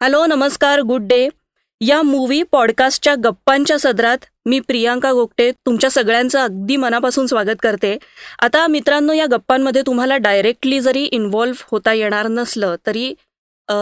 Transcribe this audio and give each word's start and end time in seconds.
Hello 0.00 0.24
नमस्कार 0.26 0.80
good 0.80 1.02
day. 1.08 1.28
या 1.80 2.00
movie 2.02 2.42
पॉडकास्टच्या 2.42 3.14
गप्पांच्या 3.24 3.78
सदरात 3.78 4.24
मी 4.46 4.58
प्रियांका 4.60 5.12
गोगटे 5.12 5.50
तुमच्या 5.66 5.90
सगळ्यांचं 5.90 6.38
अगदी 6.38 6.76
मनापासून 6.76 7.26
स्वागत 7.26 7.62
करते. 7.62 7.96
आता 8.42 8.66
मित्रांनो 8.66 9.12
या 9.12 9.26
गप्पांमध्ये 9.30 9.82
तुम्हाला 9.86 10.16
डायरेक्टली 10.16 10.80
जरी 10.80 11.04
इन्व्हॉल्व्ह 11.04 11.64
होता 11.70 11.92
येणार 11.92 12.28
नसलं 12.28 12.76
तरी 12.86 13.08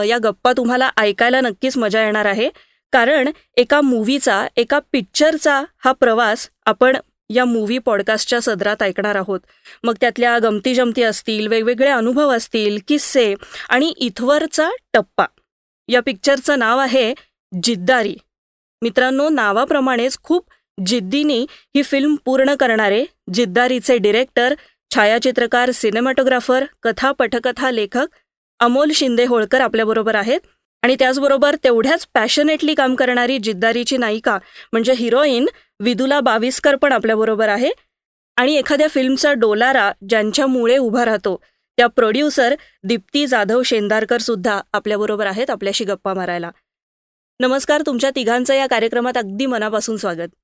या 0.08 0.18
गप्पा 0.24 0.52
तुम्हाला 0.56 0.90
ऐकायला 0.96 1.40
नक्कीच 1.40 1.76
मजा 1.78 2.04
येणार 2.04 2.26
आहे. 2.26 2.48
कारण 2.92 3.30
एका 3.56 3.80
मूवीचा 3.80 4.46
एका 4.56 4.78
पिक्चरचा 4.92 5.62
हा 5.84 5.92
प्रवास 5.92 6.48
आपण 6.66 6.96
या 7.30 7.44
मूवी 7.44 7.78
पॉडकास्टच्या 7.78 8.40
सदरात 8.42 8.82
ऐकणार 8.82 9.16
आहोत. 9.16 9.40
मग 9.84 9.94
त्यातल्या 10.00 10.38
गमती 10.38 10.74
जमती 10.74 11.02
असतील 11.02 11.46
वेगवेगळे 11.46 11.90
अनुभव 11.90 12.36
असतील 12.36 12.78
किस्से 12.88 13.34
आणि 13.68 13.92
इथवरचा 13.96 14.70
टप्पा. 14.92 15.24
या 15.88 16.00
पिक्चरचं 16.02 16.58
नाव 16.58 16.78
आहे 16.78 17.14
जिद्दारी. 17.62 18.16
मित्रांनो 18.82 19.28
नावाप्रमाणेच 19.28 20.18
खूप 20.22 20.46
जिद्दीनी 20.86 21.46
ही 21.76 21.82
फिल्म 21.82 22.14
पूर्ण 22.24 22.54
करणारे 22.54 23.04
जिद्दारीचे 23.34 23.98
डिरेक्टर 23.98 24.54
छायाचित्रकार 24.94 25.70
सिनेमॅटोग्राफर 25.70 26.64
कथा 26.82 27.12
पटकथा 27.12 27.70
लेखक 27.70 28.06
अमोल 28.60 28.90
शिंदे 28.94 29.24
होळकर 29.24 29.60
आपल्याबरोबर 29.60 30.14
आहेत. 30.14 30.40
आणि 30.82 30.96
त्याचबरोबर 30.98 31.56
तेवढ्याच 31.64 32.06
पॅशनेटली 32.14 32.74
काम 32.74 32.94
करणारी 32.94 33.38
जिद्दारीची 33.38 33.96
नायिका 33.96 34.38
म्हणजे 34.72 34.92
हिरोईन 34.92 35.46
विदुला 35.80 36.20
बाविस्कर 36.20 36.76
पण 36.76 36.92
आपल्याबरोबर 36.92 37.48
आहे. 37.48 37.70
आणि 38.36 38.54
एखाद्या 38.54 38.88
फिल्मचा 38.88 39.32
डोलारा 39.32 39.92
ज्यांच्यामुळे 40.08 40.76
उभा 40.76 41.04
राहतो 41.04 41.40
त्या 41.78 41.86
प्रोड्युसर 41.86 42.54
दीप्ती 42.84 43.26
जाधव 43.26 43.62
शेंदारकर 43.62 44.20
सुद्धा 44.20 44.60
आपल्याबरोबर 44.72 45.26
आहेत 45.26 45.50
आपल्याशी 45.50 45.84
गप्पा 45.84 46.14
मारायला. 46.14 46.50
नमस्कार 47.40 47.82
तुमच्या 47.86 48.10
तिघांचं 48.16 48.54
या 48.54 48.66
कार्यक्रमात 48.66 49.16
अगदी 49.16 49.46
मनापासून 49.46 49.96
स्वागत. 49.96 50.34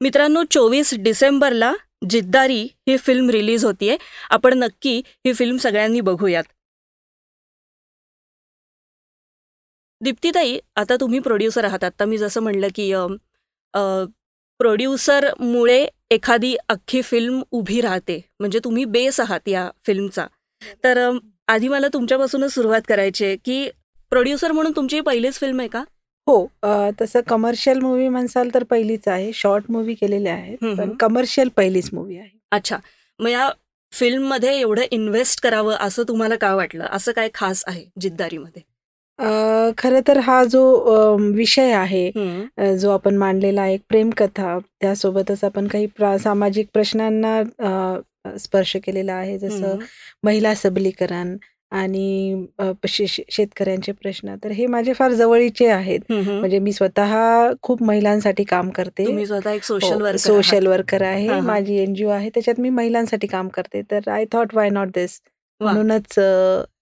मित्रांनो 0.00 0.42
चोवीस 0.50 0.94
डिसेंबरला 0.98 1.72
जिद्दारी 2.10 2.62
ही 2.88 2.96
फिल्म 2.96 3.30
रिलीज 3.30 3.64
होतीये. 3.64 3.96
आपण 4.30 4.58
नक्की 4.58 4.96
ही 5.26 5.32
फिल्म 5.34 5.56
सगळ्यांनी 5.56 6.00
बघूयात. 6.00 6.44
दीप्तीताई 10.00 10.58
आता 10.76 10.96
तुम्ही 11.00 11.18
प्रोड्युसर 11.18 11.64
आहात. 11.64 11.84
आता 11.84 12.04
मी 12.04 12.18
जसं 12.18 12.42
म्हणलं 12.42 12.68
की 12.74 12.92
प्रोड्युसरमुळे 14.58 15.86
एखादी 16.10 16.54
अख्खी 16.68 17.00
फिल्म 17.02 17.42
उभी 17.50 17.80
राहते. 17.80 18.20
म्हणजे 18.40 18.58
तुम्ही 18.64 18.84
बेस 18.86 19.20
आहात 19.20 19.48
या 19.48 19.68
फिल्मचा 19.86 20.26
तर 20.84 20.98
आधी 21.48 21.68
मला 21.68 21.88
तुमच्यापासूनच 21.92 22.52
सुरुवात 22.52 22.80
करायची 22.88 23.24
आहे 23.24 23.36
की 23.36 23.68
प्रोड्युसर 24.12 24.52
म्हणून 24.52 24.72
तुमची 24.76 25.00
पहिलीच 25.00 25.38
फिल्म 25.38 25.60
आहे 25.60 25.68
का? 25.68 25.82
हो 26.26 26.46
तसं 27.00 27.20
कमर्शियल 27.28 27.78
मूवी 27.78 28.08
म्हणसाल 28.08 28.48
तर 28.54 28.64
पहिलीच 28.64 29.08
आहे. 29.08 29.30
शॉर्ट 29.34 29.64
मूवी 29.68 29.94
केलेले 29.94 30.28
आहेत 30.28 30.64
पण 30.78 30.96
कमर्शियल 30.96 31.48
पहिलीच 31.56 31.90
मूवी 31.92 32.16
आहे. 32.18 32.38
अच्छा. 32.52 32.76
मग 33.18 33.28
या 33.28 33.50
फिल्ममध्ये 33.92 34.58
एवढं 34.60 34.82
इन्व्हेस्ट 34.90 35.40
करावं 35.42 35.74
असं 35.76 36.02
तुम्हाला 36.08 36.36
काय 36.36 36.54
वाटलं? 36.54 36.84
असं 36.84 37.12
काय 37.12 37.28
खास 37.34 37.62
आहे 37.66 37.84
जिद्दारीमध्ये? 38.00 38.62
खरं 39.78 40.00
तर 40.08 40.18
हा 40.18 40.42
जो 40.44 40.62
विषय 41.34 41.72
आहे 41.72 42.10
जो 42.78 42.90
आपण 42.90 43.16
मांडलेला 43.18 43.62
आहे 43.62 43.76
प्रेमकथा 43.88 44.58
त्यासोबतच 44.80 45.44
आपण 45.44 45.66
काही 45.68 45.86
सामाजिक 46.22 46.68
प्रश्नांना 46.72 47.40
स्पर्श 48.38 48.76
केलेला 48.84 49.12
आहे. 49.14 49.38
जसं 49.38 49.76
महिला 50.24 50.54
सबलीकरण 50.54 51.36
आणि 51.70 52.46
शेतकऱ्यांचे 52.86 53.92
प्रश्न. 53.92 54.34
तर 54.44 54.50
हे 54.50 54.66
माझे 54.66 54.92
फार 54.98 55.12
जवळीचे 55.12 55.66
आहेत. 55.68 56.00
म्हणजे 56.10 56.58
मी 56.58 56.72
स्वतः 56.72 57.14
खूप 57.62 57.82
महिलांसाठी 57.82 58.44
काम 58.44 58.70
करते. 58.70 59.04
स्वतः 59.26 59.50
एक 59.50 59.62
सोशल 59.64 60.00
वर्कर 60.02 60.16
सोशल 60.18 60.66
वर्कर 60.66 61.02
आहे. 61.02 61.40
माझी 61.40 61.76
एनजीओ 61.82 62.08
आहे. 62.10 62.30
त्याच्यात 62.34 62.60
मी 62.60 62.70
महिलांसाठी 62.70 63.26
काम 63.26 63.48
करते. 63.56 63.82
तर 63.90 64.08
I 64.10 64.24
thought 64.32 64.54
why 64.54 64.70
not 64.70 64.88
this 64.94 65.20
म्हणूनच 65.60 66.18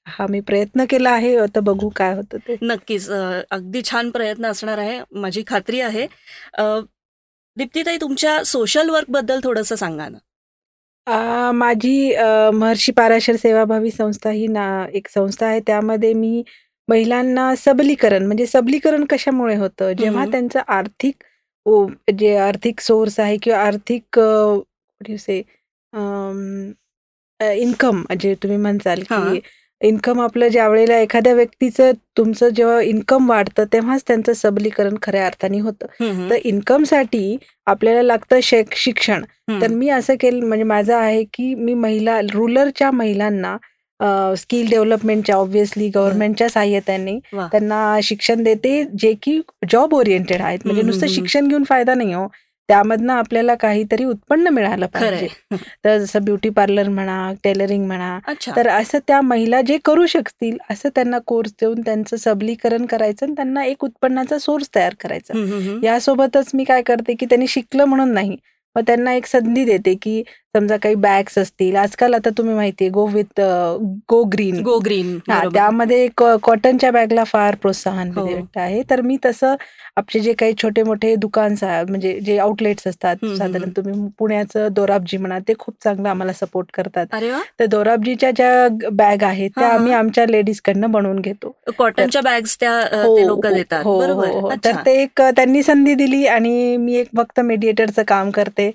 हा 0.06 0.26
मी 0.30 0.40
प्रयत्न 0.48 0.84
केला 0.90 1.10
आहे 1.10 1.36
आता 1.36 1.60
बघू 1.60 1.88
काय 1.96 2.14
होतं 2.14 2.38
ते. 2.48 2.56
नक्कीच 2.62 3.08
अगदी 3.10 3.82
छान 3.84 4.10
प्रयत्न 4.10 4.46
असणार 4.46 4.78
आहे 4.78 5.00
माझी 5.20 5.42
खात्री 5.46 5.80
आहे. 5.80 6.06
दीप्तीताई 7.56 7.96
तुमच्या 8.00 8.42
सोशल 8.44 8.90
वर्कबद्दल 8.90 9.40
थोडस 9.44 9.72
सांगा 9.72 10.08
ना. 10.08 10.18
माझी 11.54 12.12
महर्षी 12.54 12.92
पाराशर 12.92 13.36
सेवाभावी 13.36 13.90
संस्था 13.90 14.30
ही 14.30 14.46
ना 14.48 14.64
एक 14.94 15.08
संस्था 15.08 15.46
आहे 15.46 15.60
त्यामध्ये 15.66 16.12
मी 16.14 16.42
महिलांना 16.88 17.54
सबलीकरण 17.58 18.26
म्हणजे 18.26 18.46
सबलीकरण 18.46 19.04
कशामुळे 19.10 19.54
होतं? 19.56 19.92
जेव्हा 19.98 20.24
त्यांचं 20.32 20.60
आर्थिक 20.68 21.22
जे 22.18 22.36
आर्थिक 22.38 22.80
सोर्स 22.80 23.18
आहे 23.20 23.36
किंवा 23.42 23.60
आर्थिक 23.60 24.18
से 25.18 25.38
इन्कम 27.40 28.02
जे 28.20 28.34
तुम्ही 28.42 28.56
म्हणसाल 28.58 29.02
की 29.02 29.40
इन्कम 29.80 30.20
आपलं 30.20 30.48
ज्या 30.48 30.68
वेळेला 30.68 30.98
एखाद्या 30.98 31.32
व्यक्तीचं 31.34 31.90
तुमचं 32.16 32.48
जेव्हा 32.48 32.80
इन्कम 32.80 33.28
वाढतं 33.30 33.64
तेव्हाच 33.72 34.02
त्यांचं 34.06 34.32
सबलीकरण 34.32 34.94
खऱ्या 35.02 35.26
अर्थाने 35.26 35.58
होतं. 35.60 35.86
तर 36.30 36.36
इन्कमसाठी 36.44 37.36
आपल्याला 37.66 38.02
लागतं 38.02 38.40
शिक्षण. 38.42 39.22
तर 39.60 39.68
मी 39.68 39.88
असं 39.88 40.14
केलं 40.20 40.46
म्हणजे 40.46 40.64
माझं 40.64 40.94
आहे 40.96 41.22
की 41.34 41.54
मी 41.54 41.74
महिला 41.74 42.20
रुरलच्या 42.32 42.90
महिलांना 42.90 43.56
स्किल 44.36 44.68
डेव्हलपमेंटच्या 44.70 45.36
ऑब्व्हियसली 45.36 45.88
गव्हर्नमेंटच्या 45.88 46.48
सहाय्यताने 46.48 47.18
त्यांना 47.52 47.98
शिक्षण 48.02 48.42
देते 48.42 48.82
जे 48.98 49.12
की 49.22 49.40
जॉब 49.70 49.94
ओरिएंटेड 49.94 50.42
आहेत. 50.42 50.58
म्हणजे 50.64 50.82
नुसतं 50.82 51.06
शिक्षण 51.08 51.48
घेऊन 51.48 51.64
फायदा 51.68 51.94
नाही 51.94 52.12
हो. 52.14 52.26
त्यामधनं 52.68 53.12
आपल्याला 53.12 53.54
काहीतरी 53.54 54.04
उत्पन्न 54.04 54.48
मिळालं 54.48 54.86
पाहिजे. 54.86 55.26
तर 55.84 55.98
जसं 55.98 56.24
ब्युटी 56.24 56.48
पार्लर 56.48 56.88
म्हणा 56.88 57.32
टेलरिंग 57.44 57.86
म्हणा 57.86 58.18
तर 58.56 58.68
असं 58.68 58.98
त्या 59.08 59.20
महिला 59.20 59.60
जे 59.60 59.78
करू 59.84 60.06
शकतील 60.06 60.56
असं 60.70 60.88
त्यांना 60.94 61.18
कोर्स 61.26 61.52
देऊन 61.60 61.80
त्यांचं 61.80 62.16
सबलीकरण 62.16 62.86
करायचं 62.86 63.26
आणि 63.26 63.34
त्यांना 63.34 63.64
एक 63.64 63.84
उत्पन्नाचा 63.84 64.38
सोर्स 64.38 64.68
तयार 64.74 64.94
करायचा. 65.00 65.38
यासोबतच 65.82 66.50
मी 66.54 66.64
काय 66.64 66.82
करते 66.82 67.14
की 67.14 67.26
त्यांनी 67.26 67.46
शिकलं 67.48 67.84
म्हणून 67.84 68.12
नाही 68.12 68.36
मग 68.76 68.82
त्यांना 68.86 69.12
एक 69.14 69.26
संधी 69.26 69.64
देते 69.64 69.94
की 69.94 70.22
समजा 70.56 70.76
काही 70.76 70.94
बॅग्स 70.94 71.38
असतील. 71.38 71.76
आजकाल 71.76 72.14
आता 72.14 72.30
तुम्ही 72.38 72.54
माहितीये 72.54 72.90
go 72.90 73.06
with 73.06 73.40
go 74.08 74.22
green 74.24 74.60
go 74.62 74.78
green 74.78 75.18
हा 75.28 75.42
त्यामध्ये 75.54 76.08
कॉटनच्या 76.16 76.90
बॅगला 76.90 77.24
फार 77.24 77.54
प्रोत्साहन 77.54 78.10
हो. 78.16 78.26
आहे. 78.56 78.82
तर 78.90 79.00
मी 79.00 79.16
तसं 79.26 79.54
आपले 79.96 80.20
जे 80.20 80.32
काही 80.32 80.54
छोटे 80.62 80.82
मोठे 80.82 81.14
दुकान 81.16 81.54
म्हणजे 81.62 82.18
जे 82.20 82.38
आउटलेट्स 82.38 82.86
असतात 82.86 83.24
साधारण 83.38 83.70
तुम्ही 83.76 84.08
पुण्याचं 84.18 84.68
दोराबजी 84.72 85.16
म्हणा 85.16 85.38
ते 85.38 85.52
खूप 85.58 85.74
चांगलं 85.84 86.08
आम्हाला 86.08 86.32
सपोर्ट 86.32 86.68
करतात. 86.74 87.06
तर 87.60 87.66
दोराबजीच्या 87.66 88.30
ज्या 88.30 88.68
बॅग 88.92 89.22
आहेत 89.22 89.50
त्या 89.58 89.68
आम्ही 89.68 89.92
आमच्या 89.92 90.26
लेडीज 90.26 90.60
कडनं 90.60 90.90
बनवून 90.90 91.20
घेतो. 91.20 91.54
कॉटनच्या 91.78 92.22
बॅग्स 92.22 92.56
त्या 92.60 92.72
हो, 93.04 93.18
लोक 93.26 93.46
देतात. 93.46 93.84
हो, 93.84 94.50
तर 94.64 94.76
ते 94.86 95.02
एक 95.02 95.22
त्यांनी 95.22 95.62
संधी 95.62 95.94
दिली 95.94 96.26
आणि 96.26 96.76
मी 96.76 96.94
एक 96.94 97.08
फक्त 97.16 97.40
मेडिएटरचं 97.40 98.02
काम 98.08 98.30
करते. 98.30 98.65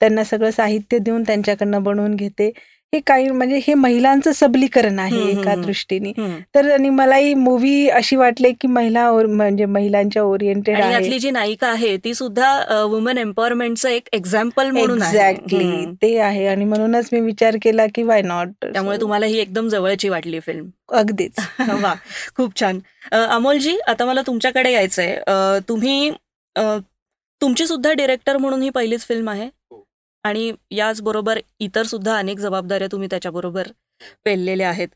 त्यांना 0.00 0.24
सगळं 0.24 0.50
साहित्य 0.50 0.98
देऊन 0.98 1.22
त्यांच्याकडनं 1.22 1.82
बनवून 1.82 2.14
घेते. 2.16 2.50
हे 2.92 2.98
काही 3.00 3.30
म्हणजे 3.30 3.56
हे 3.66 3.72
महिलांचं 3.74 4.32
सबलीकरण 4.32 4.98
आहे 4.98 5.24
एका 5.30 5.54
दृष्टीने. 5.54 6.12
तर 6.54 6.70
आणि 6.72 6.88
मलाही 6.90 7.34
मूवी 7.34 7.88
अशी 7.88 8.16
वाटली 8.16 8.52
की 8.60 8.68
महिला 8.68 9.10
म्हणजे 9.12 9.64
महिलांच्या 9.64 10.22
ओरिएंटेड 10.22 10.80
आहे 10.80 11.18
जी 11.18 11.30
नायिका 11.30 11.68
आहे 11.68 11.96
ती 11.96 12.14
सुद्धा 12.14 12.84
वुमन 12.84 13.18
एम्पॉवरमेंटचं 13.18 13.88
एक 13.88 14.08
एक्झाम्पल 14.12 14.70
म्हणून 14.70 15.02
एक्झॅक्टली 15.02 15.84
ते 16.02 16.16
आहे. 16.18 16.46
आणि 16.46 16.64
म्हणूनच 16.64 17.08
मी 17.12 17.20
विचार 17.20 17.56
केला 17.62 17.86
की 17.94 18.02
वाय 18.02 18.22
नॉट 18.22 18.48
त्यामुळे 18.62 19.00
तुम्हाला 19.00 19.26
ही 19.26 19.38
एकदम 19.38 19.68
जवळची 19.68 20.08
वाटली 20.08 20.40
फिल्म 20.40 20.68
अगदीच. 20.92 21.34
वा 21.82 21.94
खूप 22.36 22.60
छान. 22.60 22.78
अमोलजी 23.12 23.78
आता 23.86 24.04
मला 24.04 24.22
तुमच्याकडे 24.26 24.72
यायचंय. 24.72 25.18
तुम्ही 25.68 26.10
तुमची 27.40 27.66
सुद्धा 27.66 27.92
डिरेक्टर 27.92 28.36
म्हणून 28.36 28.62
ही 28.62 28.70
पहिलीच 28.70 29.06
फिल्म 29.06 29.30
आहे? 29.30 29.48
आणि 30.28 30.52
याचबरोबर 30.70 31.38
इतर 31.60 31.82
सुद्धा 31.86 32.16
अनेक 32.18 32.38
जबाबदाऱ्या 32.38 32.88
तुम्ही 32.92 33.08
त्याच्याबरोबर 33.10 33.68
पेललेल्या 34.24 34.68
आहेत. 34.68 34.88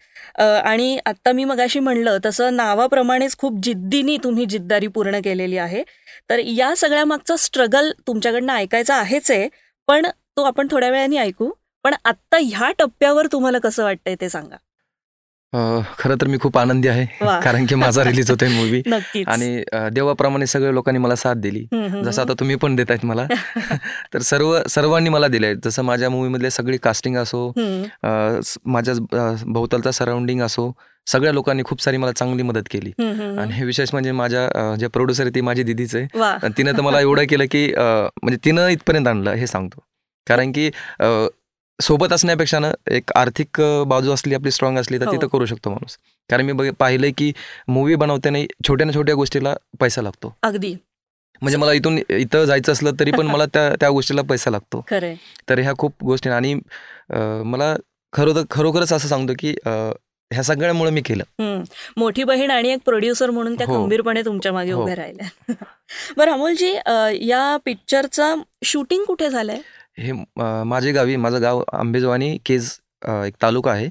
आणि 0.64 0.98
आत्ता 1.06 1.32
मी 1.32 1.44
मगाशी 1.44 1.78
म्हणलं 1.80 2.18
तसं 2.24 2.56
नावाप्रमाणेच 2.56 3.36
खूप 3.38 3.58
जिद्दीनी 3.62 4.16
तुम्ही 4.24 4.44
जिद्दारी 4.46 4.86
पूर्ण 4.88 5.20
केलेली 5.24 5.56
आहे. 5.58 5.82
तर 6.30 6.38
या 6.38 6.74
सगळ्या 6.76 7.04
मागचा 7.04 7.36
स्ट्रगल 7.36 7.90
तुमच्याकडनं 8.06 8.52
ऐकायचा 8.52 8.94
आहेच 8.96 9.30
आहे 9.30 9.48
पण 9.88 10.06
तो 10.36 10.42
आपण 10.44 10.68
थोड्या 10.70 10.90
वेळाने 10.90 11.16
ऐकू. 11.18 11.50
पण 11.84 11.94
आत्ता 12.04 12.38
ह्या 12.42 12.70
टप्प्यावर 12.78 13.26
तुम्हाला 13.32 13.58
कसं 13.58 13.84
वाटतंय 13.84 14.14
ते 14.20 14.28
सांगा. 14.30 14.56
खरं 15.98 16.16
तर 16.20 16.26
मी 16.26 16.38
खूप 16.38 16.58
आनंदी 16.58 16.88
आहे 16.88 17.04
कारण 17.42 17.66
की 17.66 17.74
माझा 17.74 18.04
रिलीज 18.04 18.30
होतोय 18.30 18.48
मूवी 18.48 18.82
आणि 19.26 19.62
देवाप्रमाणे 19.92 20.46
सगळ्या 20.46 20.72
लोकांनी 20.72 20.98
मला 20.98 21.14
साथ 21.14 21.34
दिली. 21.34 21.64
जसं 22.04 22.22
आता 22.22 22.32
तुम्ही 22.40 22.56
पण 22.56 22.76
देत 22.76 22.90
आहेत 22.90 23.04
मला. 23.06 23.26
तर 24.14 24.20
सर्व 24.20 24.56
सर्वांनी 24.68 25.10
मला 25.10 25.28
दिलंय. 25.28 25.54
जसं 25.64 25.82
माझ्या 25.82 26.10
मूवी 26.10 26.28
मधले 26.28 26.50
सगळी 26.50 26.76
कास्टिंग 26.76 27.16
असो 27.16 27.52
माझ्या 28.66 28.94
भोवतालचा 29.46 29.90
सराउंडिंग 29.90 30.40
असो 30.42 30.72
सगळ्या 31.06 31.32
लोकांनी 31.32 31.62
खूप 31.64 31.82
सारी 31.82 31.96
मला 31.96 32.12
चांगली 32.12 32.42
मदत 32.42 32.68
केली. 32.70 32.90
आणि 33.38 33.52
हे 33.52 33.64
विशेष 33.64 33.88
म्हणजे 33.92 34.12
माझ्या 34.12 34.74
जे 34.80 34.86
प्रोड्युसर 34.86 35.22
आहे 35.22 35.34
ती 35.34 35.40
माझी 35.40 35.62
दिदीच 35.62 35.94
आहे. 35.96 36.48
तिनं 36.58 36.72
तर 36.72 36.80
मला 36.80 37.00
एवढं 37.00 37.24
केलं 37.30 37.44
की 37.50 37.66
म्हणजे 37.76 38.36
तिनं 38.44 38.68
इथपर्यंत 38.68 39.08
आणलं 39.08 39.30
हे 39.30 39.46
सांगतो. 39.46 39.84
कारण 40.26 40.52
की 40.52 40.70
सोबत 41.82 42.12
असण्यापेक्षा 42.12 42.58
ना 42.58 42.70
एक 42.90 43.12
आर्थिक 43.16 43.60
बाजू 43.86 44.12
असली 44.12 44.34
आपली 44.34 44.50
स्ट्रॉंग 44.50 44.78
असली 44.78 44.98
तर 45.00 45.10
तिथं 45.12 45.22
हो. 45.22 45.28
करू 45.28 45.46
शकतो 45.46 45.70
माणूस. 45.70 45.96
कारण 46.30 46.50
मी 46.50 46.70
पाहिलंय 46.70 47.10
की 47.10 47.32
मूवी 47.68 47.94
बनवताना 47.94 48.38
छोट्या 48.68 48.86
ना 48.86 48.92
छोट्या 48.92 49.14
गोष्टीला 49.14 49.54
पैसा 49.80 50.02
लागतो. 50.02 50.34
अगदी. 50.42 50.74
म्हणजे 51.42 51.56
मला 51.58 51.72
इथून 51.72 51.98
इथं 52.10 52.44
जायचं 52.44 52.72
असलं 52.72 52.90
तरी 53.00 53.10
पण 53.10 53.26
मला 53.26 53.46
त्या 53.46 53.74
त्या 53.80 53.90
गोष्टीला 53.90 54.22
पैसा 54.22 54.50
लागतो. 54.50 54.84
तर 55.48 55.58
ह्या 55.58 55.72
खूप 55.78 56.04
गोष्टी 56.04 56.30
आणि 56.30 56.54
मला 57.44 57.74
खरोखर 58.12 58.42
खरोखरच 58.50 58.92
असं 58.92 59.08
सांगतो 59.08 59.32
की 59.38 59.54
ह्या 59.66 60.42
सगळ्यामुळे 60.42 60.90
मी 60.90 61.00
केलं. 61.00 61.62
मोठी 61.96 62.24
बहीण 62.24 62.50
आणि 62.50 62.68
एक 62.68 62.78
प्रोड्युसर 62.84 63.30
म्हणून 63.30 63.54
त्या 63.54 63.66
हो. 63.66 63.74
खंबीरपणे 63.74 64.22
तुमच्या 64.24 64.52
मागे 64.52 64.72
हो. 64.72 64.82
उभ्या 64.82 64.96
राहिल्या. 64.96 65.28
बरं 66.16 66.32
अमोलजी 66.32 66.72
या 67.28 67.56
पिक्चरचं 67.64 68.42
शूटिंग 68.64 69.04
कुठे 69.04 69.30
झालंय? 69.30 69.60
हे 69.98 70.12
माझे 70.64 70.92
गावी 70.92 71.16
माझं 71.16 71.42
गाव 71.42 71.62
आंबेजवानी 71.72 72.36
केज 72.46 72.70
एक 73.26 73.34
तालुका 73.42 73.70
आहे. 73.72 73.88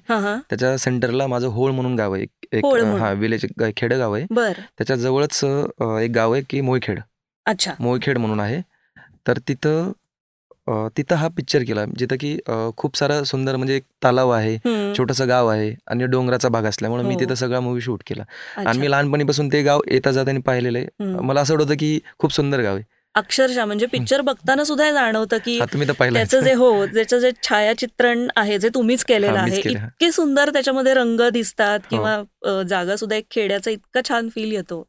त्याच्या 0.50 0.78
सेंटरला 0.78 1.28
माझं 1.28 1.48
होळ 1.48 1.72
म्हणून 1.72 1.96
गाव 1.96 2.14
आहे. 2.14 2.26
एक 2.54 2.66
हा 3.00 3.12
विलेज 3.20 3.46
खेड 3.78 3.94
गाव 3.94 4.14
आहे. 4.16 4.26
त्याच्या 4.78 4.96
जवळच 4.96 5.40
एक 5.44 6.12
गाव 6.16 6.34
आहे 6.34 6.42
की 6.50 6.62
मोयखेड 6.62 7.00
अच्छा. 7.46 7.72
मोयखेड 7.80 8.18
म्हणून 8.18 8.40
आहे. 8.40 8.62
तर 9.28 9.40
तिथं 9.48 9.92
तिथं 10.98 11.16
हा 11.16 11.28
पिक्चर 11.38 11.64
केला. 11.68 11.84
जिथं 12.00 12.16
की 12.20 12.38
खूप 12.78 12.98
सारा 12.98 13.24
सुंदर 13.24 13.56
म्हणजे 13.56 13.76
एक 13.76 13.84
तलाव 14.06 14.30
आहे 14.32 14.58
छोटस 14.98 15.22
गाव 15.22 15.48
आहे 15.48 15.74
आणि 15.92 16.06
डोंगराचा 16.06 16.50
भाग 16.50 16.66
असल्यामुळे 16.66 17.04
मी 17.04 17.14
हो. 17.14 17.20
तिथं 17.20 17.36
सगळा 17.36 17.60
मूवी 17.60 17.82
शूट 17.82 18.04
केला. 18.08 18.24
आणि 18.58 18.78
मी 18.80 18.92
लहानपणीपासून 18.92 19.48
ते 19.54 19.62
गाव 19.64 19.82
येता 19.88 20.12
जाताना 20.12 20.40
पाहिलेलं 20.46 20.78
आहे. 20.78 21.18
मला 21.22 21.42
असं 21.42 21.56
वाटतं 21.58 21.76
की 21.80 22.00
खूप 22.20 22.34
सुंदर 22.34 22.62
गाव 22.64 22.76
आहे. 22.76 22.84
अक्षरशः 23.16 23.66
म्हणजे 23.66 23.86
पिक्चर 23.86 24.22
बघताना 24.22 24.64
सुद्धा 24.64 24.92
जाणवतं 24.92 25.38
की 25.46 25.60
त्याचं 25.60 26.40
जे 26.40 26.54
हो 26.54 26.86
ज्याचं 26.86 27.20
जे 27.20 27.32
छायाचित्रण 27.44 28.28
आहे 28.36 28.60
जे 28.60 28.70
तुम्हीच 28.76 29.04
केलेलं 29.06 29.40
आहे 29.40 29.60
इतके 29.62 30.12
सुंदर 30.12 30.50
त्याच्यामध्ये 30.50 30.94
रंग 30.94 31.22
दिसतात 31.34 31.80
हो. 31.82 31.88
किंवा 31.90 32.64
जागा 32.70 32.96
सुद्धा 32.96 33.16
एक 33.16 33.26
खेड्याचा 33.32 33.72
इतका 33.72 34.02
छान 34.10 34.30
फील 34.36 34.52
येतो. 34.52 34.84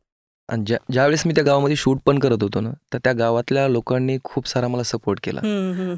ज्यावेळेस 0.48 1.22
मी 1.26 1.34
त्या 1.34 1.44
गावामध्ये 1.44 1.76
शूट 1.76 1.98
पण 2.06 2.18
करत 2.18 2.42
होतो 2.42 2.60
ना 2.60 2.70
तर 2.92 2.98
त्या 3.04 3.12
गावातल्या 3.12 3.66
लोकांनी 3.68 4.16
खूप 4.24 4.48
सारा 4.48 4.68
मला 4.68 4.82
सपोर्ट 4.82 5.20
केला. 5.22 5.40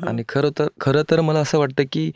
आणि 0.09 0.23
खरं 0.29 0.50
तर 0.59 0.69
खरं 0.81 1.03
तर 1.11 1.20
मला 1.20 1.41
असं 1.41 1.59
वाटतं 1.59 1.82
की 1.93 2.11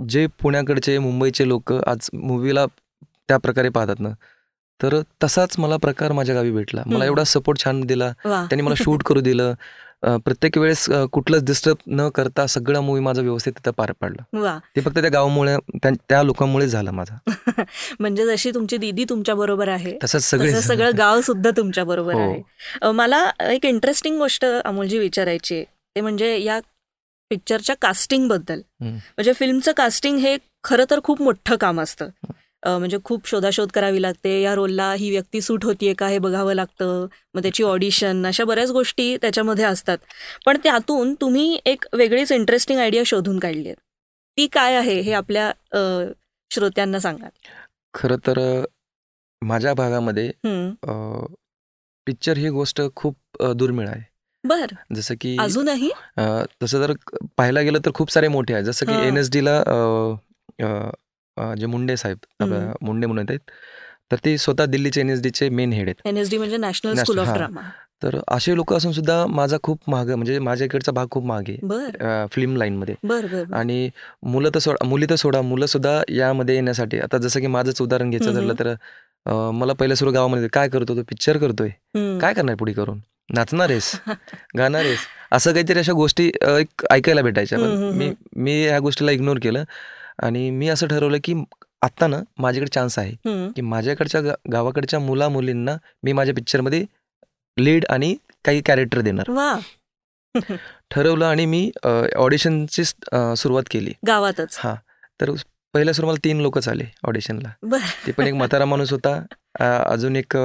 जे 0.00 0.26
पुण्याकडचे 0.42 0.98
मुंबईचे 0.98 1.48
लोक 1.48 1.72
आज 1.72 2.08
मूवीला 2.14 2.66
त्या 3.28 3.36
प्रकारे 3.38 3.68
पाहतात 3.68 4.00
ना 4.00 4.08
तर 4.80 5.00
तसाच 5.24 5.58
मला 5.58 5.76
प्रकार 5.76 6.12
माझ्या 6.12 6.34
गावी 6.34 6.50
भेटला. 6.50 6.82
मला 6.86 7.04
एवढा 7.06 7.24
सपोर्ट 7.24 7.64
छान 7.64 7.80
दिला. 7.80 8.10
त्यांनी 8.24 8.62
मला 8.62 8.74
शूट 8.74 9.02
करू 9.02 9.20
दिलं. 9.20 9.54
प्रत्येक 10.24 10.56
वेळेस 10.58 10.84
कुठलंच 11.12 11.44
डिस्टर्ब 11.44 11.76
न 11.88 12.08
करता 12.08 12.46
सगळं 12.46 12.80
मूवी 12.80 13.00
माझं 13.00 13.22
व्यवस्थित 13.22 13.52
तिथं 13.52 13.70
पार 13.76 13.92
पडलं. 14.00 14.58
ते 14.76 14.80
फक्त 14.80 14.98
त्या 14.98 15.10
गावामुळे 15.10 15.56
त्या 15.84 16.22
लोकांमुळे 16.22 16.66
झालं 16.68 16.90
माझं. 16.90 17.14
म्हणजे 18.00 18.26
जशी 18.26 18.50
तुमची 18.50 18.76
दीदी 18.76 19.04
तुमच्या 19.04 19.34
बरोबर 19.34 19.68
आहे 19.68 19.96
तसंच 20.04 20.22
सगळं 20.22 20.60
सगळं 20.60 20.90
गाव 20.98 21.20
सुद्धा 21.20 21.50
तुमच्या 21.56 21.84
बरोबर 21.84 22.14
हो. 22.14 22.30
आहे. 22.30 22.90
मला 22.92 23.24
एक 23.40 23.64
इंटरेस्टिंग 23.64 24.18
गोष्ट 24.18 24.44
अमोलजी 24.64 24.98
विचारायची 24.98 25.62
ते 25.96 26.00
म्हणजे 26.00 26.36
या 26.38 26.60
पिक्चरच्या 27.30 27.76
कास्टिंगबद्दल. 27.82 28.60
म्हणजे 28.80 29.32
फिल्मचं 29.32 29.72
कास्टिंग 29.72 30.18
हे 30.18 30.36
खरं 30.64 30.84
तर 30.90 31.00
खूप 31.04 31.22
मोठं 31.22 31.56
काम 31.56 31.80
असतं. 31.80 32.08
म्हणजे 32.66 32.98
खूप 33.04 33.26
शोधाशोध 33.26 33.70
करावी 33.74 34.02
लागते. 34.02 34.40
या 34.42 34.54
रोलला 34.54 34.92
ही 34.92 35.10
व्यक्ती 35.10 35.40
सूट 35.40 35.64
होतीये 35.64 35.94
का 35.94 36.08
हे 36.08 36.18
बघावं 36.18 36.54
लागतं. 36.54 37.06
मग 37.34 37.42
त्याची 37.42 37.62
ऑडिशन 37.62 38.26
अशा 38.26 38.44
बऱ्याच 38.44 38.70
गोष्टी 38.70 39.16
त्याच्यामध्ये 39.16 39.64
असतात. 39.64 39.98
पण 40.46 40.56
त्यातून 40.62 41.14
तुम्ही 41.20 41.58
एक 41.66 41.84
वेगळीच 41.92 42.32
इंटरेस्टिंग 42.32 42.80
आयडिया 42.80 43.02
शोधून 43.06 43.38
काढली 43.38 43.68
आहे. 43.68 43.74
ती 44.38 44.46
काय 44.52 44.76
आहे 44.76 45.00
हे 45.00 45.12
आपल्या 45.12 45.50
श्रोत्यांना 46.50 46.98
सांगा. 47.00 47.28
खरं 47.94 48.16
तर 48.26 48.38
माझ्या 49.42 49.74
भागामध्ये 49.74 50.30
पिक्चर 52.06 52.36
ही 52.36 52.48
गोष्ट 52.50 52.80
खूप 52.96 53.42
दुर्मिळ 53.52 53.88
आहे. 53.88 54.02
बर. 54.44 54.74
जसं 54.94 55.14
की 55.20 55.36
अजूनही? 55.40 55.90
तसं 56.62 56.80
जर 56.80 56.92
पाहायला 57.36 57.60
गेलं 57.60 57.78
तर 57.86 57.90
खूप 57.94 58.10
सारे 58.12 58.28
मोठे 58.28 58.54
आहेत. 58.54 58.64
जसं 58.64 58.86
की 58.86 59.06
एन 59.06 59.16
एस 59.16 59.30
ला 59.36 59.62
जे 61.58 61.66
मुंडे 61.66 61.96
साहेब 61.96 62.44
मुंडे 62.82 63.06
म्हणत 63.06 63.30
आहेत 63.30 63.50
तर 64.12 64.16
ते 64.24 64.36
स्वतः 64.38 64.64
दिल्लीचे 64.64 65.00
एन 65.00 65.10
एस 65.10 65.22
चे 65.34 65.48
मेन 65.48 65.72
हेड 65.72 65.88
आहेत. 65.88 66.06
एनएसडी 66.06 66.38
म्हणजे 66.38 66.56
नॅशनल 66.56 66.94
स्कूल 66.94 67.18
ऑफ 67.18 67.32
ड्रामा 67.32 67.60
तर 68.02 68.18
असे 68.28 68.54
लोक 68.56 68.72
असून 68.74 68.92
सुद्धा 68.92 69.24
माझा 69.26 69.56
खूप 69.62 69.78
महाग 69.88 70.10
म्हणजे 70.10 70.38
माझ्या 70.38 70.64
इकडचा 70.64 70.92
भाग 70.92 71.06
खूप 71.10 71.30
आहे 71.32 72.26
फिल्म 72.32 72.56
लाईन 72.56 72.76
मध्ये. 72.76 72.94
आणि 73.54 73.88
मुलं 74.22 74.50
तर 74.54 74.58
सोडा 74.58 74.84
मुली 74.86 75.06
तर 75.10 75.14
सोडा 75.14 75.40
मुलं 75.42 75.66
सुद्धा 75.66 76.00
यामध्ये 76.08 76.54
येण्यासाठी. 76.54 76.98
आता 76.98 77.18
जसं 77.18 77.40
की 77.40 77.46
माझंच 77.46 77.80
उदाहरण 77.82 78.10
घ्यायचं 78.10 78.32
झालं 78.32 78.54
तर 78.58 78.74
मला 79.52 79.72
पहिल्या 79.72 79.96
सुरू 79.96 80.12
गावामध्ये 80.12 80.48
काय 80.52 80.68
करतो 80.68 80.96
तो? 80.96 81.02
पिक्चर 81.02 81.38
करतोय? 81.38 81.68
काय 82.20 82.34
करणार 82.34 82.54
पुढे 82.54 82.72
करून? 82.72 82.98
नाचणार 83.34 83.70
आहेस? 83.70 83.92
गाणार 84.58 84.84
आहेस? 84.84 84.98
असं 85.32 85.52
काहीतरी 85.52 85.78
अशा 85.78 85.92
गोष्टी 85.92 86.30
एक 86.58 86.84
ऐकायला 86.90 87.22
भेटायच्या. 87.22 87.58
पण 87.58 87.96
मी 87.98 88.12
मी 88.36 88.62
या 88.64 88.78
गोष्टीला 88.78 89.10
इग्नोर 89.10 89.38
केलं. 89.42 89.64
आणि 90.18 90.50
मी 90.50 90.68
असं 90.68 90.86
ठरवलं 90.86 91.18
की 91.24 91.34
आता 91.82 92.06
ना 92.06 92.16
माझ्याकडे 92.38 92.70
चान्स 92.74 92.98
आहे. 92.98 93.12
की 93.52 93.60
माझ्याकडच्या 93.60 94.20
गावाकडच्या 94.52 95.00
मुला 95.00 95.28
मुलींना 95.28 95.76
मी 96.02 96.12
माझ्या 96.12 96.34
पिक्चरमध्ये 96.34 96.84
लीड 97.56 97.84
आणि 97.90 98.14
काही 98.44 98.60
कॅरेक्टर 98.66 99.00
देणार. 99.00 99.30
ठरवलं 100.90 101.24
आणि 101.24 101.46
मी 101.46 101.70
ऑडिशनची 102.16 102.84
सुरुवात 102.84 103.64
केली. 103.70 103.92
गावातच. 104.06 104.56
हा. 104.60 104.74
तर 105.20 105.30
पहिल्या 105.74 105.94
सुरू 105.94 106.06
मला 106.06 106.24
तीन 106.24 106.40
लोकच 106.40 106.68
आले 106.68 106.84
ऑडिशनला 107.04 107.48
ते 108.06 108.12
पण 108.12 108.26
एक 108.26 108.34
म्हातारा 108.34 108.64
माणूस 108.64 108.92
होता. 108.92 109.20
अजून 109.86 110.16
एक 110.16 110.36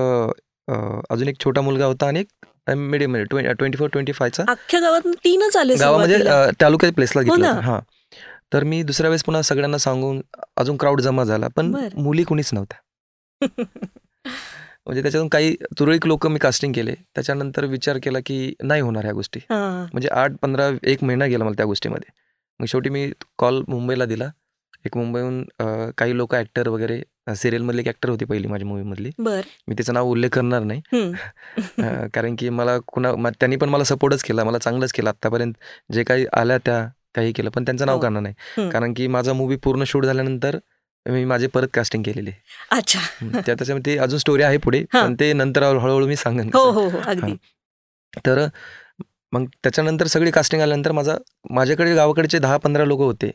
अजून 1.10 1.28
एक 1.28 1.40
छोटा 1.44 1.62
मुलगा 1.62 1.86
होता 1.86 2.08
आणि 2.08 2.20
एक 2.20 2.76
मिडियम 2.78 3.16
ट्वेंटी 3.24 3.78
फोर 3.78 3.90
ट्वेंटी 3.90 4.12
फायचा. 4.12 4.44
अख्ख्या 4.48 4.80
गावात 4.80 5.08
तीनच 5.24 5.58
आले 5.58 5.76
गावामध्ये 5.76 6.18
तालुक्याच्या 6.62 6.94
प्लेसला 6.96 7.22
घेतला 7.22 7.52
हो 7.52 7.62
हा. 7.62 7.80
तर 8.54 8.64
मी 8.64 8.84
दुसऱ्या 8.84 9.10
वेळेस 9.10 9.24
पुन्हा 9.24 9.42
सगळ्यांना 9.42 9.78
सांगून 9.78 10.22
अजून 10.58 10.78
क्राऊड 10.78 11.02
जमा 11.02 11.24
झाला 11.24 11.48
पण 11.48 11.74
मुली 11.96 12.24
कुणीच 12.24 12.50
नव्हत्या. 12.54 12.80
म्हणजे 14.86 15.02
त्याच्यातून 15.02 15.28
काही 15.28 15.56
तुरळीक 15.80 16.08
लोक 16.08 16.28
मी 16.28 16.40
कास्टिंग 16.40 16.74
केले. 16.74 16.94
त्याच्यानंतर 17.16 17.66
विचार 17.66 17.98
केला 18.04 18.20
की 18.26 18.54
नाही 18.64 18.82
होणार 18.82 19.04
ह्या 19.04 19.14
गोष्टी. 19.14 19.40
म्हणजे 19.50 20.08
आठ 20.12 20.32
पंधरा 20.42 20.70
एक 20.84 21.04
महिना 21.04 21.26
गेला 21.26 21.44
मला 21.44 21.54
त्या 21.58 21.66
गोष्टीमध्ये. 21.66 22.12
मग 22.60 22.66
शेवटी 22.66 22.90
मी 22.90 23.12
कॉल 23.38 23.64
मुंबईला 23.68 24.06
दिला. 24.06 24.30
एक 24.86 24.98
मुंबईहून 24.98 25.44
काही 25.98 26.18
लोक 26.18 26.36
ऍक्टर 26.36 26.68
वगैरे 26.68 27.02
सिरियल 27.36 27.62
मधली 27.62 27.82
एक 27.82 27.88
ऍक्टर 27.88 28.10
होती 28.10 28.26
पहिली 28.26 28.48
माझ्या 28.48 28.68
मूवी 28.68 28.84
मधली. 28.84 29.10
मी 29.68 29.76
त्याचं 29.76 29.94
नाव 29.94 30.08
उल्लेख 30.08 30.30
करणार 30.30 30.64
नाही. 30.64 30.82
कारण 32.14 32.36
की 32.40 32.50
मला 32.50 32.78
कुणा 32.80 33.30
त्यांनी 33.30 33.56
पण 33.56 33.70
मला 33.70 33.84
सपोर्टच 33.84 34.24
केला. 34.24 34.44
मला 34.44 34.58
चांगलंच 34.58 34.92
केलं. 34.92 35.10
आतापर्यंत 35.10 35.54
जे 35.94 36.04
काही 36.04 36.26
आल्या 36.34 36.58
त्या 36.58 36.88
काही 37.16 37.32
केलं 37.34 37.50
पण 37.50 37.64
त्यांचं 37.66 37.86
नाव 37.86 37.96
हो. 37.96 38.02
करणार 38.02 38.22
नाही. 38.22 38.70
कारण 38.72 38.94
की 38.94 39.08
माझा 39.08 39.34
मूवी 39.34 39.56
पूर्ण 39.56 39.84
शूट 39.88 40.06
झाल्यानंतर 40.06 40.58
मी 41.06 41.24
माझे 41.26 41.48
परत 41.48 41.68
कास्टिंग 41.74 42.04
केलेली. 42.04 42.32
अच्छा. 42.72 43.00
त्याच्यामध्ये 43.46 43.98
अजून 43.98 44.20
स्टोरी 44.20 44.44
आहे 44.44 44.58
पुढे 44.58 44.84
पण 44.94 45.16
ते 45.20 45.32
नंतर 45.34 45.64
हळूहळू 45.64 46.08
मी 46.08 46.16
सांगेन 46.16 46.50
हो, 46.54 46.70
हो, 46.72 46.90
तर 48.26 48.48
मग 49.34 49.46
त्याच्यानंतर 49.64 50.08
सगळी 50.08 50.32
कास्टिंग 50.32 50.62
आल्यानंतर 50.62 50.92
माझा 50.92 51.16
माझ्याकडे 51.50 51.94
गावाकडचे 51.96 52.40
दहा 52.40 52.58
पंधरा 52.58 52.86
लोक 52.86 53.00
होते. 53.00 53.32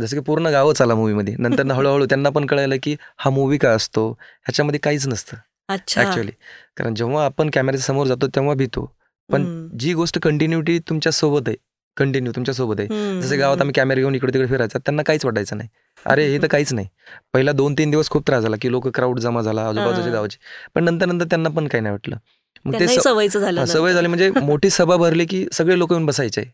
जसं 0.00 0.16
की 0.16 0.20
पूर्ण 0.20 0.48
गावच 0.48 0.80
आला 0.82 0.94
मूवीमध्ये 0.94 1.34
नंतर 1.38 1.70
हळूहळू 1.70 2.06
त्यांना 2.06 2.30
पण 2.30 2.46
कळालं 2.46 2.76
की 2.82 2.96
हा 3.16 3.30
मूवी 3.30 3.58
का 3.58 3.70
असतो? 3.70 4.10
ह्याच्यामध्ये 4.10 4.80
काहीच 4.82 5.06
नसतं. 5.08 5.36
ऍक्च्युअली 5.68 6.32
कारण 6.76 6.94
जेव्हा 6.94 7.24
आपण 7.24 7.50
कॅमेऱ्याच्या 7.52 7.86
समोर 7.86 8.06
जातो 8.06 8.26
तेव्हा 8.26 8.54
भीतो. 8.54 8.84
पण 9.30 9.68
जी 9.78 9.92
गोष्ट 9.94 10.18
कंटिन्युटी 10.18 10.78
तुमच्यासोबत 10.78 11.48
आहे 11.48 11.56
कंटिन्यू 11.98 12.32
तुमच्यासोबत 12.32 12.80
आहे 12.80 13.20
जसे 13.20 13.36
गावात 13.36 13.60
आम्ही 13.60 13.72
कॅमेरा 13.72 14.00
घेऊन 14.00 14.14
इकडे 14.14 14.32
तिकडे 14.34 14.48
फिरायचा 14.48 14.78
त्यांना 14.78 15.02
काहीच 15.02 15.24
वाटायचं 15.24 15.56
नाही. 15.56 15.68
अरे 16.06 16.26
हे 16.26 16.38
तर 16.38 16.46
काहीच 16.46 16.72
नाही. 16.72 16.88
पहिला 17.34 17.52
दोन 17.52 17.74
तीन 17.74 17.90
दिवस 17.90 18.10
खूप 18.10 18.26
त्रास 18.26 18.42
झाला 18.42 18.56
की 18.62 18.70
लोक 18.70 18.88
क्राऊड 18.88 19.18
जमा 19.18 19.42
झाला 19.42 19.68
आजूबाजूच्या 19.68 20.12
गावाचे. 20.12 20.38
पण 20.74 20.84
नंतर 20.84 21.06
नंतर 21.06 21.24
त्यांना 21.24 21.48
पण 21.48 21.68
काही 21.68 21.82
नाही 21.82 21.92
वाटलं. 21.92 22.16
मग 22.64 22.72
ते 22.80 22.86
सवय 23.66 23.92
झाली 23.92 24.08
म्हणजे 24.08 24.30
मोठी 24.30 24.70
सभा 24.70 24.96
भरली 24.96 25.26
की 25.26 25.46
सगळे 25.52 25.78
लोक 25.78 25.92
येऊन 25.92 26.06
बसायचे. 26.06 26.44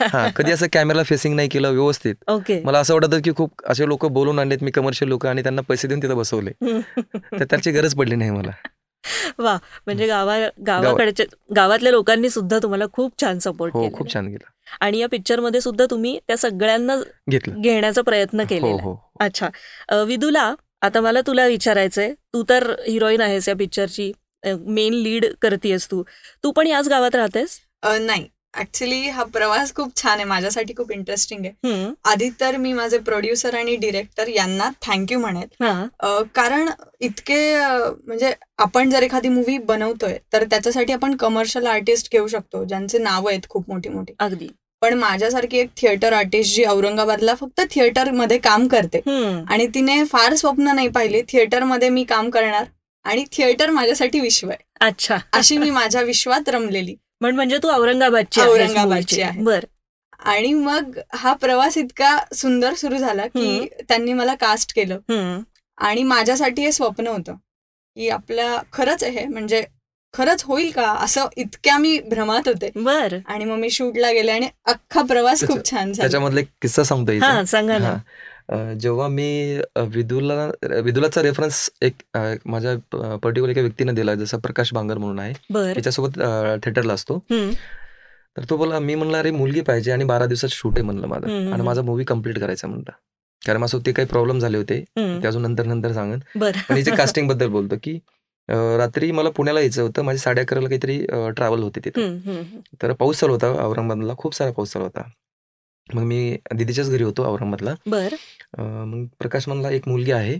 हा 0.00 0.28
कधी 0.36 0.52
असं 0.52 0.66
कॅमेरा 0.72 1.02
फेसिंग 1.02 1.36
नाही 1.36 1.48
केलं 1.48 1.70
व्यवस्थित. 1.70 2.14
ओके. 2.28 2.60
मला 2.64 2.78
असं 2.78 2.94
वाटतं 2.94 3.20
की 3.20 3.32
खूप 3.36 3.52
असे 3.66 3.88
लोक 3.88 4.06
बोलून 4.06 4.38
आणलेत 4.38 4.58
मी 4.62 4.70
कमर्शियल 4.70 5.08
लोक 5.08 5.26
आणि 5.26 5.42
त्यांना 5.42 5.62
पैसे 5.62 5.88
देऊन 5.88 6.02
तिथं 6.02 6.16
बसवले. 6.16 6.50
तर 7.40 7.44
त्याची 7.44 7.70
गरज 7.70 7.94
पडली 7.94 8.14
नाही 8.14 8.30
मला. 8.30 8.50
वा 9.38 9.56
म्हणजे 9.86 10.06
गावा 10.06 10.38
गावाकडच्या 10.66 11.26
गावातल्या 11.56 11.92
लोकांनी 11.92 12.30
सुद्धा 12.30 12.58
तुम्हाला 12.58 12.84
खूप 12.92 13.20
छान 13.20 13.38
सपोर्ट 13.38 13.74
हो 13.74 13.88
खूप 13.92 14.12
छान 14.14 14.26
केलं. 14.26 14.50
आणि 14.80 14.98
या 14.98 15.08
पिक्चरमध्ये 15.08 15.60
सुद्धा 15.60 15.86
तुम्ही 15.90 16.18
त्या 16.26 16.36
सगळ्यांना 16.36 16.96
घेण्याचा 17.30 18.02
प्रयत्न 18.02 18.44
केला 18.44 18.66
हो, 18.66 18.76
हो. 18.76 18.96
अच्छा. 19.20 19.48
विदुला 20.06 20.54
आता 20.82 21.00
मला 21.00 21.20
तुला 21.20 21.46
विचारायचंय. 21.46 22.14
तू 22.32 22.42
तर 22.48 22.74
हिरोईन 22.88 23.20
आहेस 23.20 23.48
या 23.48 23.54
पिक्चरची 23.56 24.12
मेन 24.46 24.92
लीड 24.92 25.26
करतेस 25.42 25.90
तू. 25.90 26.02
तू 26.44 26.52
पण 26.52 26.66
याच 26.66 26.88
गावात 26.88 27.14
राहतेस? 27.14 27.58
नाही. 28.00 28.28
ऍक्च्युली 28.54 29.08
हा 29.08 29.24
प्रवास 29.24 29.74
खूप 29.74 29.96
छान 29.96 30.16
आहे. 30.16 30.24
माझ्यासाठी 30.24 30.74
खूप 30.76 30.90
इंटरेस्टिंग 30.92 31.44
आहे. 31.46 31.90
आधी 32.04 32.28
तर 32.40 32.56
मी 32.56 32.72
माझे 32.72 32.98
प्रोड्युसर 32.98 33.54
आणि 33.54 33.76
डिरेक्टर 33.80 34.28
यांना 34.28 34.70
थँक्यू 34.86 35.18
म्हणेल. 35.18 35.64
कारण 36.34 36.68
इतके 37.00 37.40
म्हणजे 38.06 38.32
आपण 38.58 38.90
जर 38.90 39.02
एखादी 39.02 39.28
मूवी 39.28 39.58
बनवतोय 39.66 40.16
तर 40.32 40.44
त्याच्यासाठी 40.44 40.92
आपण 40.92 41.16
कमर्शियल 41.16 41.66
आर्टिस्ट 41.66 42.12
घेऊ 42.12 42.26
शकतो 42.28 42.64
ज्यांचे 42.64 42.98
नाव 42.98 43.28
आहेत 43.28 43.48
खूप 43.48 43.70
मोठी 43.70 43.88
मोठी 43.88 44.14
अगदी. 44.18 44.48
पण 44.82 44.94
माझ्यासारखी 44.94 45.58
एक 45.58 45.70
थिएटर 45.76 46.12
आर्टिस्ट 46.12 46.54
जी 46.56 46.64
औरंगाबादला 46.64 47.34
फक्त 47.34 47.60
थिएटरमध्ये 47.70 48.38
काम 48.38 48.66
करते 48.68 49.00
आणि 49.48 49.66
तिने 49.74 50.02
फार 50.04 50.34
स्वप्न 50.34 50.74
नाही 50.74 50.88
पाहिले 50.88 51.22
थिएटरमध्ये 51.28 51.88
मी 51.88 52.04
काम 52.04 52.30
करणार 52.30 52.64
आणि 53.04 53.24
थिएटर 53.32 53.70
माझ्यासाठी 53.70 54.20
विश्व 54.20 54.48
आहे. 54.48 54.58
अच्छा. 54.80 55.16
अशी 55.32 55.58
मी 55.58 55.70
माझ्या 55.70 56.02
विश्वात 56.02 56.48
रमलेली. 56.48 56.94
म्हणजे 57.20 57.58
तू 57.62 57.68
औरंगाबादची 57.68 58.40
औरंगाबादची 58.40 59.22
आहे. 59.22 59.40
बर. 59.40 59.64
आणि 60.20 60.52
मग 60.52 60.98
हा 61.14 61.32
प्रवास 61.32 61.78
इतका 61.78 62.18
सुंदर 62.34 62.74
सुरू 62.74 62.96
झाला 62.96 63.26
की 63.26 63.68
त्यांनी 63.88 64.12
मला 64.12 64.34
कास्ट 64.34 64.74
केलं. 64.74 64.98
आणि 65.78 66.02
माझ्यासाठी 66.02 66.62
हे 66.62 66.72
स्वप्न 66.72 67.06
होतं 67.06 67.34
की 67.96 68.08
आपल्या 68.08 68.62
खरंच 68.72 69.04
आहे 69.04 69.26
म्हणजे 69.26 69.64
खरंच 70.14 70.42
होईल 70.44 70.70
का 70.70 70.90
असं 70.90 71.26
इतक्या 71.36 71.78
मी 71.78 71.98
भ्रमात 71.98 72.48
होते. 72.48 72.70
बर. 72.76 73.16
आणि 73.26 73.44
मग 73.44 73.56
मी 73.56 73.70
शूटला 73.70 74.10
गेले 74.12 74.32
आणि 74.32 74.48
अख्खा 74.64 75.02
प्रवास 75.02 75.46
खूप 75.46 75.70
छान 75.70 75.92
झाला. 75.92 76.02
त्याच्यामधला 76.02 76.40
किस्सा 76.62 76.82
सांगतो 76.82 77.44
सांगा 77.46 77.78
ना. 77.78 77.96
जेव्हा 78.80 79.06
मी 79.08 79.26
विदुला 79.88 80.50
विदुलाचा 80.84 81.22
रेफरन्स 81.22 81.70
एक 81.82 82.02
माझ्या 82.46 82.74
पर्टिक्युलर 83.16 83.50
एका 83.50 83.60
व्यक्तीने 83.60 83.92
दिला 83.92 84.14
जसं 84.14 84.38
प्रकाश 84.38 84.72
बांगर 84.74 84.98
म्हणून 84.98 85.18
आहे. 85.18 85.32
त्याच्यासोबत 85.74 86.18
थिएटरला 86.64 86.92
असतो. 86.92 87.18
तर 88.36 88.44
तो 88.50 88.56
बोला 88.56 88.78
मी 88.78 88.94
म्हणला 88.94 89.18
अरे 89.18 89.30
मुलगी 89.30 89.60
पाहिजे 89.60 89.92
आणि 89.92 90.04
बारा 90.04 90.26
दिवसात 90.26 90.48
शूट 90.52 90.72
आहे 90.74 90.82
म्हणलं 90.82 91.06
माझं. 91.06 91.52
आणि 91.52 91.62
माझा 91.62 91.82
मूवी 91.82 92.04
कंप्लीट 92.04 92.38
करायचा 92.38 92.68
म्हणलं. 92.68 92.90
कारण 93.42 93.60
माझं 93.60 93.78
ते 93.86 93.92
काही 93.92 94.08
प्रॉब्लेम 94.08 94.38
झाले 94.38 94.58
होते. 94.58 94.80
ते 94.96 95.26
अजून 95.26 95.42
नंतर 95.42 95.66
नंतर 95.66 95.92
सांगन. 95.92 96.18
पण 96.40 96.74
हिचे 96.76 96.96
कास्टिंगबद्दल 96.96 97.48
बोलतो 97.48 97.76
की 97.82 97.98
रात्री 98.48 99.10
मला 99.12 99.30
पुण्याला 99.30 99.60
यायचं 99.60 99.82
होतं. 99.82 100.02
माझी 100.02 100.18
साडे 100.18 100.40
अकराला 100.40 100.68
काहीतरी 100.68 100.98
ट्रॅव्हल 101.36 101.62
होते 101.62 101.80
तिथे. 101.84 102.08
तर 102.82 102.92
पाऊस 102.92 103.20
चालू 103.20 103.32
होता 103.32 103.48
औरंगाबादला 103.66 104.14
खूप 104.18 104.34
सारा 104.34 104.50
पाऊस 104.52 104.72
चालू 104.72 104.84
होता. 104.84 105.02
मग 105.88 106.02
मी 106.02 106.36
दिदीच्याच 106.54 106.90
घरी 106.90 107.02
होतो 107.04 107.22
औरंगाबादला. 107.24 107.74
बर. 107.86 108.14
मग 108.58 109.06
प्रकाश 109.18 109.48
म्हणला 109.48 109.70
एक 109.70 109.88
मुलगी 109.88 110.12
आहे. 110.12 110.38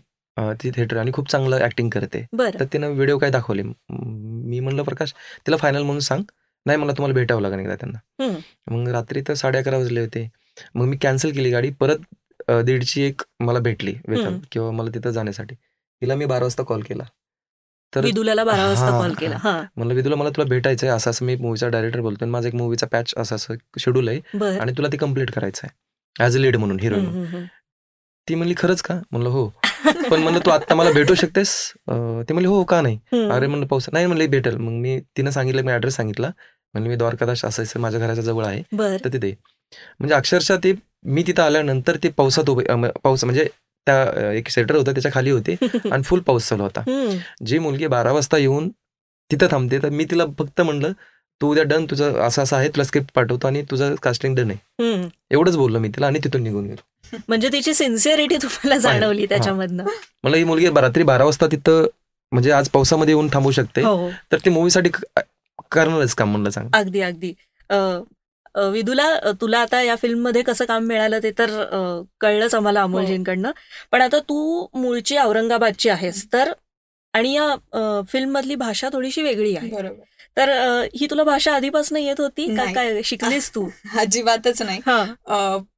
ती 0.62 0.70
थिएटर 0.70 0.96
आणि 0.96 1.10
खूप 1.14 1.30
चांगलं 1.30 1.64
ऍक्टिंग 1.64 1.88
करते. 1.90 2.24
तर 2.58 2.64
तिनं 2.72 2.94
व्हिडिओ 2.94 3.18
काय 3.18 3.30
दाखवले? 3.30 3.62
मी 3.62 4.60
म्हणलं 4.60 4.82
प्रकाश 4.82 5.14
तिला 5.46 5.56
फायनल 5.56 5.82
म्हणून 5.82 6.00
सांग. 6.00 6.22
नाही 6.66 6.78
मला 6.78 6.92
तुम्हाला 6.92 7.14
भेटावं 7.14 7.42
लागेल 7.42 7.58
एकदा 7.60 7.74
त्यांना. 7.74 7.98
मग 8.70 8.88
रात्री 8.92 9.22
तर 9.28 9.34
साडे 9.34 9.58
अकरा 9.58 9.78
वाजले 9.78 10.00
होते. 10.00 10.28
मग 10.74 10.86
मी 10.86 10.96
कॅन्सल 11.02 11.30
केली 11.32 11.50
गाडी. 11.50 11.70
परत 11.80 12.50
दीडची 12.64 13.02
एक 13.02 13.22
मला 13.40 13.58
भेटली 13.58 13.94
वेतन 14.08 14.38
किंवा 14.52 14.70
मला 14.70 14.90
तिथं 14.94 15.10
जाण्यासाठी. 15.10 15.54
तिला 16.02 16.14
मी 16.14 16.26
बारा 16.26 16.42
वाजता 16.44 16.62
कॉल 16.62 16.82
केला. 16.82 17.04
तर 17.92 18.04
वाजता 18.66 18.90
कॉल. 18.90 19.12
केला 19.14 19.36
म्हणलं 19.76 19.94
विदुला 19.94 20.16
मला 20.16 20.30
तुला 20.30 20.48
भेटायचंय 20.48 20.88
असं 20.90 21.10
असं 21.10 21.24
मी 21.26 21.36
मूवीचा 21.36 21.68
डायरेक्टर 21.68 22.00
बोलतोय 22.00 22.28
माझा 22.28 22.48
एक 22.48 22.54
मूवीचा 22.54 22.86
पॅच 22.86 23.14
असं 23.16 23.36
असं 23.36 23.54
शेड्यूल 23.78 24.08
आहे 24.08 24.20
आणि 24.58 24.72
तुला 24.78 24.88
ती 24.92 24.96
कंप्लीट 24.96 25.30
करायचं 25.30 25.66
आहे. 25.66 26.24
ऍज 26.24 26.36
अ 26.36 26.40
लीड 26.40 26.56
म्हणून 26.56 26.80
हिरोईन 26.80 27.06
ती 28.30 28.34
म्हणली 28.34 28.54
खरंच 28.56 28.82
का? 28.82 28.94
म्हणलं 29.10 29.28
हो. 29.28 29.46
पण 30.10 30.22
म्हणलं 30.22 30.38
तू 30.46 30.50
आता 30.50 30.74
मला 30.74 30.90
भेटू 30.90 31.14
शकतेस? 31.14 31.72
ती 32.28 32.32
म्हणली 32.32 32.48
हो 32.48 32.62
का 32.64 32.80
नाही? 32.80 32.98
अरे 33.30 33.46
म्हणलं 33.46 33.66
पाऊस 33.66 33.88
नाही 33.92 34.06
म्हणलं 34.06 34.30
भेटेल. 34.30 34.56
मग 34.56 34.72
मी 34.72 34.98
तिनं 35.16 35.30
सांगितलं 35.30 35.62
मी 35.62 35.72
ऍड्रेस 35.72 35.96
सांगितला. 35.96 36.30
म्हणजे 36.74 36.90
मी 36.90 36.96
द्वारकादास 36.96 37.44
असायचं 37.44 37.80
माझ्या 37.80 38.00
घराच्या 38.00 38.24
जवळ 38.24 38.44
आहे. 38.44 38.62
तर 39.04 39.08
तिथे 39.12 39.30
म्हणजे 40.00 40.14
अक्षरशः 40.14 40.56
ते 40.56 40.72
मी 41.04 41.22
तिथं 41.26 41.42
आल्यानंतर 41.42 41.96
ते 42.02 42.08
पावसात 42.08 42.50
पाऊस 43.04 43.24
म्हणजे 43.24 43.48
त्या 43.86 44.32
एक 44.32 44.48
सेटर 44.48 44.74
होता 44.74 44.92
त्याच्याखाली 44.92 45.30
होते 45.30 45.56
आणि 45.92 46.02
फुल 46.02 46.20
पाऊस 46.20 46.48
चालू 46.48 46.62
होता. 46.62 46.82
जी 47.46 47.58
मुलगी 47.58 47.86
बारा 47.86 48.12
वाजता 48.12 48.38
येऊन 48.38 48.68
तिथं 49.30 49.46
थांबते 49.50 49.78
तर 49.82 49.88
मी 49.88 50.04
तिला 50.04 50.24
फक्त 50.38 50.60
म्हणलं 50.60 50.92
तू 51.40 51.50
उद्या 51.50 51.64
डन 51.64 51.84
तुझं 51.90 52.18
असं 52.18 52.42
असं 52.42 52.56
आहे 52.56 52.68
तुला 52.68 52.84
स्क्रिप्ट 52.84 53.10
पाठवतो 53.14 53.46
आणि 53.46 53.62
तुझं 53.70 53.94
कास्टिंग 54.02 54.36
डन 54.36 54.50
आहे. 54.50 54.58
एवढंच 55.30 55.56
बोललो 55.56 55.78
मी 55.78 55.88
तिला 55.88 56.06
आणि 56.06 56.18
तिथून 56.24 56.42
निघून 56.42 56.64
गेलो. 56.64 56.89
म्हणजे 57.28 57.48
तिची 57.52 57.74
सिन्सिअरिटी 57.74 58.36
तुम्हाला 58.42 58.78
जाणवली 58.78 59.26
त्याच्यामधनं. 59.26 59.84
मला 60.24 60.36
ही 60.36 60.44
मुलगी 60.44 60.66
रात्री 60.76 61.02
बारा 61.02 61.24
वाजता 61.24 61.46
तिथं 61.46 61.86
म्हणजे 62.32 62.50
आज 62.52 62.68
पावसामध्ये 62.68 63.14
येऊन 63.14 63.28
थांबू 63.32 63.50
शकते. 63.50 63.82
हो. 63.82 64.10
तर 64.32 64.38
ती 64.44 64.50
मूवीसाठी 64.50 64.90
करणारच 65.70 66.14
काम 66.14 66.30
म्हणलं 66.30 66.50
सांग. 66.50 66.68
अगदी 66.74 67.00
अगदी. 67.00 67.32
विदुला 68.72 69.08
तुला 69.40 69.58
आता 69.58 69.80
या 69.82 69.94
फिल्ममध्ये 69.96 70.42
कसं 70.42 70.64
काम 70.64 70.84
मिळालं 70.84 71.18
ते 71.22 71.30
तर 71.38 71.50
कळलंच 72.20 72.54
आम्हाला 72.54 72.82
अमोलजींकडनं. 72.82 73.50
पण 73.92 74.02
आता 74.02 74.18
तू 74.18 74.66
मूळची 74.74 75.16
औरंगाबादची 75.18 75.88
आहेस 75.88 76.24
तर 76.32 76.52
आणि 77.14 77.32
या 77.32 78.02
फिल्म 78.08 78.30
मधली 78.30 78.54
भाषा 78.54 78.88
थोडीशी 78.92 79.22
वेगळी 79.22 79.54
आहे. 79.56 79.70
तर 80.36 80.50
ही 80.94 81.06
तुला 81.10 81.24
भाषा 81.24 81.54
आधीपासून 81.54 81.98
येत 81.98 82.20
होती 82.20 82.46
का? 82.56 82.64
काय 82.72 83.02
शिकलीस 83.04 83.50
तू? 83.54 83.68
अजिबातच 83.98 84.62
नाही. 84.62 84.80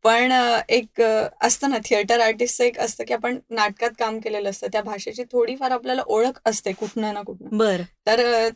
पण 0.04 0.32
एक 0.68 1.00
असतं 1.40 1.70
ना 1.70 1.78
थिएटर 1.84 2.20
आर्टिस्टचं 2.20 2.64
एक 2.64 2.78
असतं 2.78 3.04
की 3.04 3.14
आपण 3.14 3.38
नाटकात 3.50 3.90
काम 3.98 4.18
केलेलं 4.18 4.50
असतं. 4.50 4.66
त्या 4.72 4.82
भाषेची 4.82 5.22
थोडीफार 5.22 5.70
आपल्याला 5.70 6.02
ओळख 6.06 6.40
असते 6.44 6.72
कुठनं 6.72 7.14
ना 7.14 7.22
कुठनं. 7.22 7.56
बर. 7.56 7.80
तर 8.06 8.48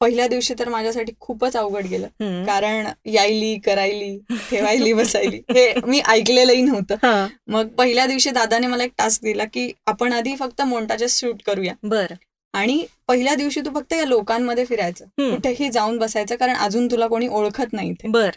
पहिल्या 0.00 0.26
दिवशी 0.28 0.54
तर 0.58 0.68
माझ्यासाठी 0.68 1.12
खूपच 1.20 1.56
अवघड 1.56 1.86
गेलं. 1.86 2.06
कारण 2.46 2.86
यायली 3.06 3.58
करायली 3.58 4.18
ठेवायली 4.50 4.92
बसायली. 4.92 5.36
हे 5.36 5.72
मी 5.86 6.00
ऐकलेलंही 6.08 6.62
नव्हतं. 6.62 7.26
मग 7.46 7.68
पहिल्या 7.68 8.06
दिवशी 8.06 8.30
दादाने 8.30 8.66
मला 8.66 8.84
एक 8.84 8.92
टास्क 8.98 9.22
दिला 9.22 9.44
की 9.44 9.72
आपण 9.86 10.12
आधी 10.12 10.34
फक्त 10.36 10.62
मोंटाचे 10.62 11.08
शूट 11.08 11.42
करूया. 11.46 11.74
बर. 11.82 12.06
आणि 12.54 12.84
पहिल्या 13.08 13.34
दिवशी 13.34 13.60
तू 13.60 13.70
फक्त 13.74 13.92
या 13.92 14.04
लोकांमध्ये 14.04 14.64
फिरायचं. 14.64 15.04
कुठेही 15.34 15.68
जाऊन 15.70 15.98
बसायचं 15.98 16.36
कारण 16.36 16.56
अजून 16.56 16.86
तुला 16.90 17.06
कोणी 17.06 17.28
ओळखत 17.28 17.72
नाही 17.72 17.94
बर. 18.04 18.30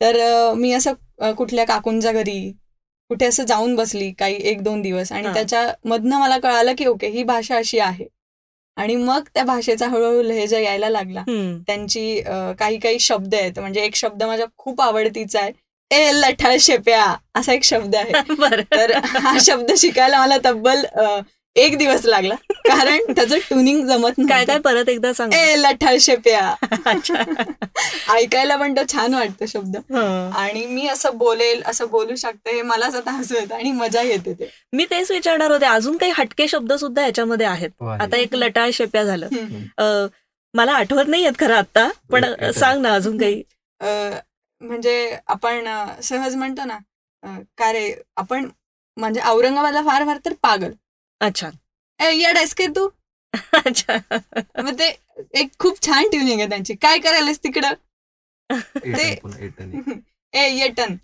तर 0.00 0.52
मी 0.56 0.72
असं 0.72 1.32
कुठल्या 1.36 1.64
काकूंच्या 1.66 2.12
घरी 2.12 2.40
कुठे 3.10 3.26
असं 3.26 3.44
जाऊन 3.44 3.74
बसली 3.76 4.10
काही 4.18 4.36
एक 4.50 4.62
दोन 4.62 4.82
दिवस 4.82 5.12
आणि 5.12 5.32
त्याच्या 5.34 5.66
मधनं 5.84 6.18
मला 6.18 6.38
कळालं 6.38 6.74
की 6.78 6.86
ओके 6.86 7.08
ही 7.08 7.22
भाषा 7.22 7.56
अशी 7.56 7.78
आहे. 7.78 8.06
आणि 8.76 8.94
मग 8.96 9.24
त्या 9.34 9.42
भाषेचा 9.44 9.86
हळूहळू 9.88 10.22
लहेजा 10.22 10.58
यायला 10.58 10.88
लागला. 10.88 11.22
त्यांची 11.66 12.20
काही 12.58 12.78
काही 12.78 12.98
शब्द 13.00 13.34
आहेत. 13.34 13.58
म्हणजे 13.58 13.80
एक 13.80 13.94
शब्द 13.96 14.22
माझ्या 14.22 14.46
खूप 14.58 14.80
आवडतीचा 14.82 15.40
आहे. 15.40 15.52
ए 15.90 16.10
लठाळ 16.14 16.56
शेप्या 16.60 17.04
असा 17.34 17.52
एक 17.52 17.64
शब्द 17.64 17.94
आहे. 17.96 18.12
तर 18.72 18.92
हा 19.16 19.36
शब्द 19.40 19.72
शिकायला 19.78 20.20
मला 20.20 20.36
तब्बल 20.44 20.84
एक 21.56 21.76
दिवस 21.78 22.06
लागला. 22.06 22.34
कारण 22.64 23.12
त्याचं 23.14 23.38
ट्युनिंग 23.38 23.86
जमत 23.88 24.18
नाही 24.18 24.28
काय 24.28 24.44
काय 24.44 24.58
परत 24.58 24.88
एकदा 24.88 25.12
सांग 25.12 25.32
ए 25.34 25.54
लठाळ 25.58 25.96
शेप्या. 26.00 26.54
ऐकायला 28.14 28.56
पण 28.56 28.76
तो 28.76 28.80
छान 28.92 29.14
वाटतो 29.14 29.46
शब्द. 29.48 29.76
आणि 29.94 30.64
मी 30.66 30.86
असं 30.88 31.16
बोलेल 31.18 31.62
असं 31.66 31.88
बोलू 31.90 32.14
शकते 32.16 32.54
हे 32.56 32.62
मलाच 32.62 32.94
आता 32.94 33.10
हसू 33.10 33.34
येतं 33.34 33.54
आणि 33.54 33.70
मजा 33.72 34.02
येते 34.02 34.32
ते. 34.34 34.50
मी 34.72 34.84
तेच 34.90 35.10
विचारणार 35.10 35.50
होते 35.50 35.66
अजून 35.66 35.96
काही 35.96 36.12
हटके 36.16 36.48
शब्द 36.48 36.72
सुद्धा 36.72 37.04
याच्यामध्ये 37.06 37.46
आहेत. 37.46 37.70
हो, 37.80 37.86
आता 37.88 38.16
एक 38.16 38.34
लटाळ 38.34 38.70
शेप्या 38.74 39.04
झालं. 39.04 40.06
मला 40.54 40.72
आठवत 40.72 41.08
नाही 41.08 41.24
आहेत 41.24 41.38
खरं 41.38 41.54
आता 41.54 41.88
पण 42.12 42.24
सांग 42.54 42.80
ना 42.82 42.94
अजून 42.94 43.18
काही. 43.18 43.42
म्हणजे 44.60 45.16
आपण 45.26 45.68
सहज 46.02 46.34
म्हणतो 46.36 46.64
ना 46.64 46.78
का 47.58 47.72
रे 47.72 47.92
आपण 48.16 48.48
म्हणजे 48.96 49.20
औरंगाबादला 49.26 49.82
फार 49.82 50.04
फार 50.06 50.18
तर 50.24 50.32
पागल. 50.42 50.72
अच्छा. 51.20 51.50
या 52.00 52.32
डेस्केत 52.32 52.68
तू. 52.76 52.88
अच्छा. 53.66 53.96
मग 54.62 54.78
ते 54.78 54.88
एक 55.34 55.50
खूप 55.58 55.80
छान 55.82 56.08
ट्युनिंग 56.10 56.40
आहे 56.40 56.48
त्यांची. 56.48 56.74
काय 56.74 56.98
करायलास 56.98 57.38
तिकडं? 57.38 57.72
ते 58.76 59.10
ए 60.34 60.48
येटन. 60.50 60.96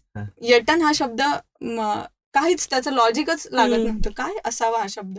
येटन 0.43 0.83
हा 0.83 0.93
शब्द 0.95 1.21
काहीच 2.35 2.69
त्याचं 2.71 2.93
लॉजिकच 2.93 3.47
लागत 3.53 3.87
नव्हतं. 3.87 4.11
काय 4.11 4.35
असावा 4.45 4.79
हा 4.79 4.87
शब्द? 4.89 5.19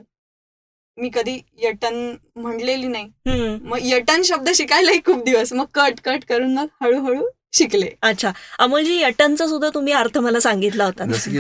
मी 0.98 1.10
कधी 1.14 1.40
यटन 1.58 1.96
म्हणलेली 2.36 2.88
नाही. 2.88 3.58
मग 3.64 3.78
यटन 3.82 4.22
शब्द 4.22 4.50
शिकायलाही 4.56 5.00
खूप 5.06 5.24
दिवस. 5.26 5.54
मग 5.54 5.66
कट 5.74 6.00
कट 6.06 6.26
करून 6.30 6.54
मग 6.54 6.68
हळूहळू 6.82 7.28
शिकले. 7.54 7.90
अच्छा. 8.02 8.32
अमोलजी 8.60 9.02
अटनचा 9.04 9.48
सुद्धा 9.48 9.70
तुम्ही 9.70 9.94
अर्थ 9.94 10.18
मला 10.18 10.40
सांगितला 10.40 10.86
होता. 10.86 11.06
जसं 11.06 11.32
की 11.32 11.40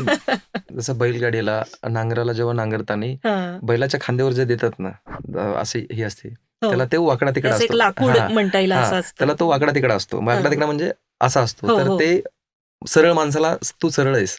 जसं 0.75 0.97
बैलगाडीला 0.97 1.61
नांगराला 1.89 2.33
जेव्हा 2.33 2.53
नांगरताना 2.53 3.59
बैलाच्या 3.63 3.99
खांद्यावर 4.03 4.31
जे 4.31 4.45
देतात 4.45 4.79
ना 4.79 5.51
असे 5.59 5.85
हे 5.91 6.03
असते. 6.03 6.29
हो. 6.29 6.67
त्याला 6.67 6.85
ते 6.85 6.97
वाकडा 6.97 7.31
तिकडा 7.31 7.55
असतो. 7.55 7.77
लाकूड 7.77 8.17
म्हणता 8.31 8.59
येईल 8.59 8.71
त्याला 9.19 9.33
तो 9.39 9.47
वाकडा 9.47 9.71
तिकडा 9.75 9.95
असतो. 9.95 10.25
वाकडा 10.25 10.49
तिकडा 10.49 10.65
म्हणजे 10.65 10.91
असा 11.21 11.41
असतो. 11.41 11.67
हो, 11.67 11.77
तर 11.77 11.87
हो. 11.87 11.99
ते 11.99 12.21
सरळ 12.81 13.11
माणसाला 13.13 13.55
तू 13.81 13.89
सरळ 13.89 14.15
आहेस. 14.15 14.37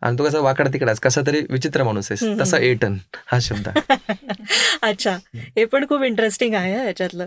आणि 0.00 0.18
तो 0.18 0.24
कसा 0.24 0.40
वाकडा 0.40 0.70
तिकडाच 0.72 1.00
कसा 1.00 1.20
तरी 1.26 1.40
विचित्र 1.50 1.82
माणूस 1.82 2.12
आहे 2.12 2.34
तसा 2.40 2.58
एटन 2.58 2.96
हा 3.26 3.38
शब्द. 3.40 3.68
अच्छा 4.82 5.16
हे 5.34 5.64
पण 5.64 5.86
खूप 5.88 6.02
इंटरेस्टिंग 6.02 6.54
आहे 6.54 6.72
याच्यातलं. 6.72 7.26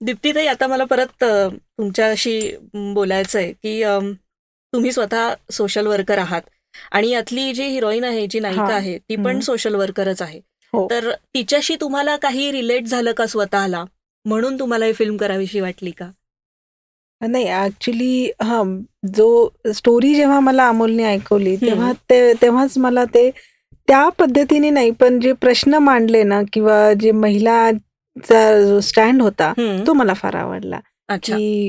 दीप्तीताई 0.00 0.46
आता 0.46 0.66
मला 0.66 0.84
परत 0.84 1.24
तुमच्याशी 1.24 2.40
बोलायचं 2.74 3.38
आहे 3.38 3.52
की 3.52 3.82
तुम्ही 4.72 4.92
स्वतः 4.92 5.32
सोशल 5.50 5.86
वर्कर 5.86 6.18
आहात. 6.18 6.42
आणि 6.92 7.10
यातली 7.10 7.52
जी 7.52 7.66
हिरोईन 7.66 8.04
आहे 8.04 8.26
जी 8.26 8.40
नायिका 8.40 8.74
आहे 8.74 8.98
ती 8.98 9.16
पण 9.16 9.40
सोशल 9.40 9.74
वर्करच 9.74 10.22
आहे. 10.22 10.40
हो. 10.72 10.86
तर 10.90 11.10
तिच्याशी 11.34 11.76
तुम्हाला 11.80 12.16
काही 12.16 12.50
रिलेट 12.52 12.84
झालं 12.84 13.12
का 13.12 13.26
स्वतःला? 13.26 13.84
म्हणून 14.24 14.58
तुम्हाला 14.58 14.86
ही 14.86 14.92
फिल्म 14.92 15.16
करावीशी 15.16 15.60
वाटली 15.60 15.90
का? 15.90 16.10
नाही 17.20 17.48
ऍक्च्युली 17.48 18.30
हा 18.42 18.62
जो 19.14 19.26
स्टोरी 19.74 20.14
जेव्हा 20.14 20.40
मला 20.40 20.66
अमोलने 20.68 21.04
ऐकवली 21.04 21.56
तेव्हा 21.56 21.92
ते 22.10 22.32
तेव्हाच 22.42 22.76
मला 22.78 23.04
ते 23.04 23.30
त्या 23.88 24.08
पद्धतीने 24.08 24.70
नाही 24.70 24.90
पण 24.90 25.18
जे 25.20 25.32
प्रश्न 25.32 25.74
मांडले 25.78 26.22
ना 26.22 26.40
किंवा 26.52 26.92
जे 27.00 27.10
महिलाचा 27.14 28.40
जो 28.64 28.80
स्टँड 28.80 29.22
होता 29.22 29.52
तो 29.86 29.92
मला 29.92 30.14
फार 30.14 30.34
आवडला. 30.36 30.80
की 31.36 31.68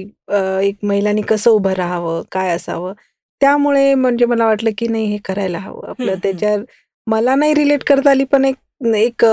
एक 0.68 0.76
महिलांनी 0.84 1.22
कसं 1.22 1.52
उभं 1.52 1.74
राहावं 1.74 2.22
काय 2.32 2.50
असावं 2.50 2.94
त्यामुळे 3.42 3.94
म्हणजे 3.96 4.26
मला 4.26 4.46
वाटलं 4.46 4.70
की 4.78 4.88
नाही 4.88 5.06
हे 5.06 5.18
करायला 5.26 5.58
हवं. 5.60 5.90
आपलं 5.90 6.16
त्याच्यावर 6.24 6.64
मला 7.08 7.36
नाही 7.36 7.54
रिलेट 7.54 7.84
करता 7.84 8.12
आली 8.12 8.24
पण 8.24 8.46
एक 8.46 8.56
एक 8.82 9.24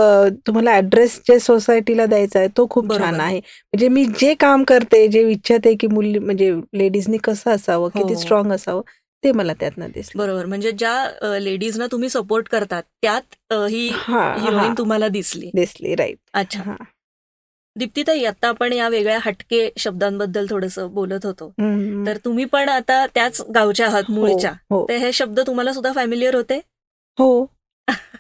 तुम्हाला 0.47 0.77
ऍड्रेस 0.77 1.21
जे 1.29 1.39
सोसायटीला 1.39 2.07
द्यायचा 2.07 2.39
आहे 2.39 2.49
तो 2.57 2.67
खूप 2.71 2.93
छान 2.99 3.21
आहे. 3.21 3.39
म्हणजे 3.39 3.89
मी 3.89 4.05
जे 4.21 4.35
काम 4.35 4.65
करते 4.65 5.07
जे 5.09 5.29
इच्छते 5.31 5.75
की 5.81 5.87
मुली 5.87 6.19
म्हणजे 6.19 6.53
लेडीजनी 6.75 7.19
कसं 7.25 7.51
असावं 7.51 7.89
किती 7.89 8.17
स्ट्रॉंग 8.17 8.47
हो. 8.47 8.55
असावं 8.55 8.83
ते 9.25 9.33
मला 9.33 9.53
त्यातनं 9.61 9.91
दिसलं. 9.95 10.23
बरोबर. 10.23 10.47
म्हणजे 10.47 10.71
ज्या 10.73 11.39
लेडीजना 11.41 11.87
तुम्ही 11.93 12.09
सपोर्ट 12.09 12.49
करतात 12.49 12.83
त्यात 13.03 13.53
ही 13.71 13.87
हिरोईन 13.89 14.75
तुम्हाला 14.79 15.09
दिसली. 15.09 15.51
दिसली 15.55 15.95
राईट 15.95 16.19
अच्छा. 16.35 16.75
दीप्तीताई 17.77 18.25
आता 18.25 18.49
आपण 18.49 18.73
या 18.73 18.89
वेगळ्या 18.89 19.19
हटके 19.25 19.69
शब्दांबद्दल 19.79 20.47
थोडस 20.51 20.79
बोलत 20.79 21.25
होतो. 21.27 21.49
तर 22.07 22.17
तुम्ही 22.25 22.45
पण 22.45 22.69
आता 22.69 23.05
त्याच 23.15 23.41
गावच्या 23.55 23.87
आहात 23.87 24.03
हो, 24.09 24.15
मूळच्या. 24.15 24.53
हो. 24.71 24.85
तर 24.89 24.97
हे 24.97 25.13
शब्द 25.13 25.41
तुम्हाला 25.41 25.73
सुद्धा 25.73 25.93
फॅमिलियर 25.93 26.35
होते? 26.35 26.61
हो. 27.19 27.45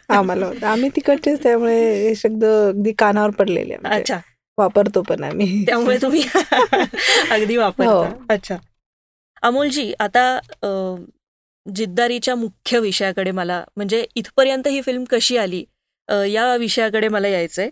आम्हाला 0.09 0.47
होतं 0.47 0.67
आम्ही 0.67 0.89
तिकडचेच 0.97 1.43
त्यामुळे 1.43 1.77
हे 2.03 2.15
शब्द 2.15 2.45
अगदी 2.45 2.93
कानावर 2.93 3.31
पडलेले 3.31 3.77
अच्छा. 3.85 4.19
वापरतो 4.59 5.03
पण 5.03 5.25
आम्ही. 5.25 5.65
त्यामुळे 5.67 5.97
तुम्ही 6.03 6.23
अगदी 7.31 7.57
वापरता. 7.57 7.91
हो. 7.91 8.05
अच्छा. 8.31 8.57
अमोलजी 9.43 9.93
आता 10.01 10.39
जिद्दारीच्या 11.67 12.35
मुख्य 12.35 12.79
विषयाकडे 12.79 13.31
मला 13.31 13.65
म्हणजे 13.77 14.05
इथपर्यंत 14.15 14.67
ही 14.69 14.81
फिल्म 14.83 15.05
कशी 15.11 15.37
आली 15.37 15.65
या 16.29 16.55
विषयाकडे 16.57 17.09
मला 17.09 17.29
यायचंय. 17.29 17.69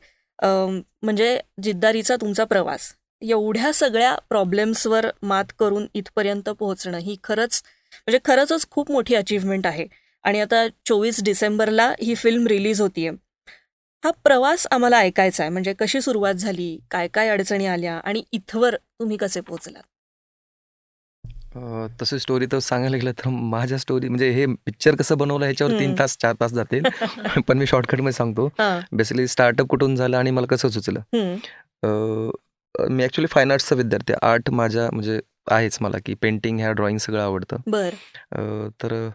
म्हणजे 1.02 1.38
जिद्दारीचा 1.62 2.16
तुमचा 2.16 2.44
प्रवास. 2.44 2.92
एवढ्या 3.22 3.72
सगळ्या 3.72 4.14
प्रॉब्लेम्सवर 4.28 5.06
मात 5.22 5.52
करून 5.58 5.87
इथपर्यंत 5.94 6.49
पोहोचणं 6.50 6.99
ही 6.99 7.16
खरंच 7.25 7.62
म्हणजे 7.96 8.18
खरंच 8.25 8.66
खूप 8.70 8.90
मोठी 8.90 9.14
अचीवमेंट 9.14 9.66
आहे. 9.66 9.87
आणि 10.25 10.41
आता 10.41 10.67
चोवीस 10.87 11.23
डिसेंबरला 11.25 11.93
ही 12.02 12.14
फिल्म 12.14 12.47
रिलीज 12.47 12.81
होतीये. 12.81 13.11
हा 14.05 14.11
प्रवास 14.25 14.67
आम्हाला 14.71 14.99
ऐकायचा 14.99 15.43
आहे 15.43 15.50
म्हणजे 15.50 15.73
कशी 15.79 16.00
सुरुवात 16.00 16.35
झाली? 16.35 16.79
काय 16.91 17.09
काय 17.09 17.29
अडचणी 17.29 17.67
आल्या? 17.67 18.00
आणि 18.05 18.23
इथवर 18.33 18.76
तुम्ही 18.76 19.17
कसे 19.17 19.41
पोहोचलात? 19.41 19.83
तसं 22.02 22.19
स्टोरी 22.19 22.47
तर 22.52 22.59
सांगायला 22.59 22.97
गेलं 22.97 23.12
तर 23.12 23.29
माझ्या 23.29 23.79
स्टोरी 23.79 24.09
म्हणजे 24.09 24.31
हे 24.31 24.47
पिक्चर 24.47 24.95
कसं 24.95 25.19
बनवलं 25.19 25.45
ह्याच्यावर 25.45 25.79
तीन 25.79 25.95
तास 25.99 26.17
चार 26.19 26.35
तास 26.41 26.52
जाते 26.52 26.81
पण 27.49 27.59
मी 27.59 27.67
शॉर्टकटमध्ये 27.67 28.12
सांगतो 28.12 28.49
बेसिकली 28.93 29.26
स्टार्टअप 29.29 29.67
कुठून 29.67 29.97
झालं 29.97 30.17
आणि 30.17 30.31
मला 30.31 30.47
कसं 30.47 30.69
सुचलं? 30.69 31.00
मी 32.91 33.05
ऍक्च्युली 33.05 33.26
फाईन 33.26 33.50
आर्ट्सचा 33.50 33.76
विद्यार्थी 33.76 34.12
आर्ट 34.23 34.50
माझ्या 34.50 34.89
म्हणजे 34.93 35.21
आहेच 35.50 35.78
मला 35.80 35.97
की 36.06 36.15
पेंटिंग 36.15 36.58
ह्या 36.58 36.73
ड्रॉइंग 36.73 36.99
सगळं 36.99 37.23
आवडतं. 37.23 37.56
तर 38.82 39.08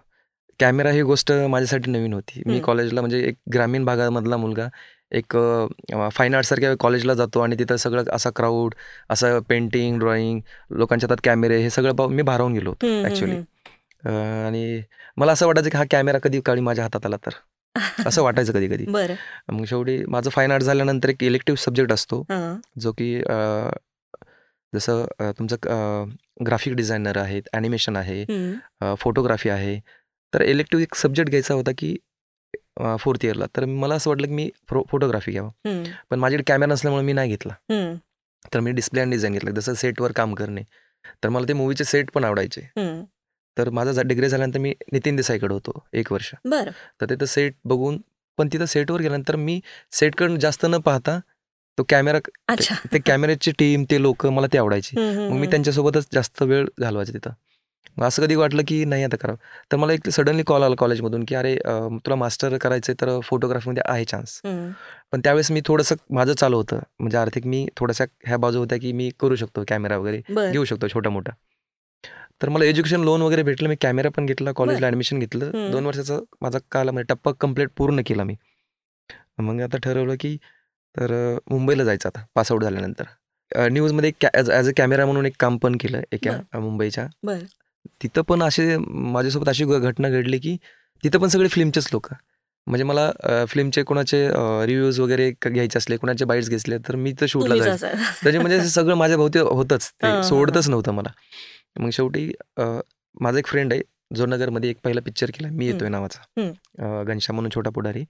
कॅमेरा 0.60 0.90
ही 0.90 1.02
गोष्ट 1.02 1.32
माझ्यासाठी 1.50 1.92
नवीन 1.92 2.14
होती. 2.14 2.42
मी 2.46 2.60
कॉलेजला 2.60 3.02
म्हणजे 3.02 3.20
एक 3.20 3.36
ग्रामीण 3.54 3.86
भागामधला 3.86 4.38
मुलगा 4.38 4.68
एक 5.12 5.36
फाईन 6.12 6.34
आर्ट 6.36 6.46
सारख्या 6.46 6.74
कॉलेजला 6.80 7.14
जातो 7.14 7.40
आणि 7.40 7.56
तिथं 7.60 7.76
सगळं 7.76 8.04
असा 8.14 8.30
क्राऊड 8.36 8.74
असं 9.10 9.40
पेंटिंग 9.50 10.00
ड्रॉइंग 10.00 10.40
लोकांच्या 10.70 11.08
हातात 11.10 11.22
कॅमेरे 11.24 11.58
हे 11.58 11.70
सगळं 11.70 12.08
मी 12.08 12.22
भारावून 12.22 12.54
गेलो 12.54 12.70
होतो 12.70 12.88
ऍक्च्युली 13.06 13.36
आणि 14.10 14.82
मला 15.18 15.32
असं 15.32 15.46
वाटायचं 15.48 15.70
की 15.70 15.78
हा 15.78 15.84
कॅमेरा 15.92 16.20
कधी 16.20 16.42
काळी 16.42 16.62
माझ्या 16.62 16.84
हातात 16.86 17.06
आला 17.06 17.16
तर. 17.18 17.32
असं 18.08 18.24
वाटायचं 18.24 18.54
कधी 18.54 18.68
कधी. 18.68 18.86
मग 19.52 19.64
शेवटी 19.66 19.98
माझं 20.08 20.30
फाईन 20.30 20.52
आर्ट 20.52 20.64
झाल्यानंतर 20.64 21.10
एक 21.10 21.24
इलेक्टिव्ह 21.24 21.60
सब्जेक्ट 21.62 21.92
असतो 21.92 22.24
जो 22.80 22.92
की 22.92 23.14
जसं 24.74 25.06
तुमचं 25.40 25.56
ग्राफिक 26.46 26.74
डिझायनर 26.74 27.18
आहेत 27.18 27.44
ॲनिमेशन 27.54 27.96
आहे 27.96 28.24
फोटोग्राफी 29.00 29.50
आहे 29.50 29.80
तर 30.34 30.42
इलेक्टिव्ह 30.42 30.84
एक 30.84 30.96
सब्जेक्ट 30.96 31.30
घ्यायचा 31.30 31.54
होता 31.54 31.72
की 31.78 31.96
फोर्थ 33.00 33.26
इयरला 33.26 33.46
तर 33.56 33.66
मला 33.66 33.96
असं 33.96 34.10
वाटलं 34.10 34.28
की 34.28 34.34
मी 34.34 34.50
फोटोग्राफी 34.70 35.32
घ्यावं. 35.32 35.50
पण 36.10 36.20
माझ्याकडे 36.20 36.44
कॅमेरा 36.48 36.72
नसल्यामुळे 36.72 37.04
मी 37.06 37.14
नाही 37.14 37.30
घेतला. 37.30 37.54
तर 38.54 38.60
मी 38.60 38.72
डिस्प्ले 38.72 39.02
अँड 39.02 39.12
डिझाईन 39.12 39.34
घेतलं. 39.34 39.52
जसं 39.52 39.74
सेटवर 39.74 40.12
काम 40.12 40.34
करणे. 40.36 40.64
तर 41.24 41.30
मला 41.30 41.48
ते 41.48 41.54
मूवीचे 41.54 41.84
सेट 41.84 42.12
पण 42.12 42.24
आवडायचे. 42.24 42.62
तर 43.58 43.70
माझा 43.70 44.02
डिग्री 44.06 44.30
झाल्यानंतर 44.30 44.60
मी 44.60 44.74
नितीन 44.94 45.16
देसाईकडे 45.16 45.54
होतो 45.54 45.84
एक 45.94 46.12
वर्ष. 46.12 46.34
तर 47.02 47.10
तिथं 47.10 47.26
सेट 47.26 47.54
बघून 47.66 47.98
पण 48.38 48.50
तिथं 48.54 48.66
सेटवर 48.66 49.02
गेल्यानंतर 49.02 49.36
मी 49.36 49.60
सेटकडून 49.92 50.38
जास्त 50.40 50.66
न 50.66 50.78
पाहता 50.86 51.20
तो 51.78 51.84
कॅमेरा 51.90 52.20
ते 52.94 53.00
कॅमेऱ्याची 53.06 53.52
टीम 53.60 53.84
ते 53.92 54.02
लोक 54.02 54.26
मला 54.28 54.48
ते 54.54 54.58
आवडायचे. 54.58 54.96
मग 55.30 55.38
मी 55.38 55.48
त्यांच्यासोबतच 55.48 56.08
जास्त 56.14 56.42
वेळ 56.44 56.66
घालवायचे 56.80 57.14
तिथं. 57.14 57.32
असं 58.04 58.24
कधी 58.24 58.36
वाटलं 58.36 58.64
की 58.68 58.84
नाही 58.86 59.04
आता 59.04 59.18
करावं? 59.18 59.38
तर 59.72 59.78
मला 59.78 59.94
एक 59.94 60.10
सडनली 60.10 60.44
कॉल 60.48 60.64
आला 60.64 60.76
कॉलेजमधून 60.80 61.24
की 61.28 61.36
अरे 61.36 61.56
तुला 62.06 62.16
मास्टर 62.16 62.58
करायचंय 62.58 62.96
तर 63.02 63.20
फोटोग्राफीमध्ये 63.24 63.84
आहे 63.86 64.06
चान्स. 64.06 64.40
पण 65.12 65.22
त्यावेळेस 65.24 65.52
मी 65.52 65.62
थोडंसं 65.66 65.96
माझं 66.16 66.34
चालू 66.34 66.58
होतं. 66.58 66.80
म्हणजे 67.00 67.18
आर्थिक 67.18 67.46
मी 67.48 67.66
थोड्याशा 67.78 68.06
ह्या 68.26 68.38
बाजू 68.38 68.60
होत्या 68.60 68.78
की 68.82 68.92
मी 68.92 69.10
करू 69.20 69.36
शकतो 69.36 69.64
कॅमेरा 69.68 69.98
वगैरे. 69.98 70.22
घेऊ 70.52 70.64
शकतो 70.66 70.88
छोटा 70.94 71.10
मोठा. 71.10 71.32
तर 72.42 72.50
मला 72.50 72.66
एज्युकेशन 72.66 73.04
लोन 73.04 73.22
वगैरे 73.22 73.44
भेटलं. 73.44 73.70
मी 73.70 73.76
कॅमेरा 73.82 74.10
पण 74.16 74.26
घेतला 74.26 74.52
कॉलेजला 74.56 74.88
ऍडमिशन 74.88 75.20
घेतलं. 75.20 75.52
दोन 75.72 75.86
वर्षाचा 75.86 76.20
माझा 76.42 76.60
काल 76.72 76.90
म्हणजे 76.90 77.14
टप्पा 77.14 77.32
कंप्लीट 77.42 77.70
पूर्ण 77.78 78.02
केला 78.06 78.24
मी. 78.24 78.36
मग 79.38 79.62
आता 79.62 79.78
ठरवलं 79.84 80.16
की 80.20 80.36
तर 80.96 81.12
मुंबईला 81.50 81.84
जायचं 81.84 82.10
आता 82.10 82.26
पासआउट 82.36 82.64
झाल्यानंतर. 82.64 83.04
न्यूजमध्ये 83.72 84.12
ॲज 84.34 84.70
अ 84.70 84.72
कॅमेरा 84.78 85.06
म्हणून 85.06 85.26
एक 85.26 85.34
काम 85.40 85.58
पण 85.58 85.76
केलं 85.82 86.02
एका 86.12 86.60
मुंबईच्या. 86.60 87.08
तिथं 88.04 88.22
पण 88.22 88.44
असे 88.44 88.78
माझ्यासोबत 88.78 89.50
अशी 89.50 89.66
घटना 89.66 90.10
घडली 90.10 90.40
की 90.40 90.58
तिथं 91.04 91.20
पण 91.20 91.28
सगळे 91.28 91.48
फिल्मचेच 91.48 91.90
लोक. 91.94 92.08
म्हणजे 92.68 92.84
मला 92.84 93.12
फिल्मचे 93.50 93.84
कोणाचे 93.84 94.28
रिव्ह्यूज 94.68 95.00
वगैरे 95.00 95.30
घ्यायचे 95.48 95.78
असले 95.78 95.98
कोणाचे 95.98 96.26
बाईट्स 96.26 96.50
घेतले 96.50 96.78
तर 96.78 96.96
मी 96.96 97.14
तर 97.22 97.26
शूटला 97.30 97.56
जायचं. 97.56 97.88
त्याचे 98.24 98.38
म्हणजे 98.38 98.60
सगळं 98.70 98.96
माझ्या 98.96 99.18
भोवती 99.18 99.40
होतच. 99.40 99.90
ते 99.92 100.24
सोडतच 100.24 100.70
नव्हतं 100.70 100.92
मला. 100.92 101.10
मग 101.80 101.90
शेवटी 101.90 102.32
माझा 103.22 103.40
एक 103.40 103.48
फ्रेंड 103.48 103.74
आहे 103.74 103.82
जो 104.16 104.26
नगरमध्ये 104.26 104.70
एक 104.70 104.78
पहिला 104.84 105.02
पिक्चर 105.02 105.32
केला 105.34 105.48
मी 105.52 105.68
येतोय 105.68 105.90
नावाचा. 105.90 106.20
घनश्याम 107.04 107.36
म्हणून 107.36 107.52
छोटा 107.56 107.70
पुढारी. 107.70 108.04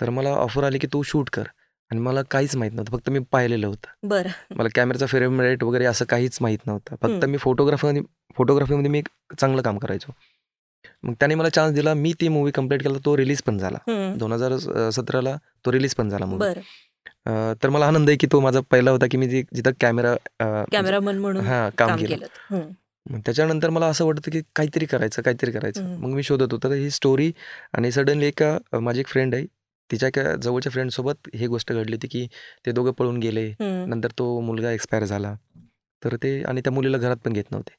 तर 0.00 0.10
मला 0.10 0.30
ऑफर 0.30 0.64
आली 0.64 0.78
की 0.78 0.86
तू 0.86 1.02
शूट 1.02 1.30
कर. 1.30 1.44
आणि 1.90 2.00
मला 2.00 2.22
काहीच 2.30 2.56
माहीत 2.56 2.72
नव्हतं. 2.72 2.96
फक्त 2.96 3.10
मी 3.10 3.18
पाहिलेलं 3.32 3.66
होतं. 3.66 4.08
बरं. 4.08 4.54
मला 4.56 4.68
कॅमेराचा 4.74 5.06
फ्रेम 5.06 5.40
रेट 5.40 5.62
वगैरे 5.64 5.84
असं 5.84 6.04
काहीच 6.04 6.38
माहीत 6.40 6.66
नव्हतं. 6.66 6.96
फक्त 7.02 7.24
मी 7.24 7.38
फोटोग्राफी 7.38 8.00
फोटोग्राफीमध्ये 8.36 8.90
मी 8.90 9.02
चांगलं 9.40 9.62
काम 9.62 9.78
करायचो. 9.78 10.12
मग 11.02 11.12
त्याने 11.12 11.34
मला 11.34 11.48
चान्स 11.48 11.74
दिला. 11.74 11.94
मी 11.94 12.12
ती 12.20 12.28
मूवी 12.28 12.50
कंप्लीट 12.54 12.82
केला. 12.82 12.98
तो 13.04 13.16
रिलीज 13.16 13.42
पण 13.42 13.58
झाला. 13.58 13.78
दोन 14.18 14.32
हजार 14.32 14.56
सतराला 14.90 15.36
तो 15.66 15.72
रिलीज 15.72 15.94
पण 15.94 16.08
झाला 16.08 16.26
मूवी 16.26 16.60
तर 17.62 17.68
मला 17.68 17.86
आनंद 17.86 18.08
आहे 18.08 18.16
की 18.16 18.26
तो 18.32 18.40
माझा 18.40 18.60
पहिला 18.70 18.90
होता 18.90 19.06
की 19.10 19.16
मी 19.16 19.26
जिथं 19.28 19.70
कॅमेरा 19.80 20.14
कॅमेरामन 20.72 21.18
म्हणून 21.18 21.44
हा 21.46 21.68
काम 21.78 21.96
केलं. 21.98 22.26
त्याच्यानंतर 23.24 23.70
मला 23.70 23.86
असं 23.86 24.04
वाटतं 24.04 24.30
की 24.30 24.40
काहीतरी 24.56 24.86
करायचं 24.86 25.22
काहीतरी 25.22 25.50
करायचं. 25.52 25.84
मग 25.98 26.10
मी 26.10 26.22
शोधत 26.22 26.52
होतो. 26.52 26.68
तर 26.68 26.74
ही 26.74 26.90
स्टोरी 26.90 27.30
आणि 27.72 27.92
सडनली 27.92 28.26
एका 28.26 28.56
माझी 28.80 29.00
एक 29.00 29.06
फ्रेंड 29.06 29.34
आहे. 29.34 29.44
तिच्या 29.90 30.08
एका 30.08 30.34
जवळच्या 30.42 30.72
फ्रेंड 30.72 30.90
सोबत 30.90 31.28
ही 31.34 31.46
गोष्ट 31.46 31.72
घडली 31.72 31.92
होती 31.92 32.08
की 32.08 32.26
ते 32.66 32.72
दोघं 32.72 32.92
पळून 32.92 33.18
गेले. 33.18 33.48
नंतर 33.60 34.10
तो 34.18 34.40
मुलगा 34.40 34.70
एक्सपायर 34.72 35.04
झाला. 35.04 35.34
तर 36.02 36.16
ते 36.22 36.42
आणि 36.42 36.60
त्या 36.60 36.72
मुलीला 36.72 36.98
घरात 36.98 37.16
पण 37.24 37.32
घेत 37.32 37.50
नव्हते. 37.52 37.74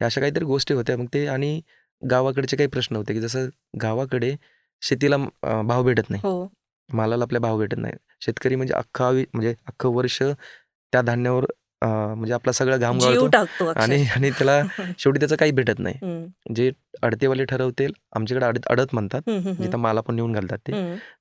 अशा 0.00 0.20
काहीतरी 0.20 0.44
गोष्टी 0.44 0.74
होत्या. 0.74 0.96
मग 0.96 1.06
ते 1.14 1.26
आणि 1.26 1.60
गावाकडचे 2.02 2.56
काही 2.56 2.68
प्रश्न 2.68 2.96
होते 2.96 3.14
की 3.14 3.20
जसं 3.20 3.48
गावाकडे 3.82 4.34
शेतीला 4.82 5.16
भाव 5.42 5.82
भेटत 5.84 6.10
नाही. 6.10 6.20
हो. 6.24 6.48
मालाला 6.88 7.24
आपल्या 7.24 7.40
भाव 7.40 7.58
भेटत 7.58 7.78
नाही. 7.78 7.94
शेतकरी 8.20 8.56
म्हणजे 8.56 8.74
अख्खा 8.74 9.10
म्हणजे 9.12 9.54
अख्खं 9.66 9.92
वर्ष 9.94 10.22
त्या 10.22 11.02
धान्यावर 11.02 11.44
म्हणजे 11.82 12.32
आपला 12.32 12.52
सगळा 12.52 12.76
घाम 12.76 12.98
गाळतो 12.98 13.28
आणि 13.76 14.02
आणि 14.16 14.30
त्याला 14.30 14.60
शेवटी 14.98 15.18
त्याचं 15.18 15.36
काही 15.36 15.52
भेटत 15.52 15.78
नाही. 15.78 16.26
जे 16.54 16.70
अडतेवाले 17.02 17.44
ठरवतील 17.44 17.92
आमच्याकडे 18.16 18.46
अडत 18.46 18.66
अडत 18.66 18.94
म्हणतात 18.94 19.30
जिथं 19.58 19.78
माला 19.78 20.00
पण 20.00 20.14
नेऊन 20.14 20.32
घालतात 20.32 20.58
ते 20.58 20.72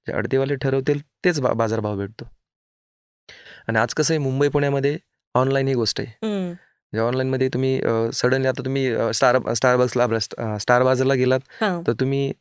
जे 0.07 0.11
अडतेवाले 0.11 0.55
ठरवतील 0.55 0.99
तेच 1.25 1.39
बाजारभाव 1.41 1.97
भेटतो. 1.97 2.25
आणि 3.67 3.79
आज 3.79 3.93
कसं 3.93 4.13
आहे 4.13 4.19
मुंबई 4.19 4.47
पुण्यामध्ये 4.49 4.97
ऑनलाईन 5.35 5.67
ही 5.67 5.73
गोष्ट 5.73 6.01
आहे. 6.01 6.13
म्हणजे 6.23 6.99
ऑनलाईन 6.99 7.29
मध्ये 7.29 7.47
तुम्ही 7.49 7.79
सडनली 8.13 8.47
आता 8.47 8.63
तुम्ही 8.65 9.13
स्टार 9.13 9.37
स्टारबक्सला 9.53 10.57
स्टार 10.57 10.83
बाजारला 10.83 11.13
गेलात 11.13 11.39
तर 11.87 11.93
तुम्ही 11.99 12.31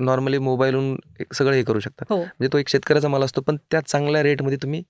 नॉर्मली 0.00 0.38
मोबाईलहून 0.38 0.96
सगळं 1.34 1.54
हे 1.54 1.62
करू 1.62 1.80
शकता. 1.80 2.04
हो. 2.08 2.16
म्हणजे 2.16 2.48
तो 2.52 2.58
एक 2.58 2.68
शेतकऱ्याचा 2.68 3.08
माल 3.08 3.22
असतो 3.22 3.40
पण 3.40 3.56
त्या 3.70 3.80
चांगल्या 3.80 4.22
रेटमध्ये 4.22 4.58
तुम्ही 4.62 4.82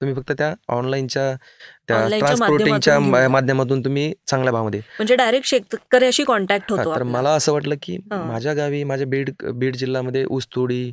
तुम्ही 0.00 0.14
फक्त 0.14 0.32
त्या 0.38 0.52
ऑनलाईनच्या 0.68 1.34
त्या 1.88 2.06
ट्रान्सपोर्टिंगच्या 2.18 2.98
माध्यमातून 3.28 3.84
तुम्ही 3.84 4.12
चांगल्या 4.26 4.52
भावामध्ये 4.52 4.80
म्हणजे 4.80 5.16
डायरेक्ट 5.16 5.46
शेतकऱ्याशी 5.48 6.24
कॉन्टॅक्ट 6.24 6.72
होतो 6.72 6.94
तर 6.94 7.02
मला 7.02 7.30
असं 7.30 7.52
वाटलं 7.52 7.74
की 7.82 7.96
माझ्या 8.10 8.54
गावी 8.54 8.82
माझ्या 8.84 9.06
बीड 9.06 9.30
बीड 9.54 9.76
जिल्ह्यामध्ये 9.76 10.24
ऊसतोडी 10.30 10.90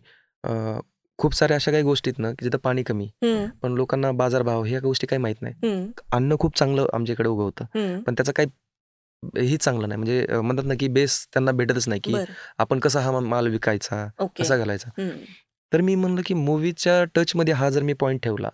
खूप 1.20 1.34
साऱ्या 1.36 1.56
अशा 1.56 1.72
काही 1.72 1.84
गोष्टीत 1.84 2.20
ना 2.20 2.32
की 2.32 2.46
जिथं 2.46 2.58
पाणी 2.58 2.84
कमी. 2.84 3.08
पण 3.62 3.74
लोकांना 3.74 4.12
बाजारभाव 4.12 4.64
ह्या 4.64 4.80
गोष्टी 4.80 5.08
काही 5.08 5.22
माहीत 5.22 5.42
नाही. 5.42 5.84
अन्न 6.14 6.36
खूप 6.40 6.58
चांगलं 6.58 6.88
आमच्याकडे 6.94 7.30
उभं 7.30 7.44
होतं 7.44 8.02
पण 8.06 8.14
त्याचं 8.14 8.32
काही 8.32 8.48
ही 9.48 9.58
चांगलं 9.58 9.90
नाही. 9.90 9.98
म्हणजे 9.98 10.42
म्हणतात 10.42 10.66
ना 10.66 10.74
की 10.80 10.88
बेस 10.88 11.26
त्यांना 11.34 11.52
भेटतच 11.52 11.88
नाही 11.88 12.02
की 12.04 12.14
आपण 12.60 12.80
कसा 12.80 13.00
हा 13.00 13.20
माल 13.20 13.48
विकायचा 13.48 14.06
कसा 14.40 14.58
घालायचा. 14.58 14.90
तर 15.72 15.82
मी 15.82 15.96
म्हणलं 15.96 16.22
की 16.26 16.34
मूवीच्या 16.34 17.04
टचमध्ये 17.16 17.54
हा 17.54 17.70
जर 17.70 17.84
मी 17.84 17.94
पॉईंट 17.94 18.22
ठेवला 18.24 18.50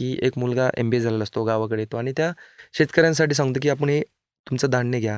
की 0.00 0.16
एक 0.22 0.38
मुलगा 0.38 0.68
एमबीए 0.78 1.00
झालेला 1.00 1.22
असतो 1.22 1.44
गावाकडे 1.44 1.82
येतो 1.82 1.96
आणि 1.96 2.12
त्या 2.16 2.32
शेतकऱ्यांसाठी 2.78 3.34
सांगतो 3.34 3.60
की 3.62 3.68
आपण 3.68 3.88
हे 3.88 4.02
तुमचं 4.46 4.70
धान्य 4.70 4.98
घ्या 5.00 5.14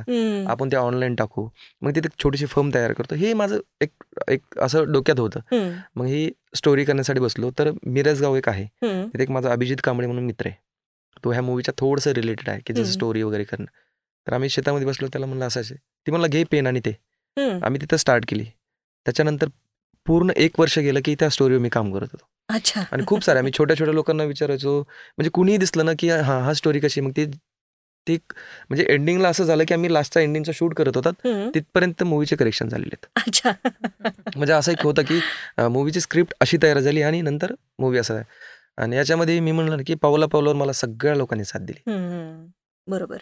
आपण 0.50 0.68
ते 0.72 0.76
ऑनलाईन 0.76 1.14
टाकू. 1.14 1.48
मग 1.82 1.94
तिथे 1.96 2.08
छोटीशी 2.22 2.46
फर्म 2.46 2.70
तयार 2.74 2.92
करतो. 2.92 3.14
हे 3.14 3.32
माझं 3.34 3.58
एक 3.80 3.90
एक 4.28 4.58
असं 4.62 4.92
डोक्यात 4.92 5.20
होतं. 5.20 5.40
मग 5.96 6.06
ही 6.06 6.30
स्टोरी 6.56 6.84
करण्यासाठी 6.84 7.20
बसलो. 7.20 7.50
तर 7.58 7.70
मिरजगाव 7.86 8.36
एक 8.36 8.48
आहे. 8.48 8.64
तिथे 9.12 9.22
एक 9.22 9.30
माझा 9.30 9.52
अभिजित 9.52 9.76
कांबळे 9.84 10.06
म्हणून 10.06 10.24
मित्र 10.26 10.46
आहे. 10.46 10.56
तो 11.24 11.30
ह्या 11.30 11.42
मूवीच्या 11.42 11.74
थोडंसं 11.78 12.12
रिलेटेड 12.12 12.48
आहे 12.48 12.60
की 12.66 12.72
जसं 12.74 12.92
स्टोरी 12.92 13.22
वगैरे 13.22 13.44
करणं. 13.44 13.66
तर 14.26 14.32
आम्ही 14.32 14.48
शेतामध्ये 14.50 14.86
बसलो. 14.88 15.08
त्याला 15.08 15.26
म्हणलं 15.26 15.46
असायचे 15.46 15.74
ती 15.74 16.10
म्हणलं 16.10 16.28
घे 16.28 16.44
पेन 16.50 16.66
आणि 16.66 16.80
ते. 16.80 16.96
आम्ही 17.62 17.80
तिथं 17.80 17.96
स्टार्ट 17.96 18.24
केली. 18.28 18.44
त्याच्यानंतर 19.06 19.48
पूर्ण 20.06 20.30
एक 20.36 20.60
वर्ष 20.60 20.78
गेलं 20.78 21.00
की 21.04 21.14
त्या 21.20 21.28
स्टोरीवर 21.30 21.60
मी 21.60 21.68
काम 21.68 21.92
करत 21.92 22.08
होतो. 22.12 22.24
अच्छा. 22.48 22.82
आणि 22.92 23.02
खूप 23.06 23.24
सारे 23.24 23.38
आम्ही 23.38 23.52
छोट्या 23.58 23.76
छोट्या 23.76 23.94
लोकांना 23.94 24.24
विचारायचो 24.24 24.78
म्हणजे 24.80 25.30
कुणीही 25.30 25.58
दिसलं 25.58 25.84
ना 25.86 25.92
की 25.98 26.08
हा 26.08 26.38
हा 26.38 26.52
स्टोरी 26.54 26.80
कशी 26.80 27.00
मग 27.00 27.10
ती 27.16 27.26
ते 28.06 28.16
म्हणजे 28.70 28.84
एंडिंगला 28.88 29.28
असं 29.28 29.44
झालं 29.44 29.64
की 29.68 29.74
आम्ही 29.74 29.92
लास्टचा 29.94 30.20
एंडिंगचा 30.20 30.52
शूट 30.54 30.74
करत 30.74 30.96
होतात 30.96 31.26
तिथपर्यंत 31.54 32.02
मूवीचे 32.02 32.36
करेक्शन 32.36 32.68
झालेले 32.68 32.96
अच्छा. 33.16 33.52
म्हणजे 34.36 34.52
असं 34.52 34.72
एक 34.72 34.82
होतं 34.82 35.02
की 35.02 35.20
मूवीची 35.70 36.00
स्क्रिप्ट 36.00 36.34
अशी 36.40 36.56
तयार 36.62 36.78
झाली 36.78 37.02
आणि 37.02 37.20
नंतर 37.20 37.52
मूवी 37.78 37.98
असं 37.98 38.14
आहे. 38.14 38.24
आणि 38.78 38.96
याच्यामध्ये 38.96 39.38
मी 39.40 39.52
म्हणलं 39.52 39.82
की 39.86 39.94
पावला 39.94 40.26
पावलावर 40.26 40.56
मला 40.56 40.72
सगळ्या 40.72 41.14
लोकांनी 41.14 41.44
साथ 41.44 41.60
दिली. 41.60 41.90
बरोबर. 42.86 43.18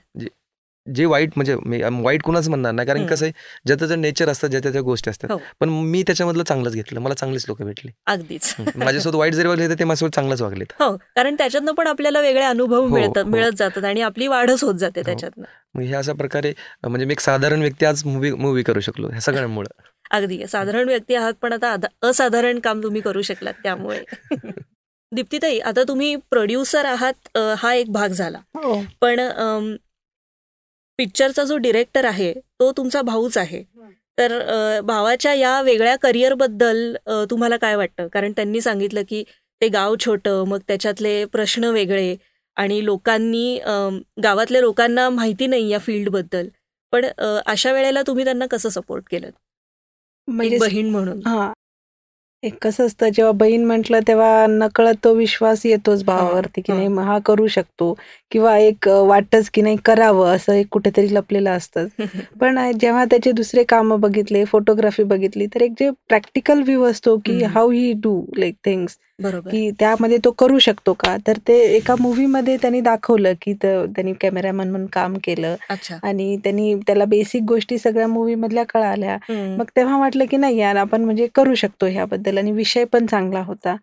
जे 0.95 1.05
वाईट 1.05 1.31
म्हणजे 1.37 1.55
वाईट 2.03 2.23
कुणाच 2.23 2.49
म्हणणार 2.49 2.73
नाही. 2.73 2.87
कारण 2.87 3.07
कसं 3.07 3.25
आहे 3.25 3.33
ज्याचं 3.67 3.87
जे 3.87 3.97
नेचर 3.97 4.29
असतं 4.29 4.49
ज्या 4.49 4.61
त्या 4.73 4.81
गोष्टी 4.81 5.11
असतात. 5.11 5.31
हो. 5.33 5.39
पण 5.61 5.69
मी 5.69 6.03
त्याच्यामधलं 6.03 6.43
चांगलंच 6.43 6.73
घेतलं. 6.73 7.01
मला 7.01 7.15
चांगलीच 7.15 7.45
लोक 7.49 7.63
भेटली. 7.63 7.91
अगदीच. 8.07 8.55
माझ्यासोबत 8.77 9.15
वाईट 9.17 9.35
जरी 9.35 9.49
वागले 9.49 9.69
ते 9.69 9.85
माझ्यासोबत 9.85 10.15
चांगलंच 10.15 10.43
वागलेत. 10.43 10.73
हो. 10.79 10.97
कारण 10.97 11.35
त्याच्यातनं 11.35 11.73
पण 11.73 11.87
आपल्याला 11.87 12.21
वेगळे 12.21 12.45
अनुभव 12.45 12.81
हो, 12.81 12.87
मिळतात 12.87 13.25
हो. 13.25 13.31
मिळत 13.31 13.53
जातात 13.57 13.85
आणि 13.85 14.01
आपली 14.01 14.27
वाढच 14.27 14.65
होत 14.65 14.75
जाते 14.75 15.03
त्याच्यातनं. 15.03 15.45
मग 15.75 15.83
हे 15.83 15.95
अशा 15.95 16.13
प्रकारे 16.13 16.53
म्हणजे 16.89 17.07
मी 17.07 17.13
एक 17.13 17.21
साधारण 17.21 17.61
व्यक्ती 17.61 17.87
आज 17.87 18.05
मूवी 18.05 18.33
मूवी 18.33 18.63
करू 18.63 18.81
शकलो 18.81 19.09
ह्या 19.09 19.21
सगळ्यांमुळे. 19.21 19.83
अगदी. 20.11 20.47
साधारण 20.47 20.89
व्यक्ती 20.89 21.15
आहात 21.15 21.33
पण 21.43 21.53
आता 21.53 21.77
असाधारण 22.03 22.59
काम 22.59 22.83
तुम्ही 22.83 23.01
करू 23.01 23.23
शकलात 23.23 23.55
त्यामुळे. 23.63 24.01
दीप्तीताई 25.13 25.59
आता 25.59 25.83
तुम्ही 25.89 26.17
प्रोड्युसर 26.17 26.85
आहात 26.85 27.39
हा 27.59 27.75
एक 27.75 27.93
भाग 27.93 28.09
झाला. 28.09 28.39
पण 29.01 29.21
पिक्चरचा 31.01 31.45
जो 31.45 31.57
डिरेक्टर 31.57 32.05
आहे 32.05 32.33
तो 32.61 32.71
तुमचा 32.77 33.03
भाऊच 33.03 33.37
आहे. 33.39 33.63
तर 34.19 34.81
भावाच्या 34.85 35.33
या 35.35 35.61
वेगळ्या 35.63 35.95
करिअरबद्दल 35.97 36.97
तुम्हाला 37.31 37.57
काय 37.57 37.77
वाटतं? 37.77 38.09
कारण 38.09 38.33
त्यांनी 38.33 38.61
सांगितलं 38.61 39.03
की 39.09 39.23
ते 39.61 39.69
गाव 39.69 39.95
छोटं 40.01 40.45
मग 40.49 40.59
त्याच्यातले 40.69 41.25
प्रश्न 41.25 41.65
वेगळे 41.65 42.15
आणि 42.57 42.85
लोकांनी 42.85 43.59
गावातल्या 44.23 44.61
लोकांना 44.61 45.09
माहिती 45.11 45.47
नाही 45.47 45.69
या 45.69 45.79
फील्डबद्दल. 45.79 46.49
पण 46.93 47.07
अशा 47.47 47.73
वेळेला 47.73 48.03
तुम्ही 48.07 48.25
त्यांना 48.25 48.47
कसं 48.47 48.69
सपोर्ट 48.69 49.05
केलं? 49.11 49.31
म्हणजे 50.29 50.59
बहीण 50.59 50.91
म्हणून. 50.91 51.21
एक 52.43 52.55
कसं 52.63 52.87
असतं 52.87 53.09
जेव्हा 53.09 53.33
बहीण 53.33 53.65
म्हटलं 53.65 54.01
तेव्हा 54.09 54.47
नकळत 54.49 54.95
तो 55.05 55.13
विश्वास 55.15 55.65
येतोच 55.67 56.05
भावावरती 56.05 56.61
की 56.61 56.73
नाही 56.73 56.87
हा 57.07 57.19
करू 57.19 57.47
शकतो. 57.47 57.93
किंवा 58.33 58.57
एक 58.59 58.89
वाटतच 58.89 59.51
की 59.51 59.63
नाही 59.63 59.77
करावं 59.85 60.35
असं 60.37 60.53
एक 60.53 60.67
कुठेतरी 60.71 61.15
लपलेलं 61.15 61.51
असतं. 61.51 61.87
पण 62.41 62.59
जेव्हा 62.81 63.05
त्याचे 63.05 63.33
दुसरे 63.33 63.65
कामं 63.65 64.01
बघितले 64.01 64.45
फोटोग्राफी 64.45 65.03
बघितली 65.03 65.47
तर 65.47 65.63
एक 65.63 65.73
जे 65.81 65.91
प्रॅक्टिकल 66.09 66.63
व्ह्यू 66.63 66.85
असतो 66.85 67.17
की 67.19 67.43
how 67.45 67.71
he 67.71 67.93
do 67.93 68.21
like 68.37 68.55
things 68.65 68.97
की 69.51 69.71
त्यामध्ये 69.79 70.19
तो 70.25 70.31
करू 70.39 70.59
शकतो 70.59 70.93
का? 71.01 71.17
तर 71.27 71.39
ते 71.49 71.59
एका 71.77 71.95
मध्ये 72.01 72.57
त्यांनी 72.57 72.81
दाखवलं 72.81 73.33
की 73.43 73.53
त्यांनी 73.63 74.13
कॅमेरामॅन 74.21 74.71
म्हणून 74.71 74.87
काम 74.93 75.15
केलं 75.25 75.57
आणि 76.03 76.37
त्यांनी 76.45 76.75
त्याला 76.87 77.05
बेसिक 77.05 77.43
गोष्टी 77.49 77.79
सगळ्या 77.79 78.07
मूवी 78.09 78.35
मधल्या 78.35 78.65
कळाल्या. 78.69 79.17
मग 79.31 79.71
तेव्हा 79.77 79.99
वाटलं 79.99 80.25
की 80.31 80.37
नाही 80.37 80.59
यार 80.59 80.77
आपण 80.77 81.05
म्हणजे 81.05 81.27
करू 81.35 81.55
शकतो 81.55 81.87
ह्याबद्दल 81.87 82.39
आणि 82.39 82.53
विषय 82.53 82.85
पण 82.85 83.07
चांगला 83.07 83.43
होता. 83.47 83.77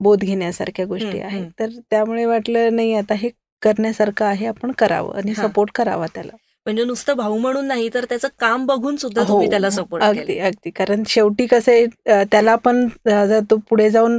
बोध 0.00 0.20
घेण्यासारख्या 0.20 0.84
गोष्टी 0.86 1.18
आहेत. 1.20 1.46
तर 1.58 1.68
त्यामुळे 1.90 2.24
वाटलं 2.24 2.76
नाही 2.76 2.94
आता 2.94 3.14
हे 3.14 3.28
करण्यासारखं 3.62 4.24
आहे 4.24 4.46
आपण 4.46 4.70
करावं 4.78 5.16
आणि 5.18 5.34
सपोर्ट 5.34 5.70
करावा 5.74 6.06
त्याला. 6.14 6.36
म्हणजे 6.66 6.84
नुसतं 6.84 7.16
भाऊ 7.16 7.36
म्हणून 7.38 7.66
नाही 7.66 7.88
तर 7.94 8.04
त्याचं 8.04 8.28
काम 8.40 8.64
बघून 8.66 8.96
सुद्धा 8.96 9.22
तुम्ही 9.22 9.46
हो, 9.46 9.50
त्याला 9.50 9.70
सपोर्ट 9.70 10.02
अगदी 10.04 10.38
अगदी. 10.38 10.70
कारण 10.70 11.02
शेवटी 11.08 11.46
कसं 11.46 11.72
आहे 11.72 12.24
त्याला 12.24 12.54
पण 12.56 12.86
जर 13.06 13.40
तो 13.50 13.56
पुढे 13.70 13.88
जाऊन 13.90 14.18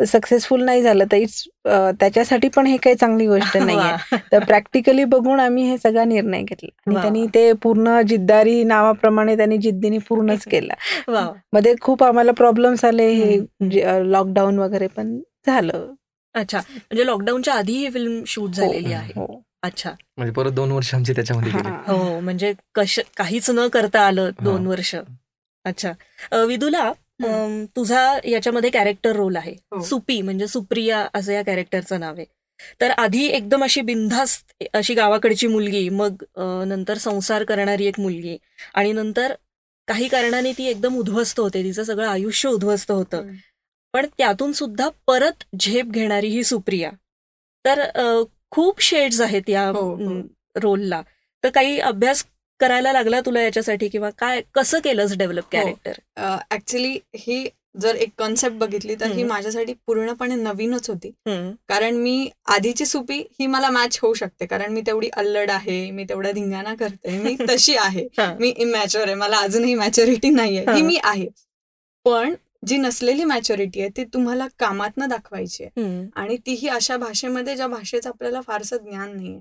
सक्सेसफुल 0.00 0.62
नाही 0.64 0.82
झालं 0.82 1.04
तर 1.12 1.16
इट्स 1.16 1.42
त्याच्यासाठी 2.00 2.48
पण 2.48 2.66
हे 2.66 2.76
काही 2.76 2.96
चांगली 2.96 3.26
गोष्ट 3.26 3.56
नाही 3.56 4.16
तर 4.32 4.44
प्रॅक्टिकली 4.44 5.04
बघून 5.04 5.40
आम्ही 5.40 5.64
हे 5.64 5.76
सगळा 5.78 6.04
निर्णय 6.04 6.42
घेतला. 6.42 6.68
आणि 6.86 7.00
त्यांनी 7.00 7.26
ते 7.26 7.52
पूर्ण 7.52 8.00
जिद्दारी 8.08 8.62
नावाप्रमाणे 8.64 9.36
त्यांनी 9.36 9.56
जिद्दीने 9.56 9.98
पूर्णच 9.98 10.44
केला. 10.44 10.74
मध्ये 11.52 11.74
खूप 11.80 12.04
आम्हाला 12.04 12.32
प्रॉब्लेम्स 12.32 12.84
आले 12.84 13.08
हे 13.12 13.38
लॉकडाऊन 14.12 14.58
वगैरे 14.58 14.86
पण 14.86 15.18
झालं. 15.46 15.86
अच्छा. 16.34 16.58
म्हणजे 16.58 17.06
लॉकडाऊनच्या 17.06 17.54
आधी 17.54 17.72
ही 17.72 17.90
फिल्म 17.90 18.22
शूट 18.26 18.48
हो, 18.48 18.52
झालेली 18.52 18.92
आहे. 18.92 19.12
हो. 19.16 19.42
अच्छा. 19.62 19.90
म्हणजे 20.16 20.32
परत 20.32 20.52
दोन 20.52 20.70
वर्ष 20.70 20.94
आमची 20.94 21.12
त्याच्यामध्ये 21.12 21.52
हो. 21.86 22.20
म्हणजे 22.20 22.52
कश 22.74 22.98
काहीच 23.16 23.50
न 23.50 23.66
करता 23.68 24.00
आलं 24.00 24.30
दोन 24.42 24.66
वर्ष. 24.66 24.94
अच्छा. 25.64 25.92
विदुला 26.46 26.92
तुझा 27.76 28.18
याच्यामध्ये 28.24 28.70
कॅरेक्टर 28.70 29.16
रोल 29.16 29.36
आहे. 29.36 29.52
हो. 29.52 29.82
सुपी 29.82 30.20
म्हणजे 30.22 30.46
सुप्रिया 30.46 31.06
असं 31.14 31.32
या 31.32 31.42
कॅरेक्टरचं 31.42 32.00
नाव 32.00 32.14
आहे. 32.16 32.24
तर 32.80 32.90
आधी 32.90 33.26
एकदम 33.26 33.64
अशी 33.64 33.80
बिनधास्त 33.80 34.52
अशी 34.74 34.94
गावाकडची 34.94 35.46
मुलगी 35.46 35.88
मग 35.88 36.22
नंतर 36.66 36.98
संसार 36.98 37.44
करणारी 37.44 37.86
एक 37.86 38.00
मुलगी 38.00 38.36
आणि 38.74 38.92
नंतर 38.92 39.32
काही 39.88 40.08
कारणाने 40.08 40.52
ती 40.52 40.64
एकदम 40.64 40.96
उद्ध्वस्त 40.96 41.40
होते. 41.40 41.62
तिचं 41.62 41.84
सगळं 41.84 42.08
आयुष्य 42.08 42.48
उद्ध्वस्त 42.48 42.90
होतं. 42.90 43.30
पण 43.94 44.06
त्यातून 44.18 44.52
सुद्धा 44.52 44.88
परत 45.06 45.44
झेप 45.60 45.86
घेणारी 45.86 46.28
ही 46.28 46.44
सुप्रिया. 46.44 46.90
तर 47.64 47.82
खूप 48.50 48.80
शेड्स 48.80 49.20
आहेत 49.20 49.48
या 49.48 49.70
रोलला 50.56 50.96
हो, 50.96 51.02
हो. 51.02 51.10
तर 51.44 51.50
काही 51.50 51.78
अभ्यास 51.80 52.24
करायला 52.62 52.92
लागला 52.92 53.20
तुला 53.20 53.42
याच्यासाठी 53.42 53.88
किंवा 53.88 54.10
काय 54.18 54.40
कसं 54.54 54.78
केलंस 54.84 55.16
डेव्हलप 55.16 55.44
कॅरेक्टर 55.52 56.28
ऍक्च्युली 56.50 56.98
ही 57.16 57.44
जर 57.80 57.94
एक 57.94 58.08
कॉन्सेप्ट 58.18 58.56
बघितली 58.56 58.94
तर 58.94 59.10
ही 59.10 59.22
माझ्यासाठी 59.22 59.72
पूर्णपणे 59.86 60.34
नवीनच 60.34 60.88
होती. 60.90 61.10
कारण 61.68 61.96
मी 61.96 62.28
आधीची 62.46 62.86
सुपी 62.86 63.18
ही 63.40 63.46
मला 63.46 63.70
मॅच 63.70 63.98
होऊ 64.02 64.14
शकते. 64.14 64.46
कारण 64.46 64.72
मी 64.72 64.80
तेवढी 64.80 65.08
अल्लड 65.12 65.50
आहे 65.50 65.90
मी 65.90 66.04
तेवढा 66.08 66.30
धिंगाणा 66.30 66.74
करते 66.74 67.18
मी 67.18 67.34
तशी 67.48 67.76
आहे. 67.76 68.06
मी 68.38 68.48
इमॅच्युअर 68.48 69.06
आहे 69.06 69.14
मला 69.14 69.38
अजूनही 69.38 69.74
मॅच्युरिटी 69.74 70.30
नाहीये. 70.30 70.64
ही 70.74 70.82
मी 70.82 70.96
आहे. 71.04 71.26
पण 72.06 72.34
जी 72.66 72.76
नसलेली 72.76 73.24
मॅच्युरिटी 73.24 73.80
आहे 73.80 73.88
ती 73.96 74.04
तुम्हाला 74.04 74.46
कामात 74.58 74.98
दाखवायची 75.08 75.64
आहे. 75.64 75.82
आणि 76.16 76.36
तीही 76.46 76.68
अशा 76.68 76.96
भाषेमध्ये 76.96 77.56
ज्या 77.56 77.66
भाषेचं 77.66 78.08
आपल्याला 78.08 78.40
फारसं 78.40 78.76
ज्ञान 78.76 79.16
नाहीये. 79.16 79.38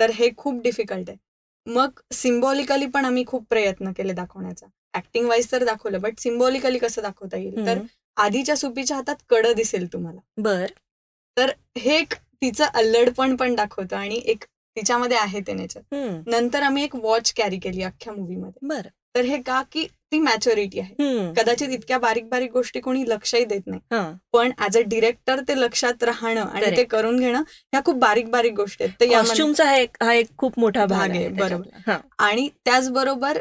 तर 0.00 0.10
हे 0.10 0.30
खूप 0.36 0.62
डिफिकल्ट 0.62 1.08
आहे. 1.10 1.16
मग 1.66 2.00
सिम्बॉलिकली 2.12 2.86
पण 2.86 3.04
आम्ही 3.04 3.24
खूप 3.26 3.44
प्रयत्न 3.50 3.92
केले 3.92 4.12
दाखवण्याचा. 4.12 4.66
ऍक्टिंग 4.94 5.28
वाईज 5.28 5.50
तर 5.52 5.64
दाखवलं 5.64 6.00
बट 6.00 6.18
सिम्बॉलिकली 6.18 6.78
कसं 6.78 7.02
दाखवता 7.02 7.36
येईल? 7.36 7.66
तर 7.66 7.78
आधीच्या 8.16 8.56
सुपीच्या 8.56 8.96
हातात 8.96 9.16
कड 9.28 9.46
दिसेल 9.46 9.92
तुम्हाला. 9.92 10.20
बर. 10.36 10.66
तर 11.36 11.50
हे 11.78 11.96
एक 11.98 12.14
तिचं 12.14 12.64
अल्लडपण 12.64 13.36
पण 13.36 13.54
दाखवतं 13.54 13.96
आणि 13.96 14.22
एक 14.24 14.44
तिच्यामध्ये 14.76 15.16
आहे 15.16 15.40
ते 15.40 15.52
नेचर. 15.52 15.80
नंतर 16.26 16.62
आम्ही 16.62 16.84
एक 16.84 16.96
वॉच 16.96 17.32
कॅरी 17.32 17.58
केली 17.58 17.82
अख्ख्या 17.82 18.12
मूवीमध्ये 18.12 18.66
बर. 18.68 18.86
तर 19.18 19.24
हे 19.24 19.38
का? 19.42 19.62
की 19.72 19.86
ती 20.12 20.18
मॅच्युरिटी 20.18 20.80
आहे. 20.80 20.94
कदाचित 21.36 21.68
इतक्या 21.68 21.98
बारीक 21.98 22.28
बारीक 22.28 22.52
गोष्टी 22.52 22.80
कोणी 22.80 23.04
लक्षही 23.08 23.44
देत 23.44 23.66
नाही. 23.66 23.80
पण 24.32 24.50
ऍज 24.58 24.76
अ 24.78 24.80
डिरेक्टर 24.80 25.40
ते 25.48 25.60
लक्षात 25.60 26.02
राहणं 26.04 26.40
आणि 26.40 26.60
ते 26.76 26.84
करून 26.84 27.18
घेणं 27.20 27.42
ह्या 27.72 27.80
खूप 27.84 27.96
बारीक 27.96 28.30
बारीक 28.30 28.52
गोष्टी 28.52 28.84
आहेत. 28.84 28.92
हा 30.02 30.12
एक 30.14 30.26
खूप 30.38 30.58
मोठा 30.58 30.86
भाग 30.86 31.10
आहे 31.10 31.28
बरोबर. 31.28 31.90
आणि 32.18 32.48
त्याचबरोबर 32.64 33.38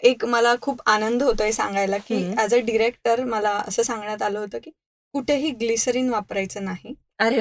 एक 0.00 0.24
मला 0.24 0.54
खूप 0.62 0.80
आनंद 0.86 1.22
होतोय 1.22 1.52
सांगायला 1.52 1.96
की 1.98 2.14
ऍज 2.38 2.54
अ 2.54 2.58
डिरेक्टर 2.58 3.24
मला 3.24 3.50
असं 3.50 3.82
सांगण्यात 3.82 4.22
आलं 4.22 4.38
होतं 4.38 4.58
की 4.64 4.70
कुठेही 5.12 5.50
ग्लिसरीन 5.50 6.10
वापरायचं 6.10 6.64
नाही. 6.64 6.94
अरे 7.20 7.40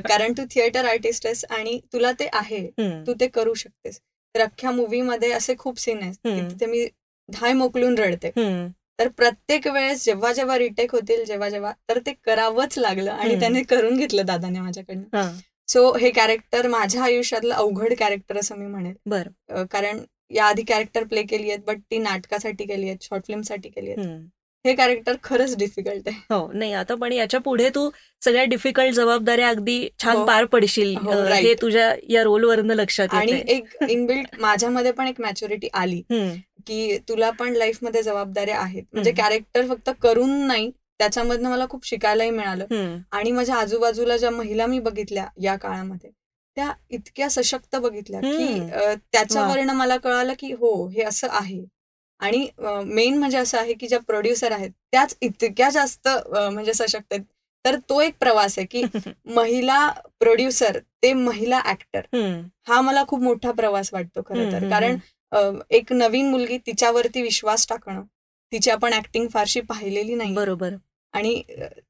कारण 0.00 0.32
तू 0.32 0.42
थिएटर 0.50 0.84
आर्टिस्ट 0.84 1.26
आहेस 1.26 1.44
आणि 1.50 1.80
तुला 1.92 2.12
ते 2.12 2.28
आहे. 2.32 2.66
तू 3.06 3.14
ते 3.20 3.26
करू 3.26 3.54
शकतेस. 3.54 4.00
तर 4.34 4.40
अख्ख्या 4.40 4.70
मूवी 4.70 5.00
मध्ये 5.00 5.30
असे 5.32 5.54
खूप 5.58 5.78
सीन 5.78 6.02
आहेत 6.02 6.14
तिथे 6.50 6.66
मी 6.66 6.86
धाय 7.28 7.52
मोकलून 7.52 7.98
रडते. 7.98 8.30
तर 8.98 9.08
प्रत्येक 9.08 9.66
वेळेस 9.66 10.04
जेव्हा 10.04 10.32
जेव्हा 10.32 10.58
रिटेक 10.58 10.94
होतील 10.94 11.24
जेव्हा 11.24 11.48
जेव्हा 11.48 11.72
तर 11.88 11.98
ते 11.98 12.12
करावंच 12.24 12.78
लागलं 12.78 13.10
आणि 13.10 13.38
त्याने 13.40 13.62
करून 13.62 13.96
घेतलं 13.96 14.26
दादाने 14.26 14.60
माझ्याकडनं. 14.60 15.32
सो 15.68 15.92
हे 15.96 16.10
कॅरेक्टर 16.10 16.66
माझ्या 16.68 17.02
आयुष्यातलं 17.02 17.54
अवघड 17.54 17.94
कॅरेक्टर 17.98 18.36
असं 18.36 18.56
मी 18.56 18.66
म्हणेन 18.66 18.94
बर. 19.06 19.28
कारण 19.70 20.00
या 20.30 20.44
आधी 20.44 20.62
कॅरेक्टर 20.62 21.04
प्ले 21.04 21.22
केली 21.22 21.50
आहेत 21.50 21.64
बट 21.66 21.78
ती 21.90 21.98
नाटकासाठी 21.98 22.64
केली 22.64 22.88
आहेत 22.88 23.02
शॉर्ट 23.02 23.26
फिल्मसाठी 23.26 23.68
केली 23.68 23.90
आहेत. 23.90 24.08
हे 24.64 24.74
कॅरेक्टर 24.74 25.16
खरंच 25.24 25.56
डिफिकल्ट 25.56 26.08
आहे. 26.08 26.16
हो 26.30 26.50
नाही 26.52 26.72
आता 26.72 26.94
पण 26.94 27.12
याच्यापुढे 27.12 27.68
तू 27.68 27.88
सगळ्या 28.22 28.44
डिफिकल्ट 28.44 28.94
जबाबदाऱ्या 28.94 29.48
अगदी 29.48 29.88
छान 30.02 30.16
हो. 30.16 30.24
पार 30.26 30.44
पडशील. 30.44 30.94
हो, 30.96 31.12
हे 31.24 31.54
तुझ्या 31.54 31.92
या 32.10 32.22
रोलवरनं 32.22 32.74
लक्षात 32.74 33.14
आणि 33.14 33.40
एक 33.48 33.76
इनबिल्ट 33.88 34.34
माझ्यामध्ये 34.40 34.92
पण 34.92 35.08
एक 35.08 35.20
मॅच्युरिटी 35.20 35.68
आली 35.74 36.00
की 36.66 36.96
तुला 37.08 37.30
पण 37.30 37.52
लाईफमध्ये 37.52 38.02
जबाबदाऱ्या 38.02 38.58
आहेत. 38.58 38.82
म्हणजे 38.92 39.12
कॅरेक्टर 39.12 39.66
फक्त 39.68 39.90
करून 40.02 40.30
नाही 40.46 40.70
त्याच्यामधनं 40.98 41.50
मला 41.50 41.66
खूप 41.70 41.86
शिकायलाही 41.86 42.30
मिळालं. 42.30 42.98
आणि 43.12 43.30
माझ्या 43.32 43.56
आजूबाजूला 43.56 44.16
ज्या 44.16 44.30
महिला 44.30 44.66
मी 44.66 44.78
बघितल्या 44.80 45.26
या 45.42 45.56
काळामध्ये 45.56 46.10
त्या 46.56 46.72
इतक्या 46.90 47.28
सशक्त 47.30 47.76
बघितल्या 47.76 48.20
की 48.20 48.58
त्याच्यावरनं 49.12 49.72
मला 49.72 49.96
कळालं 49.96 50.32
की 50.38 50.52
हो 50.52 50.88
हे 50.88 51.02
असं 51.02 51.28
आहे. 51.30 51.64
आणि 52.20 52.46
मेन 52.86 53.18
म्हणजे 53.18 53.38
असं 53.38 53.58
आहे 53.58 53.72
की 53.72 53.88
ज्या 53.88 53.98
प्रोड्युसर 54.00 54.52
आहेत 54.52 54.70
त्याच 54.92 55.16
इतक्या 55.20 55.70
जास्त 55.70 56.08
म्हणजे 56.08 56.74
सशक्त 56.74 57.12
आहेत 57.12 57.24
तर 57.64 57.76
तो 57.88 58.00
एक 58.00 58.14
प्रवास 58.20 58.58
आहे 58.58 58.66
की 58.66 58.82
महिला 59.26 59.88
प्रोड्युसर 60.20 60.78
ते 61.02 61.12
महिला 61.12 61.60
ऍक्टर 61.66 62.16
हा 62.68 62.80
मला 62.80 63.04
खूप 63.08 63.22
मोठा 63.22 63.52
प्रवास 63.52 63.92
वाटतो 63.92 64.22
खरं 64.22 64.52
तर. 64.52 64.68
कारण 64.70 64.96
एक 65.70 65.92
नवीन 65.92 66.30
मुलगी 66.30 66.58
तिच्यावरती 66.58 67.22
विश्वास 67.22 67.66
टाकणं 67.68 68.02
तिची 68.52 68.70
आपण 68.70 68.92
ऍक्टिंग 68.92 69.28
फारशी 69.28 69.60
पाहिलेली 69.60 70.14
नाही. 70.14 70.34
बरोबर. 70.34 70.74
आणि 71.14 71.42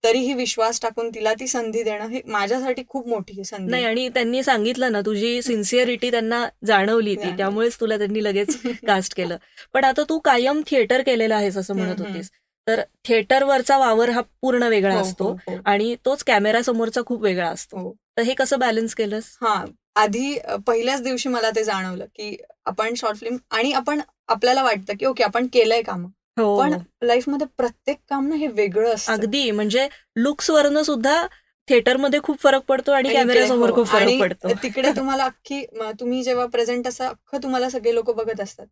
तरीही 0.05 0.33
विश्वास 0.35 0.81
टाकून 0.81 1.09
तिला 1.09 1.35
ती 1.35 1.47
संधी 1.47 1.83
देणं 1.83 2.07
हे 2.07 2.21
माझ्यासाठी 2.27 2.83
खूप 2.89 3.09
मोठी 3.09 3.45
संधी 3.45 3.71
नाही 3.71 3.85
आणि 3.85 4.09
त्यांनी 4.09 4.43
सांगितलं 4.43 4.93
ना 4.93 5.01
तुझी 5.01 5.43
सिन्सिअरिटी 5.43 6.11
त्यांना 6.11 6.49
जाणवली 6.67 7.17
ती 7.17 7.37
त्यामुळेच 7.37 7.81
तुला 7.81 7.99
त्यांनी 7.99 8.25
लगेच 8.25 8.57
कास्ट 8.87 9.15
केलं. 9.17 9.37
पण 9.73 9.85
आता 9.85 10.03
तू 10.09 10.19
कायम 10.19 10.63
थिएटर 10.67 11.03
केलेलं 11.03 11.35
आहेस 11.35 11.57
असं 11.57 11.77
म्हणत 11.77 12.01
होतीस. 12.01 12.31
तर 12.67 12.81
थिएटरवरचा 13.05 13.79
वावर 13.79 14.11
हा 14.11 14.21
पूर्ण 14.41 14.63
वेगळा 14.63 14.95
हो, 14.95 15.01
असतो 15.01 15.25
हो, 15.25 15.37
हो. 15.49 15.57
आणि 15.65 15.97
तोच 16.05 16.25
कॅमेरा 16.25 16.63
समोरचा 16.63 17.01
खूप 17.07 17.23
वेगळा 17.23 17.49
असतो. 17.49 17.97
तर 18.17 18.23
हे 18.23 18.35
कसं 18.35 18.59
बॅलन्स 18.59 18.95
केलंस? 18.95 19.25
हा 19.41 19.65
आधी 19.97 20.39
पहिल्याच 20.67 21.03
दिवशी 21.03 21.29
मला 21.29 21.51
ते 21.51 21.65
जाणवलं 21.65 22.05
की 22.05 22.37
आपण 22.65 22.95
शॉर्ट 22.95 23.19
फिल्म 23.19 23.37
आणि 23.51 23.73
आपण 23.73 24.01
आपल्याला 24.29 24.63
वाटतं 24.63 24.93
की 25.01 25.07
ओके 25.07 25.25
आपण 25.25 25.47
केलंय 25.47 25.83
काम. 25.83 26.07
पण 26.37 26.75
लाईफमध्ये 27.03 27.47
प्रत्येक 27.57 27.99
काम 28.11 28.29
ना 28.29 28.35
हे 28.35 28.47
वेगळं 28.47 28.95
असतं. 28.95 29.13
अगदी. 29.13 29.51
म्हणजे 29.51 29.89
लुक्स 30.17 30.51
वरनं 30.51 30.83
सुद्धा 30.83 31.27
थिएटरमध्ये 31.69 32.21
खूप 32.23 32.39
फरक 32.39 32.63
पडतो 32.69 32.93
आणि 32.93 33.09
कॅमेऱ्यासमोर 33.09 33.69
हो. 33.69 33.75
खूप 33.75 33.87
फरक 33.87 34.21
पडतो. 34.21 34.49
तिकडे 34.63 34.91
तुम्हाला 34.97 35.25
अख्खी 35.25 35.65
तुम्ही 36.01 36.23
जेव्हा 36.23 36.47
प्रेझेंट 36.47 36.89
असं 36.89 37.05
अख्खं 37.05 37.39
तुम्हाला 37.43 37.71
सगळे 37.71 37.95
लोक 37.95 38.11
बघत 38.11 38.41
असतात. 38.41 38.67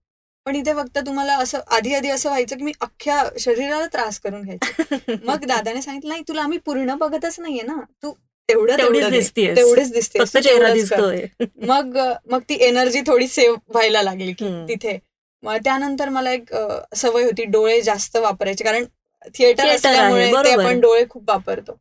पण 0.44 0.56
इथे 0.56 0.74
फक्त 0.74 0.98
तुम्हाला 0.98 1.36
असं 1.36 1.58
आधी 1.70 1.94
आधी 1.94 2.08
असं 2.08 2.28
व्हायचं 2.28 2.56
की 2.56 2.64
मी 2.64 2.72
अख्ख्या 2.80 3.24
शरीराला 3.38 3.86
त्रास 3.86 4.20
करून 4.20 4.42
घ्यायचे. 4.42 4.68
मग 5.24 5.44
दादाने 5.44 5.82
सांगितलं 5.82 6.08
नाही 6.08 6.22
तुला 6.28 6.42
आम्ही 6.42 6.58
पूर्ण 6.58 6.94
बघतच 6.94 7.40
नाहीये 7.40 7.62
ना. 7.62 7.80
तू 8.02 8.12
तेवढं 8.48 8.78
तेवढेच 8.78 9.06
दिसते 9.06 9.56
तेवढेच 9.56 9.92
दिसते 9.92 10.18
मग 11.66 11.98
मग 12.26 12.40
ती 12.48 12.54
एनर्जी 12.54 13.00
थोडी 13.00 13.28
सेव्ह 13.28 13.56
व्हायला 13.68 14.02
लागली 14.02 14.32
की 14.32 14.48
तिथे. 14.68 14.98
त्यानंतर 15.62 16.08
मला 16.08 16.32
एक 16.32 16.54
सवय 16.96 17.24
होती 17.24 17.44
डोळे 17.44 17.80
जास्त 17.82 18.16
वापरायचे. 18.16 18.64
कारण 18.64 18.84
थिएटर 19.34 19.68
असल्यामुळे 19.68 20.30
ते 20.34 20.50
आपण 20.52 20.80
डोळे 20.80 21.04
खूप 21.10 21.30
वापरतो. 21.30 21.76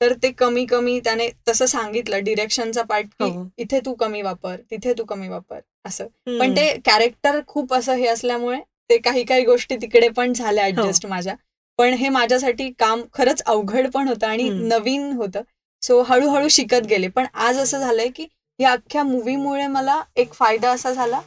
तर 0.00 0.12
ते 0.22 0.30
कमी 0.32 0.64
कमी 0.66 0.98
त्याने 1.04 1.28
तसं 1.48 1.66
सांगितलं 1.66 2.24
डिरेक्शनचा 2.24 2.82
पार्ट 2.88 3.06
की 3.12 3.24
हो. 3.24 3.44
इथे 3.58 3.80
तू 3.86 3.94
कमी 4.00 4.20
वापर 4.22 4.56
तिथे 4.70 4.92
तू 4.98 5.04
कमी 5.04 5.28
वापर 5.28 5.60
असं. 5.86 6.06
पण 6.38 6.56
ते 6.56 6.68
कॅरेक्टर 6.84 7.40
खूप 7.46 7.74
असं 7.74 7.94
हे 7.94 8.06
असल्यामुळे 8.08 8.58
ते 8.90 8.98
काही 8.98 9.24
काही 9.24 9.44
गोष्टी 9.44 9.76
तिकडे 9.76 10.08
पण 10.08 10.32
झाल्या 10.32 10.66
ऍडजस्ट 10.66 11.04
हो. 11.06 11.10
माझ्या. 11.10 11.34
पण 11.78 11.92
हे 11.94 12.08
माझ्यासाठी 12.08 12.70
काम 12.78 13.02
खरंच 13.14 13.42
अवघड 13.46 13.90
पण 13.94 14.08
होतं 14.08 14.26
आणि 14.26 14.48
नवीन 14.50 15.10
होतं. 15.12 15.42
सो 15.82 16.00
हळूहळू 16.02 16.48
शिकत 16.48 16.86
गेले. 16.88 17.08
पण 17.08 17.26
आज 17.34 17.58
असं 17.58 17.80
झालंय 17.80 18.08
की 18.08 18.26
या 18.58 18.70
अख्ख्या 18.72 19.02
मूवीमुळे 19.02 19.66
मला 19.66 20.00
एक 20.16 20.32
फायदा 20.34 20.70
असा 20.72 20.92
झाला 20.92 21.20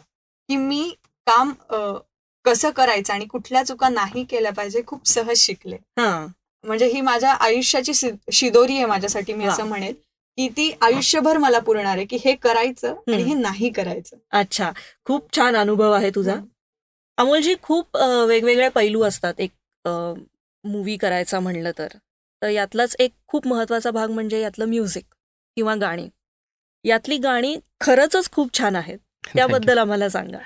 की 0.50 0.56
मी 0.58 0.92
काम 1.28 1.52
कसं 2.46 2.70
करायचं 2.70 3.14
आणि 3.14 3.26
कुठल्या 3.26 3.64
चुका 3.64 3.90
नाही 3.90 4.24
केल्या 4.24 4.52
पाहिजे 4.52 4.82
खूप 4.88 5.08
सहज 5.08 5.38
शिकले. 5.38 5.78
म्हणजे 6.64 6.86
ही 6.86 7.02
माझ्या 7.02 7.32
आयुष्याची 7.34 7.94
शिदोरी 8.32 8.76
आहे 8.76 8.86
माझ्यासाठी 8.86 9.34
मी 9.34 9.46
असं 9.46 9.66
म्हणेल 9.66 9.94
की 10.38 10.48
ती 10.50 10.72
आयुष्यभर 10.82 11.38
मला 11.38 11.60
पुरणार 11.60 11.98
आहे 11.98 12.06
की 12.06 12.18
हे 12.26 12.34
करायचं 12.36 12.94
आणि 13.08 13.24
हे 13.24 13.34
नाही 13.34 13.70
करायचं. 13.70 14.18
अच्छा. 14.32 14.72
खूप 15.06 15.36
छान 15.36 15.56
अनुभव 15.56 15.92
आहे 15.92 16.10
तुझा. 16.10 16.36
अमोलजी 17.18 17.56
खूप 17.62 17.98
वेगवेगळे 18.28 18.70
पैलू 18.70 19.02
असतात 19.04 19.40
एक 19.40 19.52
मूवी 20.64 20.98
करायचा 20.98 21.40
म्हणलं 21.40 21.72
तर. 21.78 21.98
यातलाच 22.42 22.96
एक 23.00 23.12
खूप 23.28 23.48
महत्त्वाचा 23.48 23.92
भाग 23.92 24.12
म्हणजे 24.12 24.42
यातलं 24.42 24.66
म्युझिक 24.66 25.04
किंवा 25.58 25.76
गाणी. 25.76 26.08
यातली 26.86 27.18
गाणी 27.18 27.56
खरंच 27.82 28.30
खूप 28.32 28.58
छान 28.60 28.76
आहेत. 28.76 28.98
त्याबद्दल 29.36 29.78
आम्हाला 29.78 30.10
सांगा. 30.10 30.38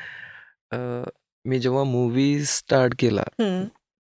मी 1.45 1.59
जेव्हा 1.59 1.83
मूवी 1.83 2.43
स्टार्ट 2.43 2.93
केला, 2.99 3.23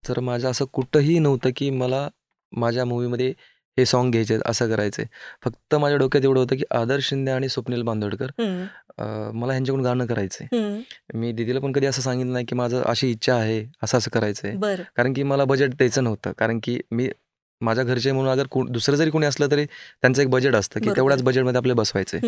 तर 0.08 0.20
माझं 0.20 0.50
असं 0.50 0.64
कुठंही 0.64 1.18
नव्हतं, 1.18 1.50
की 1.56 1.70
मला 1.70 2.08
माझ्या 2.52 2.84
मूवीमध्ये 2.84 3.34
हे 3.78 3.86
सॉन्ग 3.86 4.10
घ्यायचे 4.10 4.38
असं 4.46 4.68
करायचंय. 4.68 5.06
फक्त 5.44 5.74
माझ्या 5.74 5.96
डोक्यात 5.98 6.24
एवढं 6.24 6.40
होतं, 6.40 6.56
की 6.56 6.62
आदर्श 6.70 7.08
शिंदे 7.08 7.30
आणि 7.30 7.48
स्वप्नील 7.48 7.82
बांदोडकर 7.82 8.26
मला 9.34 9.52
ह्यांच्याकडून 9.52 9.84
गाणं 9.86 10.06
करायचंय. 10.06 10.46
मी 11.14 11.32
दीदीला 11.32 11.60
पण 11.60 11.72
कधी 11.72 11.86
असं 11.86 12.02
सांगितलं 12.02 12.32
नाही, 12.32 12.44
की 12.44 12.54
माझं 12.54 12.82
अशी 12.82 13.10
इच्छा 13.10 13.34
आहे, 13.34 13.66
असं-असं 13.82 14.10
करायचंय. 14.10 14.54
कारण 14.96 15.12
की 15.12 15.22
मला 15.22 15.44
बजेट 15.44 15.70
द्यायचं 15.70 16.04
नव्हतं. 16.04 16.32
कारण 16.38 16.60
की 16.62 16.80
मी 16.90 17.08
माझ्या 17.60 17.84
घरचे 17.84 18.12
म्हणून 18.12 18.32
अगर 18.32 18.46
दुसरं 18.68 18.96
जरी 18.96 19.10
कोणी 19.10 19.26
असलं 19.26 19.50
तरी 19.50 19.64
त्यांचं 19.64 20.22
एक 20.22 20.30
बजेट 20.30 20.54
असतं, 20.54 20.80
की 20.80 20.88
तेवढ्याच 20.96 21.22
बजेटमध्ये 21.22 21.58
आपले 21.58 21.72
बसवायचंय. 21.72 22.20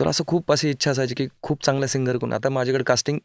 तर 0.00 0.08
असं 0.08 0.24
खूप 0.26 0.52
अशी 0.52 0.70
इच्छा 0.70 0.90
असायची, 0.90 1.14
की 1.14 1.26
खूप 1.42 1.64
चांगल्या 1.64 1.88
सिंगर 1.88 2.16
कोण 2.16 2.32
आता 2.32 2.48
माझ्याकडे 2.48 2.84
कास्टिंग 2.84 3.18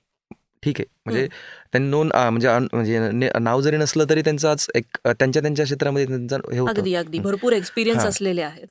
ठीक 0.64 0.80
आहे. 0.80 0.86
म्हणजे 1.06 1.28
त्यांनी 1.72 1.90
नोंद 1.90 2.12
म्हणजे 2.16 2.60
म्हणजे 2.60 3.30
नाव 3.40 3.62
जरी 3.62 3.78
नसलं 3.78 4.06
तरी 4.10 4.22
त्यांचं 4.22 4.50
आज 4.50 4.68
एक 4.76 4.98
त्यांच्या 5.08 5.42
त्यांच्या 5.42 5.66
क्षेत्रामध्ये 5.66 6.06
त्यांचा 6.08 6.38
हे 6.52 6.60
होतं. 6.60 6.96
अगदी 6.96 7.20
भरपूर 7.20 7.54
एक्सपिरियन्स 7.54 8.06
असलेले 8.06 8.42
आहेत. 8.42 8.68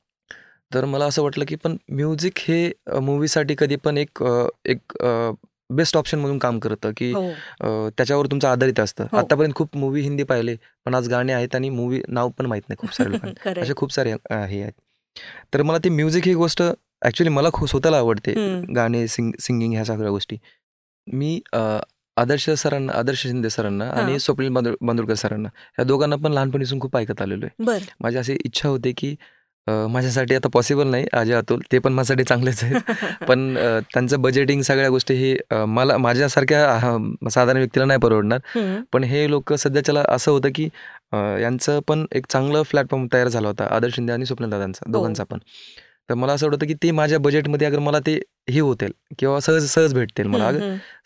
तर 0.74 0.84
मला 0.84 1.04
असं 1.04 1.22
वाटलं 1.22 1.44
की 1.48 1.56
पण 1.56 1.76
म्युझिक 1.88 2.38
हे 2.38 2.70
मूवीसाठी 3.00 3.54
कधी 3.58 3.76
पण 3.76 3.98
एक 3.98 4.22
एक 4.64 4.98
बेस्ट 5.70 5.96
ऑप्शन 5.96 6.18
म्हणून 6.18 6.38
काम 6.38 6.58
करतं 6.58 6.90
की 6.96 7.12
हो. 7.12 7.30
त्याच्यावर 7.96 8.26
तुमचं 8.26 8.48
आधारित 8.48 8.80
असतं. 8.80 9.04
हो. 9.12 9.16
आतापर्यंत 9.16 9.52
खूप 9.54 9.76
मूवी 9.76 10.00
हिंदी 10.00 10.22
पाहिले 10.22 10.56
पण 10.84 10.94
आज 10.94 11.08
गाणे 11.08 11.32
आहेत 11.32 11.54
आणि 11.54 11.70
मूवी 11.70 12.00
नाव 12.08 12.28
पण 12.28 12.46
माहीत 12.46 12.62
नाही 12.68 12.76
खूप 12.78 12.94
सारे 12.94 13.10
असे 13.60 13.72
खूप 13.76 13.92
सारे 13.92 14.12
हे 14.12 14.62
आहेत. 14.62 14.72
तर 15.54 15.62
मला 15.62 15.78
ती 15.78 15.88
म्युझिक 15.88 16.24
ही 16.24 16.34
गोष्ट 16.34 16.62
ऍक्च्युली 17.02 17.30
मला 17.30 17.48
स्वतःला 17.66 17.96
आवडते. 17.96 18.34
गाणे 18.76 19.06
सिंग 19.08 19.32
सिंगिंग 19.40 19.72
ह्या 19.72 19.84
सगळ्या 19.84 20.10
गोष्टी. 20.10 20.36
मी 21.06 21.40
आदर्श 22.16 22.48
सरांना 22.52 22.92
आदर्श 22.92 23.22
शिंदे 23.22 23.50
सरांना 23.50 23.88
आणि 23.90 24.18
स्वप्नील 24.20 24.50
बांदुरकर 24.82 25.14
सरांना 25.14 25.48
या 25.78 25.84
दोघांना 25.84 26.16
पण 26.16 26.32
लहानपणीपासून 26.32 26.80
खूप 26.80 26.96
ऐकत 26.96 27.22
आलेलो 27.22 27.46
आहे. 27.46 27.64
माझी 28.00 28.18
अशी 28.18 28.36
इच्छा 28.44 28.68
होती 28.68 28.92
की 28.96 29.14
माझ्यासाठी 29.66 30.34
आता 30.34 30.48
पॉसिबल 30.52 30.86
नाही 30.86 31.06
अजय 31.12 31.34
अतुल. 31.34 31.60
ते 31.72 31.78
पण 31.78 31.92
माझ्यासाठी 31.92 32.24
चांगलेच 32.24 32.62
आहेत. 32.64 32.74
पण 33.28 33.54
त्यांचं 33.92 34.20
बजेटिंग 34.22 34.62
सगळ्या 34.62 34.88
गोष्टी 34.90 35.14
हे 35.14 35.64
मला 35.66 35.96
माझ्यासारख्या 35.96 37.28
साधारण 37.30 37.58
व्यक्तीला 37.58 37.84
नाही 37.86 38.00
परवडणार. 38.00 38.38
पण 38.92 39.04
हे 39.04 39.28
लोक 39.30 39.52
सध्याच्याला 39.54 40.02
असं 40.08 40.32
होतं 40.32 40.48
की 40.54 40.68
यांचं 41.42 41.80
पण 41.88 42.04
एक 42.12 42.26
चांगलं 42.28 42.62
प्लॅटफॉर्म 42.70 43.06
तयार 43.12 43.28
झाला 43.28 43.48
होता 43.48 43.64
आदर्श 43.66 43.94
शिंदे 43.94 44.12
आणि 44.12 44.26
स्वप्न 44.26 44.50
दादांचा 44.50 44.84
हो. 44.86 44.92
दोघांचा 44.92 45.24
पण. 45.24 45.38
तर 46.08 46.14
मला 46.14 46.32
असं 46.32 46.46
वाटतं 46.46 46.66
की 46.66 46.74
ते 46.82 46.90
माझ्या 46.90 47.18
बजेटमध्ये 47.18 47.66
अगर 47.66 47.78
मला 47.78 47.98
ते 48.06 48.18
हे 48.50 48.60
होतील 48.60 48.92
किंवा 49.18 49.38
सहज 49.40 49.66
सहज 49.70 49.94
भेटतील 49.94 50.26
मला. 50.26 50.50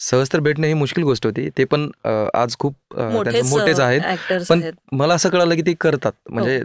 सहज 0.00 0.32
तर 0.32 0.40
भेटणं 0.40 0.66
ही 0.66 0.74
मुश्किल 0.74 1.04
गोष्ट 1.04 1.26
होती. 1.26 1.48
ते 1.58 1.64
पण 1.64 1.88
आज 2.34 2.56
खूप 2.58 2.74
मोठेच 2.98 3.80
आहेत. 3.80 4.00
पण 4.48 4.62
मला 4.92 5.14
असं 5.14 5.28
कळालं 5.30 5.54
की 5.54 5.62
ते 5.66 5.74
करतात. 5.80 6.12
म्हणजे 6.30 6.56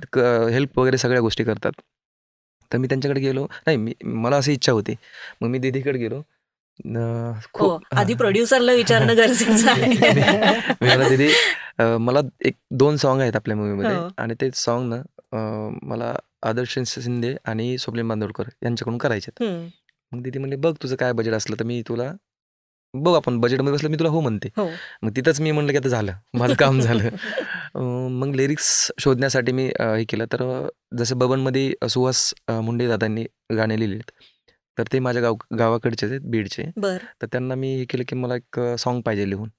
हेल्प 0.54 0.80
वगैरे 0.80 0.98
सगळ्या 0.98 1.22
गोष्टी 1.22 1.44
करतात. 1.44 1.72
तर 2.72 2.78
मी 2.78 2.88
त्यांच्याकडे 2.88 3.22
गेलो. 3.22 3.46
नाही 3.66 3.78
मी 3.78 3.94
मला 4.04 4.38
अशी 4.38 4.54
इच्छा 4.54 4.72
होती. 4.72 4.96
मग 5.42 5.48
मी 5.50 5.60
दीदीकडे 5.60 5.98
गेलो. 6.00 6.22
हो, 7.56 7.78
आधी 7.92 8.14
प्रोड्युसरला 8.14 8.74
विचारणं 8.74 9.18
गरजेचं 9.18 9.70
आहे. 9.72 10.70
मला 10.82 11.10
दिदी 11.10 11.30
मला 12.00 12.20
एक 12.46 12.56
दोन 12.72 12.98
सॉन्ग 12.98 13.22
आहेत 13.22 13.36
आपल्या 13.36 13.56
मूवीमध्ये 13.58 13.96
हो. 13.96 14.08
आणि 14.18 14.34
ते 14.42 14.50
सॉन्ग 14.56 14.94
ना 14.94 15.78
मला 15.84 16.14
आदर्श 16.44 16.78
शिंदे 16.88 17.36
आणि 17.46 17.78
स्वप्नील 17.78 18.08
बांदोडकर 18.08 18.50
यांच्याकडून 18.64 18.98
करायचे 18.98 19.32
मग 20.12 20.22
दिदी 20.22 20.40
म्हणले 20.40 20.56
बघ 20.56 20.74
तुझं 20.84 20.96
काय 20.96 21.12
बजेट 21.14 21.34
असलं 21.34 21.60
तर 21.60 21.66
मी 21.66 21.82
तुला 21.88 22.12
बघ 22.94 23.16
आपण 23.16 23.40
बजेटमध्ये 23.40 23.74
बसलं 23.74 23.90
मी 23.90 23.98
तुला 24.00 24.10
हो 24.10 24.20
म्हणते. 24.20 24.50
हो. 24.58 24.68
मग 25.02 25.12
तिथंच 25.16 25.40
मी 25.42 25.52
म्हणलं 25.52 25.72
की 25.72 25.78
आता 25.78 25.90
झालं 25.90 26.14
माझं 26.34 26.54
काम 26.54 26.80
झालं. 26.82 27.10
मग 28.12 28.36
लिरिक्स 28.36 28.92
शोधण्यासाठी 29.00 29.52
मी 29.52 29.66
हे 29.80 30.04
केलं. 30.04 30.26
तर 30.34 30.68
जसं 30.98 31.18
बबनमध्ये 31.18 31.74
सुहास 31.90 32.34
मुंडे 32.50 32.88
दादांनी 32.88 33.26
गाणे 33.58 33.80
लिहिलेत 33.80 34.12
तर 34.78 34.84
ते 34.94 35.00
माझ्या 35.00 35.22
गाव 35.22 35.36
गावाकडचे 35.60 36.06
आहेत 36.06 36.22
बीडचे. 36.22 36.64
तर 37.22 37.28
त्यांना 37.32 37.56
मी 37.56 37.76
हे 37.76 37.86
केलं 37.86 38.04
की 38.08 38.16
मला 38.16 38.36
एक 38.36 38.60
सॉन्ग 38.80 39.02
पाहिजे 39.02 39.30
लिहून. 39.30 39.50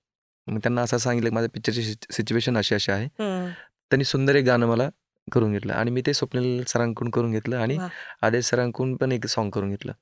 मग 0.47 0.59
त्यांना 0.59 0.83
असं 0.83 0.99
सांगितलं 0.99 1.29
की 1.29 1.35
माझ्या 1.35 1.51
पिक्चरची 1.51 1.95
सिच्युएशन 2.11 2.57
अशी 2.57 2.75
अशी 2.75 2.93
आहे. 2.93 3.09
त्यांनी 3.19 4.05
सुंदर 4.05 4.35
एक 4.35 4.45
गाणं 4.45 4.67
मला 4.67 4.89
करून 5.29 5.53
घेतलं 5.53 5.73
आणि 5.73 5.91
मी 5.91 6.03
ते 6.07 6.15
स्वप्नील 6.15 6.63
सरांकडून 6.69 7.11
करून 7.11 7.33
घेतलं 7.33 7.57
आणि 7.57 7.77
आदेश 8.23 8.45
सरांकडून 8.47 8.95
पण 8.97 9.13
एक 9.13 9.27
सॉन्ग 9.27 9.51
करून 9.51 9.71
घेतलं. 9.71 9.93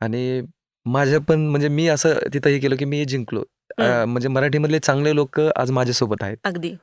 आणि 0.00 0.40
माझ्या 0.86 1.20
पण 1.20 1.46
म्हणजे 1.46 1.68
मी 1.68 1.86
असं 1.88 2.18
तिथं 2.34 2.50
हे 2.50 2.58
केलं 2.58 2.76
की 2.76 2.84
मी 2.84 3.04
जिंकलो. 3.04 3.42
म्हणजे 3.78 4.28
मराठीमधले 4.28 4.78
चांगले 4.78 5.14
लोक 5.14 5.40
आज 5.40 5.70
माझ्यासोबत 5.70 6.22
आहेत. 6.22 6.36
अगदी. 6.44 6.74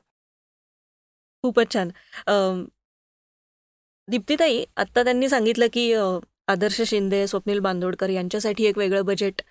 खूपच 1.44 1.72
छान. 1.74 1.90
दीप्तीताई 4.08 4.64
आता 4.76 5.02
त्यांनी 5.04 5.28
सांगितलं 5.28 5.66
की 5.72 5.92
आदर्श 6.48 6.80
शिंदे 6.86 7.26
स्वप्नील 7.26 7.58
बांदोडकर 7.60 8.10
यांच्यासाठी 8.10 8.64
एक 8.66 8.78
वेगळं 8.78 9.04
बजेट 9.04 9.42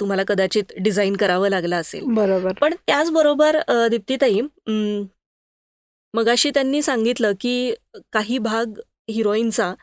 तुम्हाला 0.00 0.22
कदाचित 0.28 0.72
डिझाईन 0.78 1.16
करावं 1.16 1.48
लागलं 1.48 1.76
असेल. 1.76 2.04
बरोबर. 2.14 2.52
पण 2.60 2.74
त्याचबरोबर 2.86 3.56
दीप्तीताई 3.90 4.40
मगाशी 6.14 6.50
त्यांनी 6.50 6.82
सांगितलं 6.82 7.32
की 7.40 7.74
काही 8.12 8.38
भाग 8.38 8.80
हिरोईनचा 9.10 9.74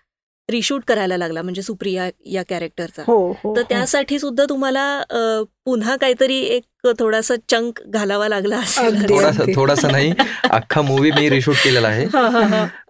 रिशूट 0.50 0.84
करायला 0.88 1.18
लागला 1.18 1.42
म्हणजे 1.42 1.62
सुप्रिया 1.62 2.10
या 2.26 2.44
कॅरेक्टरचा 2.50 3.04
हो, 3.08 3.32
हो, 3.44 3.56
तर 3.56 3.62
हो. 3.62 3.66
त्यासाठी 3.70 4.20
सुद्धा 4.20 4.46
तुम्हाला 4.50 5.04
पुन्हा 5.68 5.96
काहीतरी 5.96 6.40
एक 6.40 6.64
थोडासा 7.00 7.36
चंक 7.50 7.80
घालावा 7.88 8.28
लागला 8.28 8.60
थोडासा 9.10 9.44
थोडासा 9.56 9.88
नाही 9.92 10.14
अख्खा 10.50 10.82
मूवी 10.82 11.12
मी 11.12 11.30
रिशूट 11.30 11.56
केलेला 11.56 11.88
आहे. 11.88 12.06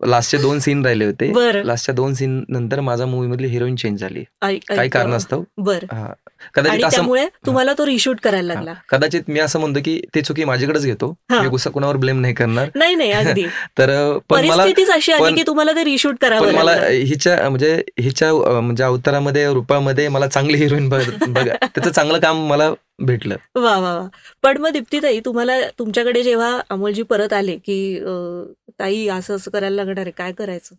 लास्टचे 0.08 0.38
दोन 0.38 0.60
सीन 0.60 0.86
राहिले 0.86 1.06
होते. 1.06 1.32
लास्टच्या 1.68 1.96
दोन 1.96 2.14
सीन 2.14 2.44
नंतर 2.50 2.80
माझा 2.80 3.06
मूवी 3.06 3.28
मधली 3.28 3.48
हिरोईन 3.48 3.76
चेंज 3.76 4.00
झाली. 4.00 4.24
काही 4.42 4.90
कारणास्तव. 4.90 5.44
बरं. 5.58 6.06
कदाचित 6.54 6.86
त्यामुळे 6.86 7.26
तुम्हाला 7.46 7.74
तो 7.78 7.86
रिशूट 7.86 8.20
करायला 8.24 8.54
लागला. 8.54 8.74
कदाचित 8.90 9.22
मी 9.28 9.40
असं 9.40 9.60
म्हणतो 9.60 9.80
की 9.86 10.02
ते 10.16 10.22
चुकी 10.22 10.44
माझ्याकडेच 10.44 10.84
घेतो. 10.84 11.14
मी 11.32 11.48
गुस्सा 11.48 11.70
कुणावर 11.70 11.96
ब्लेम 11.96 12.22
नाही 12.22 12.34
करणार. 12.34 12.70
नाही 12.76 12.96
नाही 12.96 13.12
अगदी. 13.12 13.46
तर 13.78 14.18
पण 14.30 14.46
मला 14.46 14.64
अशी 14.94 15.12
आली 15.12 15.36
की 15.36 15.44
तुम्हाला 15.48 15.72
ते 15.72 15.84
रिशूट 15.84 16.16
करावं 16.22 16.54
मला 16.54 16.74
हिच्या 16.90 17.50
म्हणजे 17.50 17.84
हिच्या 18.00 18.34
म्हणजे 18.62 18.84
अवतारामध्ये 18.84 19.54
रूपामध्ये 19.54 20.08
मला 20.08 20.28
चांगली 20.28 20.58
हिरोईन 20.58 20.90
बघा. 20.90 21.54
त्याचं 21.66 21.90
चांगलं 21.90 22.20
काम 22.20 22.48
मला 22.48 22.67
भेटलं. 23.00 23.36
वा 23.56 23.76
वा 23.78 23.94
वा. 23.94 24.08
पण 24.44 24.58
मग 24.58 24.72
दीप्तीताई 24.72 25.20
तुम्हाला 25.26 25.60
तुमच्याकडे 25.80 26.22
जेव्हा 26.24 26.58
अमोलजी 26.70 27.04
परत 27.04 27.34
आले 27.34 27.56
की 27.58 27.78
ताई 28.80 29.08
असं 29.10 29.36
असं 29.36 29.52
करायला 29.52 29.76
लागणार 29.76 30.00
आहे 30.00 30.12
काय 30.12 30.32
करायचं? 30.32 30.76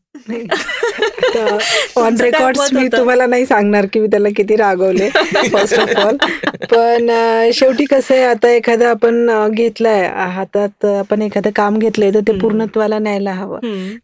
ऑन 1.99 2.17
रेकॉर्ड 2.17 2.57
मी 2.73 2.87
तुम्हाला 2.89 3.27
नाही 3.27 3.47
सांगणार 3.47 3.87
की 3.93 4.01
मी 4.01 4.07
त्याला 4.07 4.29
किती 4.37 4.57
रागवले 4.57 5.09
फर्स्ट 5.11 5.79
ऑफ 5.79 5.97
ऑल 5.99 6.17
पण 6.65 7.11
शेवटी 7.55 7.85
कसं 7.85 8.15
आहे 8.15 8.25
आता 8.25 8.51
एखादं 8.51 8.87
आपण 8.87 9.31
घेतलंय 9.51 10.07
हातात 10.29 10.85
आपण 10.87 11.23
एखादं 11.23 11.51
काम 11.57 11.79
घेतलंय 11.79 12.11
तर 12.15 12.21
ते 12.29 12.39
पूर्णत्वाला 12.39 12.99
न्यायला 12.99 13.33
हवं. 13.33 13.59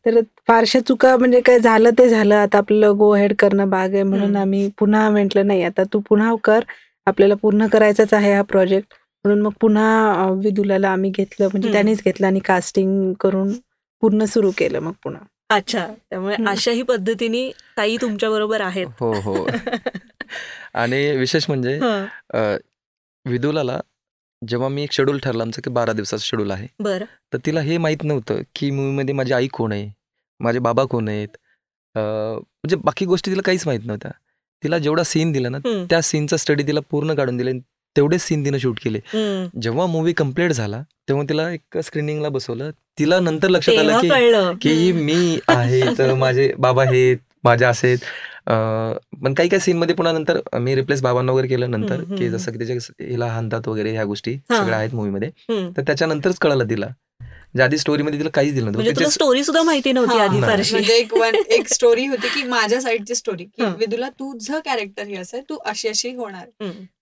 तर 0.07 0.20
फारशा 0.48 0.81
चुका 0.81 1.16
म्हणजे 1.16 1.40
काय 1.40 1.59
झालं 1.61 1.90
ते 1.98 2.09
झालं. 2.09 2.35
आता 2.37 2.59
आपलं 2.59 2.96
गो 2.98 3.12
हेड 3.14 3.35
करणं 3.38 3.70
भाग 3.70 3.94
आहे 3.94 4.03
म्हणून 4.05 4.37
आम्ही 4.37 4.68
पुन्हा 4.79 5.09
म्हटलं 5.11 5.46
नाही 5.46 5.62
आता 5.64 5.83
तू 5.92 6.00
पुन्हा 6.09 6.35
कर 6.44 6.64
आपल्याला 7.06 7.34
पूर्ण 7.42 7.66
करायचाच 7.72 8.14
आहे 8.14 8.32
हा 8.34 8.42
प्रोजेक्ट 8.42 8.94
म्हणून 9.24 9.42
मग 9.42 9.52
पुन्हा 9.60 10.26
विदुलाला 10.42 10.90
आम्ही 10.90 11.10
घेतलं. 11.10 11.48
म्हणजे 11.52 11.72
त्यांनीच 11.72 12.02
घेतलं 12.04 12.26
आणि 12.26 12.40
कास्टिंग 12.44 13.12
करून 13.20 13.52
पूर्ण 14.02 14.24
सुरू 14.24 14.50
केलं 14.58 14.80
मग 14.80 14.92
पुन्हा. 15.04 15.22
अच्छा. 15.54 15.86
त्यामुळे 16.10 16.36
अशाही 16.48 16.82
पद्धतीने 16.82 17.50
ताई 17.76 17.96
तुमच्या 18.00 18.30
बरोबर 18.30 18.60
आहेत. 18.60 18.86
हो 19.00 19.12
हो. 19.20 19.46
आणि 20.74 21.16
विशेष 21.16 21.44
म्हणजे 21.48 21.78
विदुलाला 23.26 23.78
जेव्हा 24.42 24.68
मी 24.68 24.82
एक 24.82 24.92
शेड्यूल 24.92 25.18
ठरला 25.18 25.42
आमचं 25.42 25.60
की 25.64 25.70
बारा 25.70 25.92
दिवसाचं 25.92 26.22
शेड्यूल 26.22 26.50
आहे. 26.50 26.66
बरं. 26.82 27.04
तर 27.32 27.38
तिला 27.46 27.60
हे 27.60 27.78
माहीत 27.78 28.02
नव्हतं 28.04 28.40
की 28.54 28.70
मूवीमध्ये 28.70 29.14
माझी 29.14 29.32
आई 29.32 29.48
कोण 29.52 29.72
आहे 29.72 29.88
माझे 30.40 30.58
बाबा 30.58 30.84
कोण 30.90 31.08
आहेत. 31.08 31.36
म्हणजे 31.94 32.76
बाकी 32.76 33.04
गोष्टी 33.06 33.30
तिला 33.30 33.42
काहीच 33.44 33.66
माहीत 33.66 33.80
नव्हत्या. 33.84 34.10
तिला 34.64 34.79
जेवढा 34.79 35.03
सीन 35.05 35.33
दिला 35.33 35.48
ना 35.48 35.59
त्या 35.90 36.00
सीनचा 36.03 36.37
स्टडी 36.37 36.62
तिला 36.66 36.81
पूर्ण 36.90 37.14
काढून 37.14 37.37
दिले 37.37 37.53
तेवढेच 37.96 38.20
सीन 38.22 38.44
तिनं 38.44 38.59
शूट 38.59 38.79
केले. 38.85 38.98
जेव्हा 39.62 39.87
मूवी 39.87 40.12
कंप्लीट 40.12 40.53
झाला 40.53 40.83
तेव्हा 41.09 41.24
तिला 41.29 41.50
एक 41.50 41.79
स्क्रीनिंगला 41.79 42.29
बसवलं. 42.29 42.70
तिला 42.98 43.18
नंतर 43.20 43.48
लक्षात 43.48 43.79
आलं 43.79 44.53
की 44.59 44.68
की 44.70 44.92
मी 44.92 45.38
आहे 45.48 45.81
तर 45.98 46.14
माझे 46.14 46.53
बाबा 46.59 46.83
आहेत 46.83 47.16
माझ्या 47.44 47.68
असे 47.68 47.94
पण 48.46 49.35
काही 49.37 49.48
काही 49.48 49.61
सीन 49.61 49.77
मध्ये 49.79 49.94
पुन्हा 49.94 50.12
नंतर 50.12 50.38
मी 50.59 50.74
रिप्लेस 50.74 51.03
बाबांना 51.03 51.33
वगैरे 51.33 51.48
केलं 51.48 51.70
नंतर 51.70 52.03
की 52.18 52.29
जसं 52.31 52.53
की 52.53 52.59
त्याच्या 52.59 53.05
हिला 53.09 53.27
हाणतात 53.27 53.68
वगैरे 53.68 53.92
ह्या 53.92 54.05
गोष्टी 54.05 54.35
सगळ्या 54.50 54.79
आहेत 54.79 54.94
मूवीमध्ये 54.94 55.31
तर 55.77 55.83
त्याच्यानंतरच 55.83 56.38
कळलं 56.38 56.70
तिला. 56.70 56.87
आधी 57.62 57.78
स्टोरी 57.78 58.02
मध्ये 58.02 58.18
तिला 58.18 58.30
काहीच 58.30 58.54
दिलं 58.54 58.72
नव्हतं. 58.72 59.08
स्टोरी 59.08 59.44
सुद्धा 59.44 59.62
माहिती 59.62 59.92
नव्हती 59.92 60.18
आधी 60.18 60.40
म्हणजे 60.72 60.94
एक 60.94 61.14
एक 61.48 61.68
स्टोरी 61.68 62.06
होती 62.06 62.28
की 62.28 62.42
माझ्या 62.42 62.80
साईडची 62.80 63.14
स्टोरी 63.14 63.44
की 63.44 63.64
विदुला 63.64 64.08
तुझं 64.08 64.58
कॅरेक्टर 64.64 65.02
हे 65.02 65.16
असं 65.16 65.40
तू 65.48 65.56
अशी 65.64 65.88
अशी 65.88 66.14
होणार. 66.14 66.46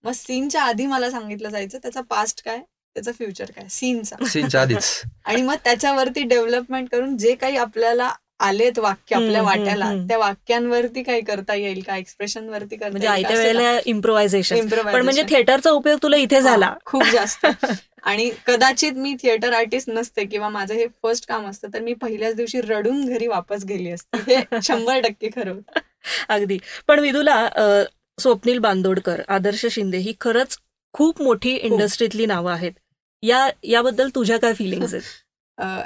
मग 0.04 0.12
सीनच्या 0.12 0.62
आधी 0.62 0.86
मला 0.86 1.10
सांगितलं 1.10 1.48
जायचं 1.48 1.78
त्याचा 1.78 2.00
पास्ट 2.00 2.44
काय 2.44 2.58
त्याचा 2.96 3.12
फ्युचर 3.12 3.44
काय 3.44 3.66
सीनचा 3.70 4.16
सीनच्या 4.26 4.60
आधीच. 4.60 5.02
आणि 5.24 5.42
मग 5.42 5.54
त्याच्यावरती 5.64 6.22
डेव्हलपमेंट 6.22 6.88
करून 6.92 7.16
जे 7.16 7.34
काही 7.34 7.56
आपल्याला 7.56 8.10
आलेत 8.42 8.78
वाक्य 8.78 9.16
आपल्या 9.16 9.42
वाट्याला 9.42 9.90
त्या 10.08 10.18
वाक्यांवरती 10.18 11.02
काय 11.02 11.20
करता 11.20 11.54
येईल 11.54 11.82
का? 11.82 11.96
एक्सप्रेशन 11.96 12.48
वरती 12.48 12.76
करता 12.76 12.90
म्हणजे 12.90 13.08
आयत्या 13.08 13.36
वेळेला 13.36 13.78
इम्प्रोव्हायझेशन 13.86 14.68
पण 14.68 15.02
म्हणजे 15.02 15.22
थिएटरचा 15.22 15.70
उपयोग 15.70 15.98
तुला 16.02 16.16
इथे 16.16 16.40
झाला. 16.40 16.72
खूप 16.84 17.02
जास्त. 17.12 17.46
आणि 18.02 18.30
कदाचित 18.46 18.92
मी 18.92 19.14
थिएटर 19.22 19.52
आर्टिस्ट 19.52 19.90
नसते 19.90 20.24
किंवा 20.24 20.48
माझं 20.48 20.74
हे 20.74 20.86
फर्स्ट 21.02 21.26
काम 21.28 21.46
असतं 21.46 21.68
तर 21.74 21.80
मी 21.80 21.92
पहिल्याच 21.94 22.34
दिवशी 22.34 22.60
रडून 22.60 23.04
घरी 23.06 23.26
वापस 23.26 23.64
गेली 23.64 23.90
असते. 23.90 24.18
हे 24.36 24.60
शंभर 24.62 25.00
टक्के 25.00 25.28
खरं 25.28 25.58
अगदी. 26.28 26.58
पण 26.88 27.00
विदुला 27.00 27.48
स्वप्नील 28.18 28.58
बांदोडकर 28.58 29.20
आदर्श 29.28 29.66
शिंदे 29.66 29.98
ही 29.98 30.12
खरंच 30.20 30.56
खूप 30.94 31.22
मोठी 31.22 31.54
इंडस्ट्रीतली 31.54 32.26
नावं 32.26 32.52
आहेत. 32.52 32.72
या 33.22 33.48
याबद्दल 33.62 34.08
तुझ्या 34.14 34.36
काय 34.38 34.54
फिलिंग्स 34.54 34.94
आहेत? 34.94 35.02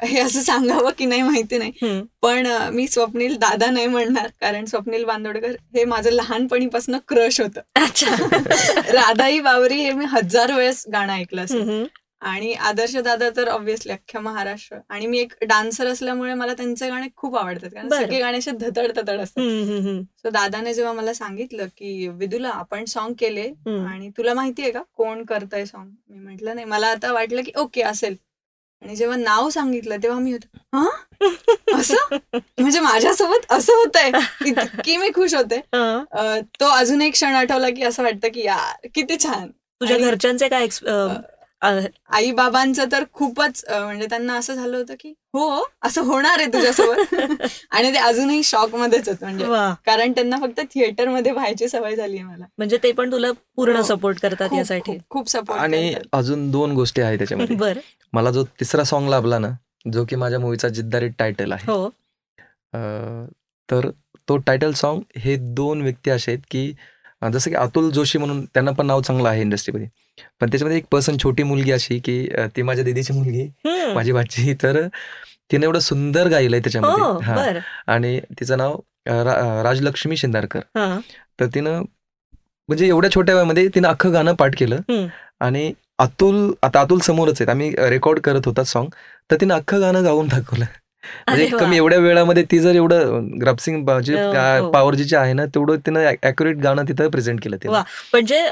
हे 0.02 0.20
असं 0.20 0.40
सांगावं 0.40 0.90
की 0.98 1.04
नाही 1.04 1.22
माहिती 1.22 1.58
नाही. 1.58 1.72
पण 2.22 2.46
मी 2.72 2.86
स्वप्नील 2.88 3.36
दादा 3.36 3.70
नाही 3.70 3.86
म्हणणार 3.86 4.28
कारण 4.40 4.64
स्वप्नील 4.64 5.04
बांदोडकर 5.04 5.50
हे 5.74 5.84
माझं 5.84 6.10
लहानपणीपासून 6.10 6.96
क्रश 7.08 7.40
होतं. 7.40 7.60
राधाई 8.92 9.40
बावरी 9.40 9.80
हे 9.80 9.92
मी 9.92 10.04
हजार 10.04 10.52
वेळेस 10.52 10.84
गाणं 10.92 11.12
ऐकलं 11.12 11.44
असं 11.44 11.58
आणि 12.22 12.52
आदर्श 12.54 12.96
दादा 12.96 13.28
तर 13.36 13.48
ऑब्व्हियसली 13.48 13.92
अख्ख्या 13.92 14.20
महाराष्ट्र. 14.20 14.76
आणि 14.88 15.06
मी 15.06 15.18
एक 15.18 15.32
डान्सर 15.42 15.86
असल्यामुळे 15.86 16.34
मला 16.34 16.52
त्यांचे 16.54 16.88
गाणे 16.88 17.06
खूप 17.16 17.36
आवडतात 17.36 17.70
कारण 17.74 17.88
सगळे 18.02 18.18
गाणे 18.20 18.38
असे 18.38 18.50
धतड 18.50 18.92
धतड 18.92 19.20
असतात. 19.20 19.42
सो 20.22 20.30
दादाने 20.30 20.74
जेव्हा 20.74 20.92
मला 20.92 21.12
सांगितलं 21.14 21.66
की 21.78 22.08
विदुला 22.08 22.48
आपण 22.48 22.84
सॉन्ग 22.84 23.14
केले 23.18 23.46
आणि 23.86 24.08
तुला 24.18 24.34
माहितीये 24.34 24.70
का? 24.70 24.82
कोण 24.96 25.24
करतय 25.24 25.64
सॉन्ग 25.64 25.90
मी 26.10 26.18
म्हंटल 26.18 26.48
नाही 26.48 26.64
मला 26.66 26.86
आता 26.86 27.12
वाटलं 27.12 27.42
की 27.42 27.52
ओके 27.56 27.82
असेल. 27.82 28.16
आणि 28.82 28.96
जेव्हा 28.96 29.16
नाव 29.16 29.48
सांगितलं 29.48 29.96
तेव्हा 30.02 30.18
मी 30.18 30.32
होतो 30.32 30.58
हा? 30.76 30.88
असं? 31.74 32.16
म्हणजे 32.58 32.80
माझ्यासोबत 32.80 33.52
असं 33.52 33.72
होतंय. 33.72 34.10
इतकी 34.46 34.96
मी 34.96 35.08
खुश 35.14 35.34
होते. 35.34 35.60
तो 36.60 36.68
अजून 36.68 37.02
एक 37.02 37.12
क्षण 37.12 37.34
आठवला 37.34 37.70
की 37.70 37.82
असं 37.82 38.02
वाटतं 38.02 38.28
की 38.28 38.44
यार 38.44 38.86
किती 38.94 39.16
छान. 39.24 39.48
तुझ्या 39.80 39.98
घरच्यांचे 39.98 40.48
काय 40.48 40.66
आई 41.62 42.30
बाबांचं 42.30 42.84
तर 42.92 43.04
खूपच 43.12 43.64
म्हणजे 43.70 44.06
त्यांना 44.06 44.34
असं 44.34 44.54
झालं 44.54 44.76
होतं 44.76 44.94
की 45.00 45.12
हो 45.34 45.62
असं 45.82 46.02
होणार 46.02 46.38
आहे 46.38 46.46
तुझ्यासोबत. 46.46 47.14
आणि 47.70 47.92
ते 47.92 47.98
अजूनही 47.98 48.42
शॉक 48.42 48.74
मध्येच 48.74 49.08
होत 49.08 49.22
म्हणजे 49.22 49.44
कारण 49.86 50.12
त्यांना 50.12 50.36
फक्त 50.36 50.60
थिएटरमध्ये 50.74 51.32
व्हायची 51.32 51.68
सवय 51.68 51.96
झाली 51.96 52.16
आहे 52.16 52.24
मला. 52.24 52.44
म्हणजे 52.58 52.78
ते 52.82 52.92
पण 52.92 53.12
तुला 53.12 53.30
पूर्ण 53.56 53.80
सपोर्ट 53.82 54.16
हो. 54.16 54.28
करतात 54.28 54.56
यासाठी. 54.56 54.98
खूप 55.10 55.28
सपोर्ट 55.28 55.60
आणि 55.60 55.94
अजून 56.12 56.50
दोन 56.50 56.72
गोष्टी 56.72 57.02
आहेत 57.02 57.18
त्याच्यामध्ये 57.18 57.56
बरं. 57.60 57.80
मला 58.12 58.30
जो 58.30 58.44
तिसरा 58.60 58.84
सॉन्ग 58.84 59.10
लाभला 59.10 59.38
ना 59.38 59.50
जो 59.92 60.04
की 60.04 60.16
माझ्या 60.16 60.38
मूवीचा 60.38 60.68
जिद्दारी 60.68 61.08
टायटल 61.08 61.52
आहे. 61.52 61.70
हो. 61.72 61.88
तर 63.68 63.90
तो 64.28 64.36
टायटल 64.36 64.72
सॉन्ग 64.72 65.18
हे 65.18 65.36
दोन 65.54 65.82
व्यक्ती 65.82 66.10
असे 66.10 66.30
आहेत 66.32 66.42
की 66.50 66.72
जसं 67.32 67.50
की 67.50 67.56
अतुल 67.56 67.90
जोशी 67.90 68.18
म्हणून 68.18 68.44
त्यांना 68.44 68.70
पण 68.70 68.86
नाव 68.86 69.00
चांगलं 69.00 69.28
आहे 69.28 69.40
इंडस्ट्रीमध्ये 69.40 69.88
पण 70.40 70.50
त्याच्यामध्ये 70.50 70.78
एक 70.78 70.84
पर्सन 70.90 71.16
छोटी 71.22 71.42
मुलगी 71.42 71.72
अशी 71.72 71.98
की 71.98 72.16
ती 72.56 72.62
माझ्या 72.62 72.84
दिदीची 72.84 73.12
मुलगी 73.12 73.46
माझी 73.94 74.12
भाची. 74.12 74.54
तर 74.62 74.86
तिने 75.52 75.66
एवढं 75.66 75.78
सुंदर 75.78 76.28
गायलंय 76.28 76.60
त्याच्यामध्ये. 76.60 77.02
हो, 77.02 77.20
आणि 77.86 78.18
तिचं 78.40 78.58
नाव 78.58 78.78
राजलक्ष्मी 79.64 80.16
शिंदारकर. 80.16 80.60
तर 81.40 81.46
तिनं 81.46 81.82
म्हणजे 82.68 82.86
एवढ्या 82.88 83.10
छोट्या 83.10 83.34
वयामध्ये 83.34 83.68
तिनं 83.74 83.88
अख्खं 83.88 84.12
गाणं 84.12 84.34
पाठ 84.34 84.56
केलं. 84.58 84.80
आणि 85.40 85.72
अतुल 85.98 86.52
आता 86.62 86.80
अतुल 86.80 86.98
समोरच 86.98 87.40
आहेत. 87.40 87.48
आम्ही 87.48 87.70
रेकॉर्ड 87.88 88.20
करत 88.20 88.46
होता 88.46 88.64
सॉन्ग 88.64 88.90
तर 89.30 89.36
तिनं 89.40 89.54
अख्खं 89.54 89.80
गाणं 89.80 90.04
गाऊन 90.04 90.26
दाखवलं. 90.28 90.64
म्हणजे 91.28 91.46
कमी 91.58 91.76
एवढ्या 91.76 91.98
वेळामध्ये 91.98 92.42
ती 92.42 92.58
जर 92.58 92.74
एवढं 92.74 93.28
ग्राफ्सिंग 93.40 93.84
पॉवर 93.84 94.94
जी 94.94 95.16
आहे 95.16 95.32
ना 95.32 95.44
तेवढं 95.46 95.76
तिनं 95.86 96.06
अॅक्युरेट 96.06 96.56
गाणं 96.56 96.84
तिथं 96.88 97.08
प्रेझेंट 97.10 97.42
केलं 97.42 97.56
ते 97.56 97.68
म्हणजे 97.68 98.42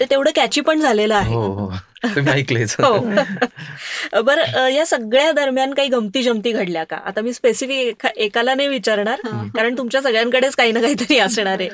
ते 0.00 0.04
तेवढं 0.10 0.30
कॅची 0.36 0.60
पण 0.60 0.80
झालेलं 0.80 1.14
आहे. 1.14 1.34
हो 1.34 1.42
हो. 1.54 1.70
तुम्ही 2.04 2.32
ऐकलेच 2.32 2.76
हो. 2.80 4.20
बरं 4.22 4.66
या 4.68 4.84
सगळ्या 4.86 5.30
दरम्यान 5.32 5.74
काही 5.74 5.88
गमती 5.88 6.22
जमती 6.22 6.52
घडल्या 6.52 6.84
का? 6.84 6.96
आता 6.96 7.20
मी 7.20 7.32
स्पेसिफिक 7.32 8.06
एकाला 8.16 8.54
नाही 8.54 8.68
विचारणार 8.68 9.20
कारण 9.56 9.78
तुमच्या 9.78 10.02
सगळ्यांकडेच 10.02 10.54
काही 10.54 10.72
ना 10.72 10.80
काहीतरी 10.80 11.18
असणार 11.18 11.60
आहे. 11.60 11.68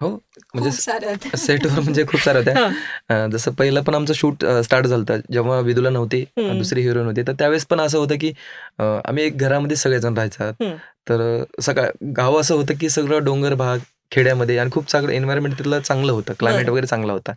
हो. 0.00 0.16
म्हणजे 0.54 0.70
सेटवर 1.36 1.80
म्हणजे 1.80 2.04
खूप 2.06 2.20
सारे 2.20 2.38
होत्या 2.38 3.26
जसं 3.28 3.52
पहिलं 3.52 3.82
पण 3.82 3.94
आमचं 3.94 4.14
शूट 4.14 4.44
स्टार्ट 4.64 4.86
झालं 4.86 5.20
जेव्हा 5.32 5.58
विदुला 5.60 5.90
नव्हती 5.90 6.24
दुसरी 6.38 6.82
हिरोईन 6.82 7.06
होती 7.06 7.22
तर 7.22 7.32
त्यावेळेस 7.32 7.66
पण 7.66 7.80
असं 7.80 7.98
होतं 7.98 8.16
की 8.20 8.32
आम्ही 8.80 9.24
एक 9.24 9.36
घरामध्ये 9.36 9.76
सगळेजण 9.76 10.14
राहायचा. 10.14 10.50
तर 11.08 11.42
सकाळ 11.62 11.88
गाव 12.16 12.40
असं 12.40 12.54
होतं 12.54 12.74
की 12.80 12.88
सगळं 12.88 13.24
डोंगर 13.24 13.54
भाग 13.54 13.78
खेड्यामध्ये 14.12 14.58
आणि 14.58 14.70
खूप 14.70 14.90
सगळं 14.90 15.12
एन्व्हायरमेंट 15.12 15.58
तिथलं 15.58 15.80
चांगलं 15.80 16.12
होतं. 16.12 16.32
क्लायमेट 16.38 16.68
वगैरे 16.68 16.86
चांगला 16.86 17.12
होता. 17.12 17.32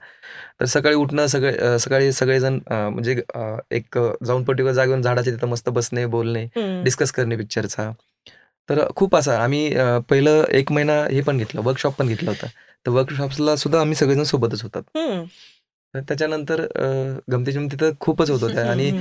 तर 0.59 0.65
सकाळी 0.65 0.95
उठणं 0.95 1.27
सगळे 1.27 1.79
सकाळी 1.79 2.11
सगळेजण 2.11 2.59
म्हणजे 2.69 3.15
एक 3.71 3.97
जाऊन 4.25 4.43
पर्टिक्युलर 4.43 4.73
जागेवर 4.73 4.99
झाडाच्या 4.99 5.33
तिथं 5.33 5.47
मस्त 5.47 5.69
बसणे 5.69 6.05
बोलणे 6.05 6.45
डिस्कस 6.83 7.11
करणे 7.11 7.35
पिक्चरचा 7.35 7.91
तर 8.69 8.83
खूप 8.95 9.15
असं 9.15 9.35
आम्ही 9.35 9.69
पहिलं 10.09 10.43
एक 10.49 10.71
महिना 10.71 11.03
हे 11.11 11.21
पण 11.21 11.37
घेतलं 11.37 11.61
वर्कशॉप 11.61 11.95
पण 11.95 12.07
घेतलं 12.07 12.29
होतं. 12.29 12.47
तर 12.85 12.91
वर्कशॉपला 12.91 13.55
सुद्धा 13.55 13.79
आम्ही 13.81 13.95
सगळेजण 13.95 14.23
सोबतच 14.23 14.61
होतात. 14.63 14.97
त्याच्यानंतर 15.93 16.61
गमती 17.31 17.51
जमती 17.51 17.75
तर 17.81 17.89
खूपच 17.99 18.29
होत 18.29 18.41
होत्या. 18.41 18.63
आणि 18.71 18.91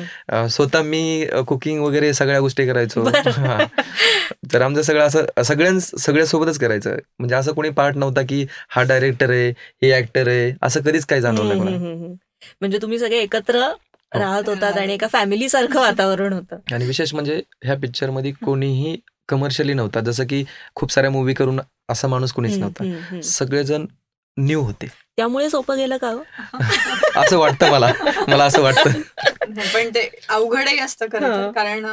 स्वतः 0.50 0.82
मी 0.82 1.26
कुकिंग 1.46 1.82
वगैरे 1.82 2.12
सगळ्या 2.14 2.40
गोष्टी 2.40 2.66
करायचो. 2.66 3.04
तर 4.52 4.62
आमचं 4.62 4.82
सगळं 4.82 5.04
असं 5.06 5.42
सगळ्यां 5.42 5.78
सगळ्या 5.78 6.26
सोबतच 6.26 6.58
करायचं. 6.58 6.96
म्हणजे 7.18 7.34
असं 7.34 7.52
कोणी 7.52 7.70
पार्ट 7.70 7.96
नव्हता 7.96 8.22
की 8.22 8.44
हा 8.68 8.82
डायरेक्टर 8.82 9.30
आहे 9.30 9.48
हे 9.82 9.92
ऍक्टर 9.98 10.28
आहे 10.28 10.52
असं 10.62 10.80
कधीच 10.80 11.06
काही 11.06 11.20
जाणवलं 11.20 12.16
म्हणजे 12.60 12.78
तुम्ही 12.82 12.98
सगळे 12.98 13.18
एकत्र 13.18 13.58
हो. 13.58 14.18
राहत 14.18 14.48
होतात 14.48 14.78
आणि 14.78 14.92
एका 14.94 15.06
फॅमिली 15.06 15.48
सारखं 15.48 15.80
वातावरण 15.80 16.32
होतं. 16.32 16.58
आणि 16.72 16.86
विशेष 16.86 17.14
म्हणजे 17.14 17.40
ह्या 17.64 17.76
पिक्चरमध्ये 17.76 18.32
कोणीही 18.44 18.96
कमर्शियली 19.28 19.74
नव्हता. 19.74 20.00
जसं 20.00 20.24
की 20.26 20.44
खूप 20.74 20.92
साऱ्या 20.92 21.10
मूवी 21.10 21.34
करून 21.34 21.60
असा 21.90 22.08
माणूस 22.08 22.32
कोणीच 22.32 22.58
नव्हता. 22.58 23.20
सगळेजण 23.20 23.86
न्यू 24.36 24.62
होते. 24.62 24.86
त्यामुळे 25.16 25.50
सोपं 25.50 25.76
गेलं 25.76 25.96
का 25.96 26.08
हो? 26.10 26.22
असं 27.16 27.38
वाटतं 27.38 27.70
मला. 27.70 27.92
मला 28.28 28.44
असं 28.44 28.62
वाटतं. 28.62 28.90
पण 29.74 29.88
ते 29.88 30.08
अवघडही 30.28 30.78
असतं 30.78 31.06
खरं 31.12 31.50
कारण 31.52 31.84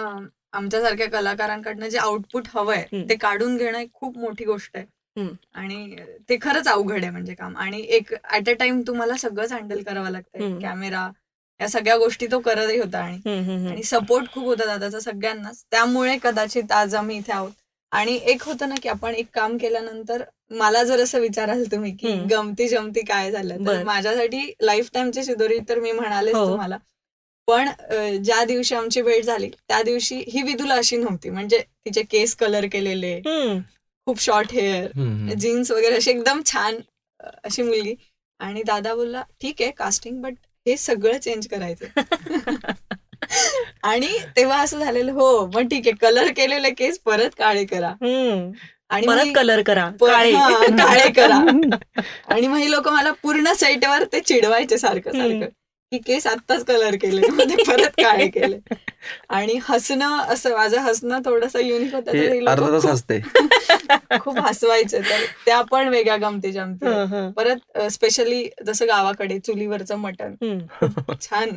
आमच्यासारख्या 0.54 1.10
कलाकारांकडनं 1.10 1.88
जे 1.88 1.98
आउटपुट 1.98 2.48
हवंय 2.54 2.86
ते 3.10 3.16
काढून 3.16 3.58
घेणं 3.58 3.84
खूप 3.94 4.18
मोठी 4.18 4.46
गोष्ट 4.46 4.78
आहे. 4.78 4.86
आणि 5.54 5.96
ते 6.30 6.38
खरंच 6.42 6.68
अवघड 6.68 7.02
आहे 7.02 7.10
म्हणजे 7.10 7.34
काम. 7.34 7.58
आणि 7.58 7.82
एक 7.90 8.14
ऍट 8.34 8.50
अ 8.50 8.54
टाइम 8.54 8.82
तुम्हाला 8.88 9.18
सगळंच 9.18 9.52
हँडल 9.52 9.82
करावं 9.84 10.10
लागतंय. 10.10 10.60
कॅमेरा 10.62 11.10
या 11.60 11.68
सगळ्या 11.70 11.98
गोष्टी 11.98 12.28
तो 12.32 12.40
करतही 12.40 12.78
होता. 12.80 13.00
आणि 13.00 13.70
आणि 13.70 13.84
सपोर्ट 13.84 14.32
खूप 14.34 14.44
होता 14.44 14.66
दादाचा 14.66 15.00
सगळ्यांनाच. 15.00 15.64
त्यामुळे 15.72 16.18
कदाचित 16.24 16.72
आज 16.72 16.96
आम्ही 16.96 17.18
इथे 17.18 17.32
आहोत. 17.32 17.52
आणि 17.92 18.20
एक 18.24 18.44
होतं 18.44 18.70
ना 18.70 18.76
की 18.84 18.90
आपण 18.90 19.14
एक 19.16 19.28
काम 19.34 19.58
केल्यानंतर 19.58 20.24
मला 20.52 20.84
जर 20.84 21.00
असं 21.00 21.20
विचाराल 21.20 21.64
तुम्ही 21.72 21.92
की 21.96 22.14
गमती 22.32 22.68
जमती 22.68 23.02
काय 23.06 23.32
झालं 23.32 23.66
तर 23.68 23.84
माझ्यासाठी 23.84 24.52
लाईफ 24.62 24.90
टाईमची 24.94 25.24
शिदोरी 25.24 25.58
तर 25.70 25.80
मी 25.80 25.92
म्हणाले 25.92 26.32
हो. 26.32 26.46
तुम्हाला. 26.48 26.78
पण 27.48 27.70
ज्या 28.24 28.44
दिवशी 28.46 28.76
आमची 28.76 29.02
भेट 29.02 29.24
झाली 29.24 29.50
त्या 29.50 29.82
दिवशी 29.84 30.16
ही 30.28 30.42
विदुला 30.42 30.76
अशी 30.76 30.98
नव्हती. 30.98 31.30
म्हणजे 31.30 31.60
तिचे 31.86 32.02
केस 32.02 32.36
कलर 32.36 32.66
केलेले 32.72 33.20
खूप 34.08 34.22
शॉर्ट 34.22 34.52
हेअर 34.52 35.34
जीन्स 35.34 35.72
वगैरे 35.72 35.96
अशी 35.96 36.12
एकदम 36.12 36.42
छान 36.46 36.80
अशी 37.44 37.62
मुलगी. 37.62 37.96
आणि 38.40 38.64
दादा 38.64 38.94
बोलला 38.96 39.24
ठीक 39.42 39.62
आहे 39.62 39.72
कास्टिंग 39.72 40.22
बट 40.22 40.34
हे 40.66 40.76
सगळं 40.78 41.18
चेंज 41.18 41.48
करायचं 41.48 42.02
आणि 43.84 44.08
तेव्हा 44.38 44.62
असं 44.62 44.80
झालेलं 44.80 45.12
हो 45.12 45.46
मग 45.46 45.62
ठीक 45.62 45.88
आहे 45.88 45.92
कलर 45.92 46.28
केलेले 46.28 46.70
केस 46.70 47.00
परत 47.00 47.30
काळे 47.38 47.66
करा. 47.66 47.94
आणि 48.90 49.08
परत 49.08 49.26
कलर 49.36 49.62
करा 49.62 49.90
काळे. 50.02 50.32
करा. 51.10 51.38
आणि 52.34 52.48
मग 52.48 52.58
ही 52.58 52.72
लोक 52.72 52.88
मला 52.88 53.12
पूर्ण 53.12 53.54
सेटवर 53.54 54.04
ते 54.04 54.20
चिडवायचे 54.20 54.78
सारखं. 54.78 55.12
सारखं 55.12 55.46
की 55.92 55.98
केस 55.98 56.28
आत्ताच 56.28 56.64
कलर 56.64 56.96
केले. 56.96 57.22
परत 57.68 58.02
काळे 58.04 58.28
केले? 58.28 58.58
आणि 59.30 59.60
हसणं 59.64 60.18
असं 60.18 60.56
माझं 60.56 60.80
हसणं 60.80 61.20
थोडस 61.26 61.56
युनिक 61.56 61.96
होतं 61.96 62.12
खूप 64.20 64.38
हसवायचं. 64.48 65.00
तर 65.00 65.26
त्या 65.46 65.62
पण 65.62 65.88
वेगळ्या 65.88 66.18
गमती 66.18 66.52
जमते. 66.52 66.86
परत 67.32 67.80
स्पेशली 67.92 68.50
जसं 68.66 68.88
गावाकडे 68.88 69.40
चुलीवरचं 69.40 69.96
मटण. 69.96 70.36
छान. 71.22 71.50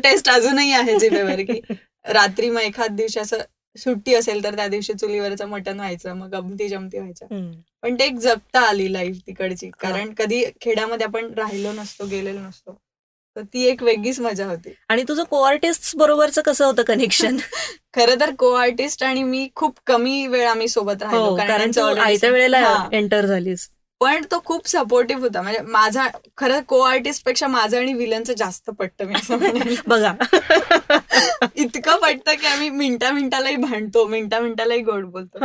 टेस्ट 0.00 0.30
अजूनही 0.30 0.72
आहे 0.72 0.98
जिभेवर 0.98 1.40
की 1.40 1.60
रात्री 2.04 2.50
मग 2.50 2.60
एखाद 2.60 2.90
दिवशी 2.90 3.20
असं 3.20 3.36
सुट्टी 3.76 4.14
असेल 4.14 4.44
तर 4.44 4.56
त्या 4.56 4.66
दिवशी 4.68 4.92
चुलीवरचं 4.92 5.46
मटण 5.48 5.76
व्हायचं 5.76 6.14
मग 6.16 6.30
गमती 6.30 6.68
जमती 6.68 6.98
व्हायचं 6.98 7.26
पण 7.82 7.94
ते 7.94 8.04
एक 8.04 8.16
जगता 8.18 8.60
आली 8.60 8.92
लाईफ 8.92 9.16
तिकडची. 9.26 9.70
कारण 9.80 10.12
कधी 10.18 10.44
खेड्यामध्ये 10.60 11.06
आपण 11.06 11.32
राहिलो 11.34 11.72
नसतो 11.72 12.06
गेलेलो 12.06 12.40
नसतो. 12.40 12.80
ती 13.42 13.64
एक 13.64 13.82
वेगळीच 13.82 14.20
मजा 14.20 14.46
होती. 14.46 14.74
आणि 14.88 15.02
तुझं 15.08 15.22
को 15.22 15.42
आर्टिस्ट 15.42 15.96
बरोबरच 15.96 16.38
कसं 16.38 16.64
होतं 16.64 16.82
कनेक्शन 16.82 17.36
खरं 17.94 18.20
तर 18.20 18.34
को 18.34 18.52
आर्टिस्ट 18.52 19.02
आणि 19.04 19.22
मी 19.22 19.48
खूप 19.54 19.78
कमी 19.86 20.26
वेळ 20.26 20.46
आम्ही 20.48 20.68
सोबत 20.68 21.02
राहिलो 21.02 21.24
हो, 21.24 21.36
कारण 21.36 21.98
आयत्या 21.98 22.30
वेळेला 22.30 22.88
एंटर 22.92 23.26
झालीस. 23.26 23.68
पण 24.00 24.24
तो 24.30 24.40
खूप 24.44 24.68
सपोर्टिव्ह 24.68 25.22
होता. 25.22 25.42
म्हणजे 25.42 25.60
माझा 25.60 26.06
खरं 26.36 26.60
को 26.68 26.80
आर्टिस्टपेक्षा 26.80 27.46
माझं 27.46 27.78
आणि 27.78 27.92
विलनचं 27.92 28.32
जास्त 28.32 28.70
पटतं 28.70 29.04
मी 29.04 29.14
असं 29.14 29.36
बघा. 29.88 30.12
इतकं 31.56 31.96
पटतं 31.96 32.34
की 32.34 32.46
आम्ही 32.46 32.70
मिनिटा 32.70 33.10
मिनिटालाही 33.10 33.56
भांडतो 33.56 34.06
मिनिटा 34.06 34.40
मिनिटालाही 34.40 34.80
गोड 34.80 35.04
बोलतो. 35.04 35.38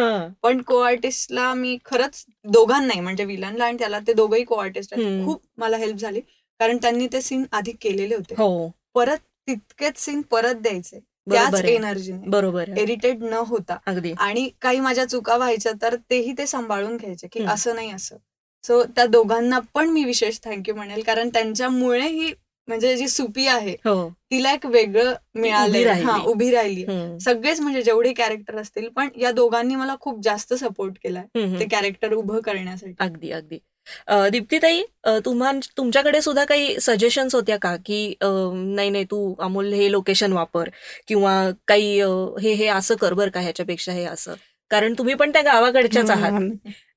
पण 0.44 0.62
को 0.62 0.80
आर्टिस्टला 0.80 1.54
मी 1.54 1.78
खरंच 1.86 2.26
दोघांनाही 2.46 3.00
म्हणजे 3.00 3.26
विलनला 3.26 3.66
आणि 3.66 3.78
त्याला 3.80 4.00
ते 4.00 4.14
दोघंही 4.14 4.44
को 4.44 4.56
आर्टिस्ट 4.56 4.94
खूप 5.26 5.42
मला 5.58 5.78
हेल्प 5.78 5.98
झाली. 5.98 6.22
कारण 6.64 6.78
त्यांनी 6.78 7.08
ते 7.08 7.22
सीन 7.22 7.46
आधी 7.52 7.72
केलेले 7.72 8.16
होते. 8.16 8.36
हो. 8.38 8.70
परत 8.94 9.18
तितकेच 9.48 9.98
सीन 9.98 10.22
परत 10.22 10.56
द्यायचे. 10.56 11.00
त्याच 11.32 11.54
एनर्जीने 11.66 12.30
बरोबर 12.30 12.70
इरिटेट 12.78 13.18
न 13.22 13.34
होता. 13.34 13.78
अगदी. 13.86 14.14
आणि 14.18 14.50
काही 14.62 14.80
माझ्या 14.80 15.06
चुका 15.06 15.38
व्हायच्या 15.38 15.72
तर 15.82 15.96
तेही 15.96 16.34
ते 16.38 16.48
सांभाळून 16.48 16.98
घ्यायचे 16.98 17.28
की 17.28 17.44
असं 17.46 17.76
नाही 17.76 17.92
असं. 17.92 18.18
सो 18.64 18.84
त्या 18.84 19.06
दोघांना 19.06 19.60
पण 19.74 19.90
मी 19.90 20.04
विशेष 20.04 20.40
थँक्यू 20.44 20.76
म्हणेल. 20.76 21.04
कारण 21.04 21.30
त्यांच्यामुळे 21.30 22.08
ही 22.08 22.34
म्हणजे 22.68 22.98
जी 22.98 23.08
सुपी 23.08 23.48
आहे 23.48 23.76
हो. 23.86 24.10
तिला 24.10 24.54
एक 24.54 24.66
वेगळं 24.66 25.14
मिळालं 25.36 25.92
हा 26.06 26.22
उभी 26.24 26.52
राहिली. 26.52 26.86
सगळेच 27.20 27.60
म्हणजे 27.60 27.82
जेवढे 27.82 28.14
कॅरेक्टर 28.14 28.58
असतील 28.58 28.90
पण 28.90 29.10
या 29.18 29.32
दोघांनी 29.32 29.76
मला 29.76 29.96
खूप 30.00 30.24
जास्त 30.24 30.54
सपोर्ट 30.54 30.94
केलाय. 31.04 31.26
ते 31.60 31.66
कॅरेक्टर 31.66 32.14
उभं 32.14 32.40
करण्यासाठी. 32.40 32.94
अगदी 33.00 33.32
अगदी. 33.32 33.60
दीप्तीताई 34.32 34.82
तुम्हा 35.26 35.52
तुमच्याकडे 35.78 36.22
सुद्धा 36.22 36.44
काही 36.46 36.76
सजेशन्स 36.82 37.36
होत्या 37.36 37.58
का? 37.62 37.76
की 37.86 38.14
नाही 38.22 38.90
नाही 38.90 39.04
तू 39.04 39.34
अमोल 39.40 39.72
हे 39.74 39.92
लोकेशन 39.92 40.34
वापर 40.34 40.70
किंवा 41.08 41.34
काही 41.68 42.00
हे 42.42 42.54
हे 42.54 42.68
असं 42.68 42.96
कर 42.96 43.14
बर 43.14 43.30
का 43.30 43.40
ह्याच्यापेक्षा 43.40 43.92
हे 43.92 44.06
असं? 44.06 44.34
कारण 44.72 44.94
तुम्ही 44.98 45.14
पण 45.14 45.32
त्या 45.32 45.42
गावाकडच्याच 45.42 46.10
आहात. 46.10 46.40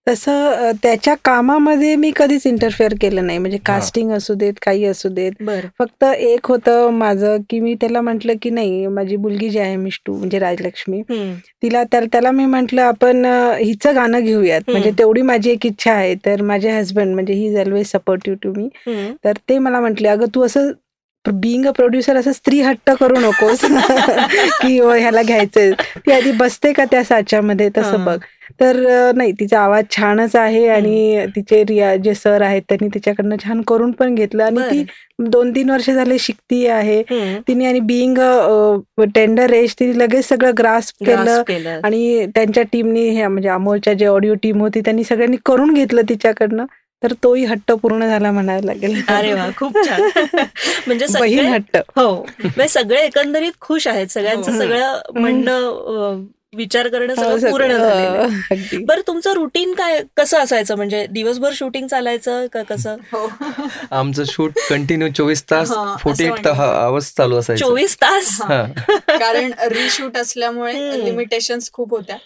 तसं 0.06 0.70
त्याच्या 0.82 1.14
कामामध्ये 1.24 1.94
मी 1.96 2.10
कधीच 2.16 2.46
इंटरफेअर 2.46 2.94
केलं 3.00 3.26
नाही. 3.26 3.38
म्हणजे 3.38 3.58
कास्टिंग 3.66 4.10
असू 4.12 4.34
देत 4.34 4.52
काही 4.62 4.84
असू 4.84 5.08
देत. 5.08 5.32
फक्त 5.78 6.04
एक 6.04 6.46
होतं 6.46 6.90
माझं 6.90 7.36
की 7.50 7.60
मी 7.60 7.74
त्याला 7.74 8.00
म्हंटल 8.00 8.32
की 8.42 8.50
नाही 8.50 8.86
माझी 8.88 9.16
मुलगी 9.16 9.48
जी 9.50 9.58
आहे 9.58 9.76
मिष्टू 9.76 10.14
म्हणजे 10.16 10.38
राजलक्ष्मी 10.38 11.02
तिला 11.62 11.82
त्याला 11.92 12.30
मी 12.30 12.44
म्हंटल 12.46 12.78
आपण 12.78 13.24
हिचं 13.58 13.94
गाणं 13.94 14.20
घेऊयात. 14.20 14.60
म्हणजे 14.68 14.90
तेवढी 14.98 15.22
माझी 15.22 15.50
एक 15.50 15.66
इच्छा 15.66 15.92
आहे. 15.92 16.14
तर 16.26 16.42
माझे 16.42 16.70
हस्बंड 16.70 17.14
म्हणजे 17.14 17.34
he 17.34 17.46
is 17.46 17.56
always 17.58 17.90
supportive 17.90 18.38
to 18.42 18.52
me 18.56 18.68
तर 19.24 19.36
ते 19.48 19.58
मला 19.58 19.80
म्हटले 19.80 20.08
अगं 20.08 20.34
तू 20.34 20.44
असं 20.46 20.70
बिंग 21.24 21.64
अ 21.66 21.70
प्रोड्युसर 21.70 22.16
असं 22.16 22.32
स्त्री 22.32 22.60
हट्ट 22.60 22.90
करू 22.90 23.20
नकोस. 23.20 23.60
की 24.62 24.78
ह्याला 24.80 25.22
घ्यायचंय. 25.22 25.72
ती 25.96 26.12
आधी 26.12 26.32
बसते 26.32 26.72
का 26.72 26.84
त्या 26.84 27.02
साच्यामध्ये? 27.04 27.68
तसं 27.78 28.04
बघ. 28.04 28.18
तर 28.60 28.76
नाही 29.16 29.32
तिचा 29.32 29.60
आवाज 29.60 29.84
छानच 29.90 30.36
आहे 30.36 30.66
आणि 30.68 31.26
तिचे 31.36 31.62
रिया 31.64 31.94
जे 31.96 32.14
सर 32.14 32.42
आहेत 32.42 32.62
त्यांनी 32.68 32.88
तिच्याकडनं 32.94 33.36
छान 33.44 33.60
करून 33.62 33.90
पण 33.90 34.14
घेतलं 34.14 34.44
आणि 34.44 34.60
ती 34.70 34.84
दोन 35.18 35.50
तीन 35.50 35.70
वर्ष 35.70 35.90
झाले 35.90 36.18
शिकती 36.18 36.66
आहे. 36.66 37.02
तिने 37.48 37.66
आणि 37.66 37.80
बिईंग 37.80 38.18
टेंडर 39.14 39.52
एज 39.52 39.74
तिने 39.80 39.98
लगेच 39.98 40.28
सगळं 40.28 40.52
ग्रास 40.58 40.92
केलं 40.92 41.80
आणि 41.84 42.26
त्यांच्या 42.34 42.62
टीमनी 42.72 43.26
म्हणजे 43.26 43.48
अमोलच्या 43.48 43.94
जे 43.94 44.06
ऑडिओ 44.06 44.34
टीम 44.34 44.60
होती 44.60 44.80
त्यांनी 44.80 45.04
सगळ्यांनी 45.04 45.36
करून 45.46 45.74
घेतलं 45.74 46.02
तिच्याकडनं. 46.08 46.64
तर 47.02 47.12
तोही 47.22 47.44
हट्ट 47.44 47.72
पूर्ण 47.72 48.06
झाला 48.06 48.30
म्हणायला 48.32 48.66
लागेल. 48.66 49.00
अरे 49.08 49.32
वा 49.32 49.48
खूप 49.56 49.76
छान. 49.86 50.00
म्हणजे 50.86 51.06
बहीण 51.20 51.46
हट्ट. 51.46 51.76
हो 51.96 52.12
म्हणजे 52.14 52.68
सगळे 52.68 53.00
एकंदरीत 53.00 53.52
खुश 53.60 53.86
आहेत. 53.88 54.06
सगळ्यांचं 54.06 54.52
हो. 54.52 54.58
सगळं 54.58 55.20
म्हणणं 55.20 56.24
विचार 56.56 56.88
करणं 56.88 57.12
हो, 57.12 57.22
सगळं 57.22 57.50
पूर्ण 57.50 57.76
झालं 57.76 58.84
बरं 58.86 59.00
तुमचं 59.06 59.32
रुटीन 59.32 59.74
काय 59.74 60.02
कसं 60.16 60.38
असायचं? 60.38 60.76
म्हणजे 60.76 61.06
दिवसभर 61.10 61.52
शूटिंग 61.54 61.86
चालायचं 61.86 62.46
का 62.52 62.62
कसं? 62.62 62.96
हो. 63.12 63.28
आमचं 63.90 64.24
शूट 64.24 64.58
कंटिन्यू 64.70 65.08
चोवीस 65.16 65.42
तास 65.50 65.72
फोर्टी 66.00 66.24
एट 66.24 66.46
आवर्स 66.46 67.12
चालू 67.16 67.36
असायचं. 67.36 67.64
चोवीस 67.64 67.96
तास? 67.96 68.40
कारण 69.08 69.52
रिशूट 69.70 70.16
असल्यामुळे 70.16 71.04
लिमिटेशन 71.04 71.58
खूप 71.72 71.94
होत्या. 71.94 72.16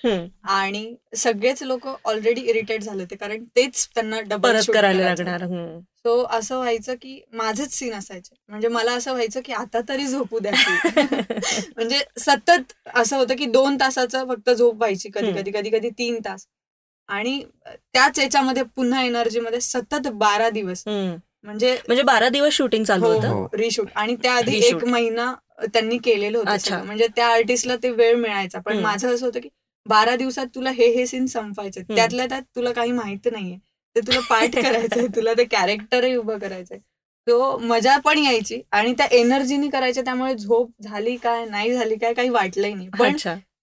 आणि 0.55 0.95
सगळेच 1.17 1.63
लोक 1.63 1.89
ऑलरेडी 2.05 2.41
इरिटेट 2.41 2.83
झाले 2.83 3.03
होते 3.03 3.17
कारण 3.17 3.45
तेच 3.57 3.89
त्यांना 3.95 4.21
डबल 4.21 4.61
करायला 4.75 5.05
लागणार 5.05 5.47
सो 6.05 6.23
असं 6.31 6.57
व्हायचं 6.57 6.95
की 6.95 7.21
माझेच 7.33 7.73
सीन 7.75 7.95
असायचे. 7.95 8.35
म्हणजे 8.49 8.69
मला 8.69 8.93
असं 8.93 9.13
व्हायचं 9.13 9.41
की 9.45 9.53
आता 9.53 9.81
तरी 9.89 10.07
झोपू 10.07 10.39
द्या 10.39 10.53
म्हणजे 11.77 11.99
सतत 12.19 12.73
असं 12.95 13.17
होतं 13.17 13.37
की 13.37 13.45
दोन 13.45 13.77
तासाचं 13.77 14.29
फक्त 14.29 14.51
झोप 14.51 14.75
व्हायची 14.75 15.11
कधी 15.15 15.33
कधी 15.33 15.51
कधी 15.51 15.71
कधी 15.71 15.91
तीन 15.91 16.19
तास. 16.25 16.47
आणि 17.09 17.43
त्याच 17.67 18.19
याच्यामध्ये 18.19 18.63
पुन्हा 18.77 19.03
एनर्जी 19.03 19.41
मध्ये 19.41 19.61
सतत 19.61 20.09
बारा 20.09 20.51
दिवस. 20.51 20.83
म्हणजे 20.87 21.73
म्हणजे 21.89 22.03
बारा 22.03 22.29
दिवस 22.29 22.53
शूटिंग 22.53 22.85
चालू 22.85 23.07
हो, 23.07 23.13
होतं? 23.13 23.57
रिशूट 23.57 23.87
हो. 23.87 24.01
आणि 24.01 24.17
त्याआधी 24.23 24.59
एक 24.59 24.85
महिना 24.85 25.35
त्यांनी 25.75 25.99
केलेलं 25.99 26.39
होतं 26.39 26.85
म्हणजे 26.85 27.07
त्या 27.17 27.27
आर्टिस्टला 27.27 27.77
ते 27.77 27.91
वेळ 27.91 28.15
मिळायचा. 28.17 28.61
पण 28.61 28.79
माझं 28.79 29.15
असं 29.15 29.27
होतं 29.27 29.41
की 29.41 29.49
बारा 29.87 30.17
दिवसात 30.17 30.47
तुला 30.55 30.71
हे 30.71 30.87
हे 30.87 31.07
सीन 31.07 31.27
संपायचं 31.27 31.95
त्यातल्या 31.97 32.27
त्यात 32.27 32.43
तुला 32.57 32.73
काही 32.73 32.93
माहीत 32.93 33.29
नाहीये. 33.33 33.59
ते 33.97 34.01
तुला 34.01 34.21
पाठ 34.21 34.55
करायचंय 34.55 35.07
तुला 35.17 35.33
ते 35.39 35.45
कॅरेक्टरही 35.45 36.15
उभं 36.17 36.39
करायचंय. 36.39 36.79
तो 37.27 37.57
मजा 37.59 37.97
पण 38.05 38.19
यायची 38.19 38.61
आणि 38.73 38.93
त्या 38.99 39.07
एनर्जीनी 39.13 39.69
करायच्या 39.71 40.03
त्यामुळे 40.05 40.35
झोप 40.35 40.71
झाली 40.83 41.17
काय 41.17 41.45
नाही 41.45 41.73
झाली 41.75 41.97
काय 41.97 42.15
काही 42.15 42.29
वाटलंही 42.29 42.75
नाही. 42.75 42.89
पण 42.99 43.17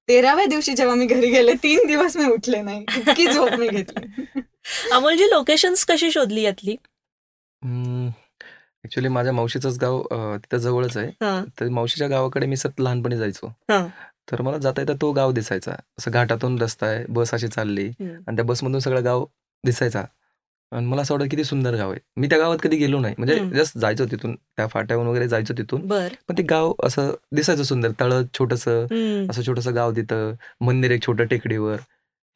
तेराव्या 0.09 0.45
दिवशी 0.45 0.73
जेव्हा 0.73 0.95
मी 0.95 1.05
घरी 1.05 1.29
गेले 1.29 1.53
तीन 1.63 1.87
दिवस 1.87 2.17
मी 2.17 2.25
उठले 2.25 2.61
नाही. 2.61 2.85
इतकी 2.97 3.25
झोप 3.25 3.49
मी 3.49 3.67
घेतली. 3.67 4.41
अमोलजी 4.91 5.23
लोकेशन्स 5.23 5.85
कशी 5.85 6.11
शोधली 6.11 6.41
यातली? 6.41 6.75
ऍक्च्युली 8.85 9.07
माझ्या 9.07 9.33
मावशीचंच 9.33 9.77
गाव 9.79 10.01
तिथं 10.43 10.57
जवळच 10.57 10.97
आहे. 10.97 11.09
तर 11.59 11.69
मावशीच्या 11.69 12.07
गावाकडे 12.07 12.45
मी 12.45 12.57
सत 12.57 12.79
लहानपणी 12.79 13.17
जायचो. 13.17 13.51
तर 14.31 14.41
मला 14.41 14.57
जाता 14.57 14.81
येता 14.81 14.93
तो 15.01 15.11
गाव 15.11 15.31
दिसायचा. 15.31 15.71
असं 15.99 16.11
घाटातून 16.11 16.61
रस्ता 16.61 16.87
आहे 16.87 17.03
बस 17.09 17.33
अशी 17.33 17.47
चालली. 17.47 17.87
आणि 18.01 18.35
त्या 18.35 18.45
बसमधून 18.45 18.79
सगळं 18.79 19.03
गाव 19.03 19.25
दिसायचा. 19.63 20.03
आणि 20.71 20.85
मला 20.85 21.01
असं 21.01 21.13
वाटतं 21.13 21.27
किती 21.29 21.43
सुंदर 21.43 21.75
गाव 21.75 21.91
आहे. 21.91 21.99
मी 22.17 22.27
त्या 22.27 22.37
गावात 22.39 22.57
कधी 22.63 22.77
गेलो 22.77 22.99
नाही. 22.99 23.15
म्हणजे 23.17 23.39
जस्ट 23.53 23.77
जायचो 23.77 24.05
तिथून 24.05 24.35
त्या 24.35 24.67
फाट्यावरून 24.67 25.07
वगैरे 25.09 25.27
जायचो 25.27 25.53
तिथून. 25.57 25.87
पण 26.27 26.37
ते 26.37 26.43
गाव 26.43 26.73
असं 26.83 27.11
दिसायचं 27.35 27.63
सुंदर. 27.63 27.91
तळ 27.99 28.21
छोटस 28.33 28.67
असं 28.67 29.41
छोटस 29.47 29.67
गाव 29.67 29.91
तिथं. 29.95 30.33
मंदिर 30.61 30.91
एक 30.91 31.05
छोटं 31.05 31.25
टेकडीवर. 31.25 31.75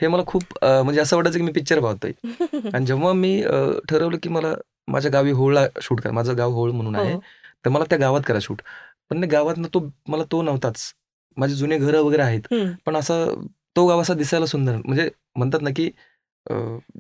हे 0.02 0.08
मला 0.08 0.24
खूप 0.28 0.44
म्हणजे 0.64 1.02
असं 1.02 1.16
वाटायचं 1.16 1.38
की 1.40 1.44
मी 1.46 1.52
पिक्चर 1.52 1.80
पाहतोय. 1.80 2.12
आणि 2.76 2.86
जेव्हा 2.86 3.14
मी 3.14 3.42
ठरवलं 3.90 4.18
की 4.24 4.30
मला 4.30 4.54
माझ्या 4.88 5.12
गावी 5.12 5.32
होळला 5.32 5.66
शूट 5.82 6.02
करा 6.02 6.14
माझं 6.14 6.38
गाव 6.38 6.52
होळ 6.52 6.72
म्हणून 6.72 6.96
आहे 6.96 7.14
हो. 7.14 7.20
तर 7.66 7.70
मला 7.70 7.84
त्या 7.90 7.98
गावात 7.98 8.22
करा 8.28 8.40
शूट. 8.42 8.62
पण 9.10 9.24
गावात 9.24 9.56
तो 9.74 9.90
मला 10.08 10.24
तो 10.32 10.42
नव्हताच. 10.42 10.94
माझे 11.38 11.56
जुने 11.56 11.78
घर 11.78 11.96
वगैरे 11.96 12.22
आहेत. 12.22 12.54
पण 12.86 12.96
असं 12.96 13.34
तो 13.76 13.86
गाव 13.88 14.02
असा 14.02 14.14
दिसायला 14.14 14.46
सुंदर. 14.46 14.76
म्हणजे 14.86 15.10
म्हणतात 15.36 15.62
ना 15.62 15.70
की 15.76 15.90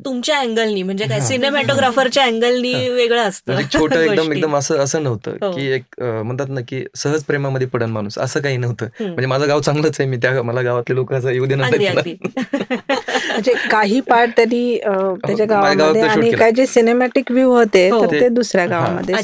तुमच्या 0.05 0.39
अँगलनी 0.39 0.83
म्हणजे 0.83 1.07
काय 1.07 1.21
सिनेमॅटोग्राफरच्या 1.21 2.23
अँगलनी 2.23 2.89
वेगळं 2.89 3.21
असतं 3.21 3.53
म्हणजे 3.53 3.77
छोटं 3.77 3.99
एकदम 4.01 4.33
एकदम 4.33 4.55
असं 4.55 4.77
असं 4.77 5.03
नव्हतं 5.03 5.31
हो. 5.41 5.51
की 5.51 5.67
एक 5.67 5.83
म्हणतात 5.99 6.49
ना 6.49 6.61
की 6.61 6.85
सहज 6.95 7.23
प्रेमामध्ये 7.23 7.67
पडन 7.67 7.89
माणूस 7.89 8.17
असं 8.17 8.41
काही 8.41 8.57
नव्हतं. 8.57 8.87
म्हणजे 8.99 9.25
माझं 9.25 9.47
गाव 9.47 9.61
चांगलंच 9.61 9.95
आहे 9.99 10.09
मी 10.09 10.17
त्या 10.17 10.43
मला 10.43 10.61
गावातले 10.61 10.95
लोक 10.95 11.13
असं 11.13 11.29
येऊ 11.29 11.45
देणार 11.45 11.71
म्हणजे 13.31 13.53
काही 13.71 14.01
पार्ट 14.01 14.37
तरी 14.37 14.77
त्याच्या 14.77 15.45
गावामध्ये 15.45 16.01
आणि 16.01 16.31
काय 16.31 16.51
जे 16.51 16.65
सिनेमॅटिक 16.65 17.31
व्ह्यू 17.31 17.51
होते 17.51 17.91
तर 17.91 17.95
हो. 17.95 18.11
ते 18.11 18.29
दुसऱ्या 18.29 18.67
गावामध्ये. 18.67 19.15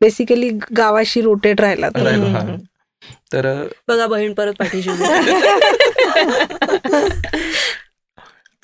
बेसिकली 0.00 0.50
गावाशी 0.76 1.22
रोटेट 1.22 1.60
राहिला 1.60 1.88
तर 3.32 3.66
बघा 3.88 4.06
बहीण 4.06 4.32
परत 4.32 4.52
पाठीशी 4.58 4.90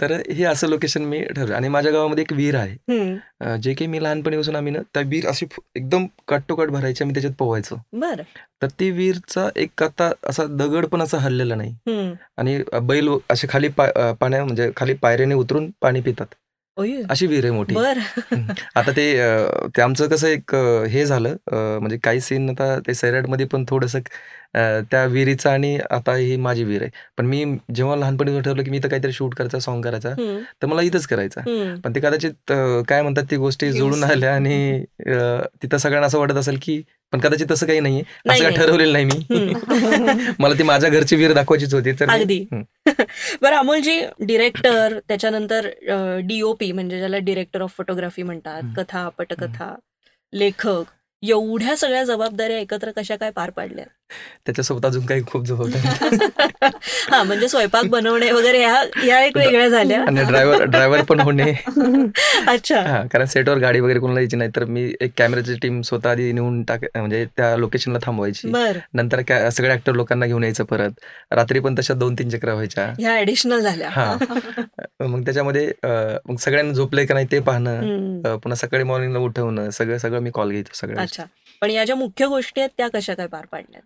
तर 0.00 0.12
हे 0.30 0.44
असं 0.44 0.68
लोकेशन 0.68 1.02
मी 1.02 1.20
ठरवलं 1.24 1.54
आणि 1.54 1.68
माझ्या 1.68 1.92
गावामध्ये 1.92 2.22
एक 2.22 2.32
विहीर 2.32 2.54
आहे. 2.54 3.56
जे 3.62 3.72
काही 3.74 3.86
मी 3.86 4.02
लहानपणीपासून 4.02 4.56
आम्ही 4.56 4.72
ना 4.72 4.78
त्या 4.94 5.02
विहीर 5.06 5.26
अशी 5.28 5.46
एकदम 5.76 6.06
कट 6.28 6.52
भरायची 6.52 7.04
आम्ही 7.04 7.14
त्याच्यात 7.14 7.34
पोवायचो 7.38 7.76
बरं. 7.92 8.22
तर 8.62 8.68
ती 8.80 8.90
विहीरचा 8.90 9.48
एक 9.56 9.82
आता 9.82 10.10
असा 10.28 10.44
दगड 10.50 10.86
पण 10.86 11.02
असा 11.02 11.18
हल्लेला 11.18 11.54
नाही. 11.54 12.14
आणि 12.36 12.58
बैल 12.82 13.08
असे 13.30 13.46
खाली 13.50 13.68
पाण्या 13.78 14.44
म्हणजे 14.44 14.70
खाली 14.76 14.94
पायऱ्याने 14.94 15.34
उतरून 15.34 15.70
पाणी 15.80 16.00
पितात. 16.00 16.34
अशी 17.10 17.26
विहीर 17.26 17.44
आहे 17.44 17.52
मोठी. 17.52 17.74
आता 18.76 18.90
ते 18.96 19.04
ते 19.76 19.82
आमचं 19.82 20.08
कसं 20.08 20.26
एक 20.28 20.54
हे 20.90 21.04
झालं 21.06 21.36
म्हणजे 21.52 21.98
काही 22.04 22.20
सीन 22.20 22.48
आता 22.50 22.78
ते 22.86 22.94
सैराटमध्ये 22.94 23.46
पण 23.52 23.64
थोडस 23.68 23.96
त्या 24.90 25.04
विहिरीचा 25.04 25.52
आणि 25.52 25.78
आता 25.90 26.14
ही 26.14 26.36
माझी 26.36 26.64
विहीर 26.64 26.82
आहे. 26.82 26.90
पण 27.18 27.26
मी 27.26 27.44
जेव्हा 27.74 27.96
लहानपणी 27.96 28.40
ठरवलं 28.40 28.62
की 28.64 28.70
मी 28.70 28.78
तर 28.82 28.88
काहीतरी 28.88 29.12
शूट 29.12 29.34
करायचा 29.34 29.58
सॉंग 29.58 29.82
करायचा 29.82 30.12
तर 30.62 30.66
मला 30.66 30.82
इथंच 30.82 31.06
करायचा. 31.06 31.40
पण 31.84 31.94
ते 31.94 32.00
कदाचित 32.00 32.52
काय 32.88 33.02
म्हणतात 33.02 33.24
ती 33.30 33.36
गोष्टी 33.36 33.72
जोडून 33.72 34.04
आल्या 34.04 34.34
आणि 34.34 34.84
तिथं 35.62 35.76
सगळ्यांना 35.76 36.06
असं 36.06 36.18
वाटत 36.18 36.36
असेल 36.36 36.58
की 36.62 36.82
पण 37.12 37.20
कदाचित 37.20 37.46
तसं 37.50 37.66
काही 37.66 37.80
नाहीये. 37.80 38.02
असं 38.28 38.42
काय 38.42 38.52
ठरवलेलं 38.56 38.92
नाही 38.92 39.04
मी. 39.04 40.32
मला 40.38 40.54
ती 40.58 40.62
माझ्या 40.62 40.90
घरची 40.90 41.16
विहीर 41.16 41.32
दाखवायचीच 41.32 41.74
होती 41.74 41.92
तर 41.92 42.10
अगदी. 42.10 42.44
बरं 43.42 43.56
अमोलजी 43.56 44.00
डिरेक्टर 44.20 44.98
त्याच्यानंतर 45.08 45.68
डीओपी 46.24 46.72
म्हणजे 46.72 46.98
ज्याला 46.98 47.18
डिरेक्टर 47.18 47.60
ऑफ 47.60 47.76
फोटोग्राफी 47.76 48.22
म्हणतात 48.22 48.62
कथा 48.76 49.08
पटकथा 49.08 49.74
लेखक 50.32 50.84
एवढ्या 51.22 51.76
सगळ्या 51.76 52.02
जबाबदाऱ्या 52.04 52.58
एकत्र 52.58 52.90
कशा 52.96 53.16
काय 53.16 53.30
पार 53.30 53.50
पाडल्या? 53.50 53.84
त्याच्यासोबत 54.46 54.86
अजून 54.86 55.06
काही 55.06 55.22
खूप 55.26 55.44
जबाबदारी 55.46 56.66
हा 57.10 57.22
म्हणजे 57.22 57.48
स्वयंपाक 57.48 57.84
बनवणे 57.84 58.30
वगैरे 58.30 58.64
ह्या 58.64 59.24
एक 59.24 59.36
वेगळ्या 59.36 59.68
झाल्या. 59.68 60.00
आणि 60.02 60.22
ड्रायव्हर 60.24 60.64
ड्रायव्हर 60.64 61.02
पण 61.02 61.20
होणे. 61.20 61.52
अच्छा. 62.48 63.02
कारण 63.12 63.24
सेटवर 63.24 63.58
गाडी 63.58 63.80
वगैरे 63.80 63.98
कोणाला 63.98 64.20
यायची 64.20 64.36
नाही 64.36 64.50
तर 64.56 64.64
मी 64.64 64.92
एक 65.00 65.12
कॅमेराची 65.16 65.54
टीम 65.62 65.80
स्वतः 65.82 66.10
आधी 66.10 66.32
नेऊन 66.32 66.62
टाक 66.62 66.84
म्हणजे 66.96 67.24
त्या 67.36 67.56
लोकेशनला 67.56 67.98
थांबवायची. 68.02 68.52
नंतर 68.94 69.20
सगळ्या 69.50 69.74
ऍक्टर 69.74 69.92
लोकांना 69.92 70.26
घेऊन 70.26 70.44
यायचं 70.44 70.64
परत. 70.64 70.90
रात्री 71.30 71.60
पण 71.60 71.74
तशा 71.78 71.94
दोन 71.94 72.14
तीन 72.14 72.28
चक्र 72.28 72.52
व्हायच्या. 72.52 72.86
ह्या 72.98 73.18
ऍडिशनल 73.18 73.60
झाल्या. 73.60 73.88
हा. 73.90 74.16
मग 75.00 75.24
त्याच्यामध्ये 75.24 75.72
मग 76.28 76.36
सगळ्यांना 76.36 76.72
झोपले 76.72 77.06
का 77.06 77.14
नाही 77.14 77.26
ते 77.32 77.40
पाहणं 77.40 78.36
पुन्हा 78.36 78.54
सकाळी 78.54 78.84
मॉर्निंगला 78.84 79.18
उठवणं 79.18 79.70
सगळं 79.70 79.98
सगळं 79.98 80.20
मी 80.20 80.30
कॉल 80.30 80.50
घ्यायचो 80.50 80.74
सगळं 80.74 81.02
अच्छा. 81.02 81.24
पण 81.60 81.70
या 81.70 81.84
ज्या 81.84 81.96
मुख्य 81.96 82.26
गोष्टी 82.26 82.60
आहेत 82.60 82.70
त्या 82.76 82.88
कशा 82.94 83.14
काय 83.14 83.26
पार 83.26 83.46
पाडल्या 83.46 83.80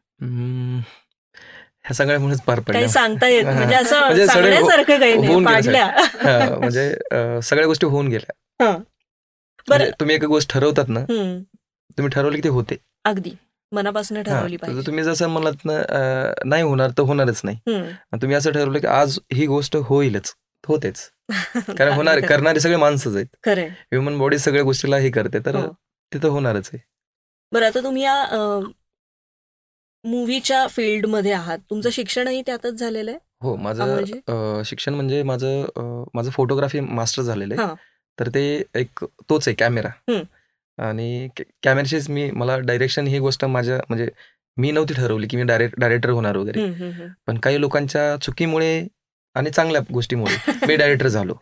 ह्या 1.85 1.95
सगळ्यामुळेच 1.95 2.41
पार 2.41 2.61
पडल्या. 2.61 2.89
सांगता 2.89 3.29
येत 3.29 3.45
म्हणजे 3.45 3.75
असं 3.75 4.01
म्हणजे 4.01 4.27
काही 4.87 5.15
नाही. 5.17 5.35
म्हणजे 6.59 6.93
सगळ्या 7.43 7.67
गोष्टी 7.67 7.87
होऊन 7.87 8.09
गेल्या. 8.09 8.71
म्हणजे 9.69 9.91
तुम्ही 10.01 10.17
एक 10.17 10.25
गोष्ट 10.25 10.53
ठरवतात 10.53 10.89
ना 10.89 11.05
तुम्ही 11.05 12.09
ठरवली 12.09 12.37
की 12.37 12.43
ते 12.45 12.49
होते. 12.49 12.77
अगदी. 13.05 13.31
मनापासून 13.73 14.23
ठरवली 14.23 14.57
पाहिजे. 14.57 14.87
तुम्ही 14.87 15.05
जसं 15.05 15.29
म्हणलात 15.29 15.65
ना 15.65 15.73
नाही 16.45 16.63
होणार 16.63 16.91
तर 16.91 17.03
होणारच 17.03 17.41
नाही. 17.45 17.59
तुम्ही 18.13 18.37
असं 18.37 18.53
ठरवलं 18.53 18.79
की 18.79 18.87
आज 18.87 19.19
ही 19.33 19.47
गोष्ट 19.47 19.77
होईलच 19.77 20.35
होतेच. 20.65 21.11
कारण 21.79 21.93
होणार 21.93 22.21
करणारे 22.21 22.61
सगळे 22.61 22.77
माणसंच 22.77 23.17
आहेत. 23.17 23.49
ह्युमन 23.59 24.19
बॉडी 24.19 24.39
सगळ्या 24.39 24.63
गोष्टीला 24.63 24.97
हे 24.97 25.11
करते 25.11 25.39
तर 25.39 25.55
हो. 25.57 25.67
तिथं 26.13 26.29
होणारच 26.29 26.71
आहे. 26.75 26.83
बरं 27.53 27.67
आता 27.67 27.81
तुम्ही 27.81 28.03
या 28.03 28.15
मूवीच्या 30.05 30.67
फील्डमध्ये 30.67 31.33
आहात. 31.33 31.59
तुमचं 31.71 31.91
शिक्षणही 31.91 32.43
त्यातच 32.43 32.75
झालेलं 32.75 33.11
आहे? 33.11 33.19
हो 33.43 33.55
माझं 33.57 34.63
शिक्षण 34.65 34.95
म्हणजे 34.95 35.23
माझं 35.23 36.05
माझं 36.15 36.31
फोटोग्राफी 36.31 36.81
मास्टर 36.81 37.23
झालेलं 37.23 37.55
आहे. 37.55 37.75
तर 38.19 38.29
ते 38.29 38.43
एक 38.75 39.05
तोच 39.31 39.49
आहे 39.49 39.55
कॅमेरा 39.55 39.89
आणि 40.79 41.29
कॅमेऱ्याचीच 41.63 42.09
मी 42.11 42.31
मला 42.31 42.59
डायरेक्शन 42.59 43.07
ही 43.07 43.19
गोष्ट 43.19 43.45
माझ्या 43.45 43.79
म्हणजे 43.89 44.09
मी 44.57 44.71
नव्हती 44.71 44.95
ठरवली 44.95 45.27
की 45.27 45.37
मी 45.37 45.43
डायरेक्ट 45.43 45.79
डायरेक्टर 45.81 46.11
होणार 46.11 46.37
वगैरे. 46.37 46.61
पण 47.27 47.39
काही 47.39 47.61
लोकांच्या 47.61 48.17
चुकीमुळे 48.23 48.87
आणि 49.37 49.51
चांगल्या 49.51 49.81
गोष्टीमुळे 49.93 50.37
मी 50.67 50.77
डायरेक्टर 50.77 51.09
झालो. 51.09 51.35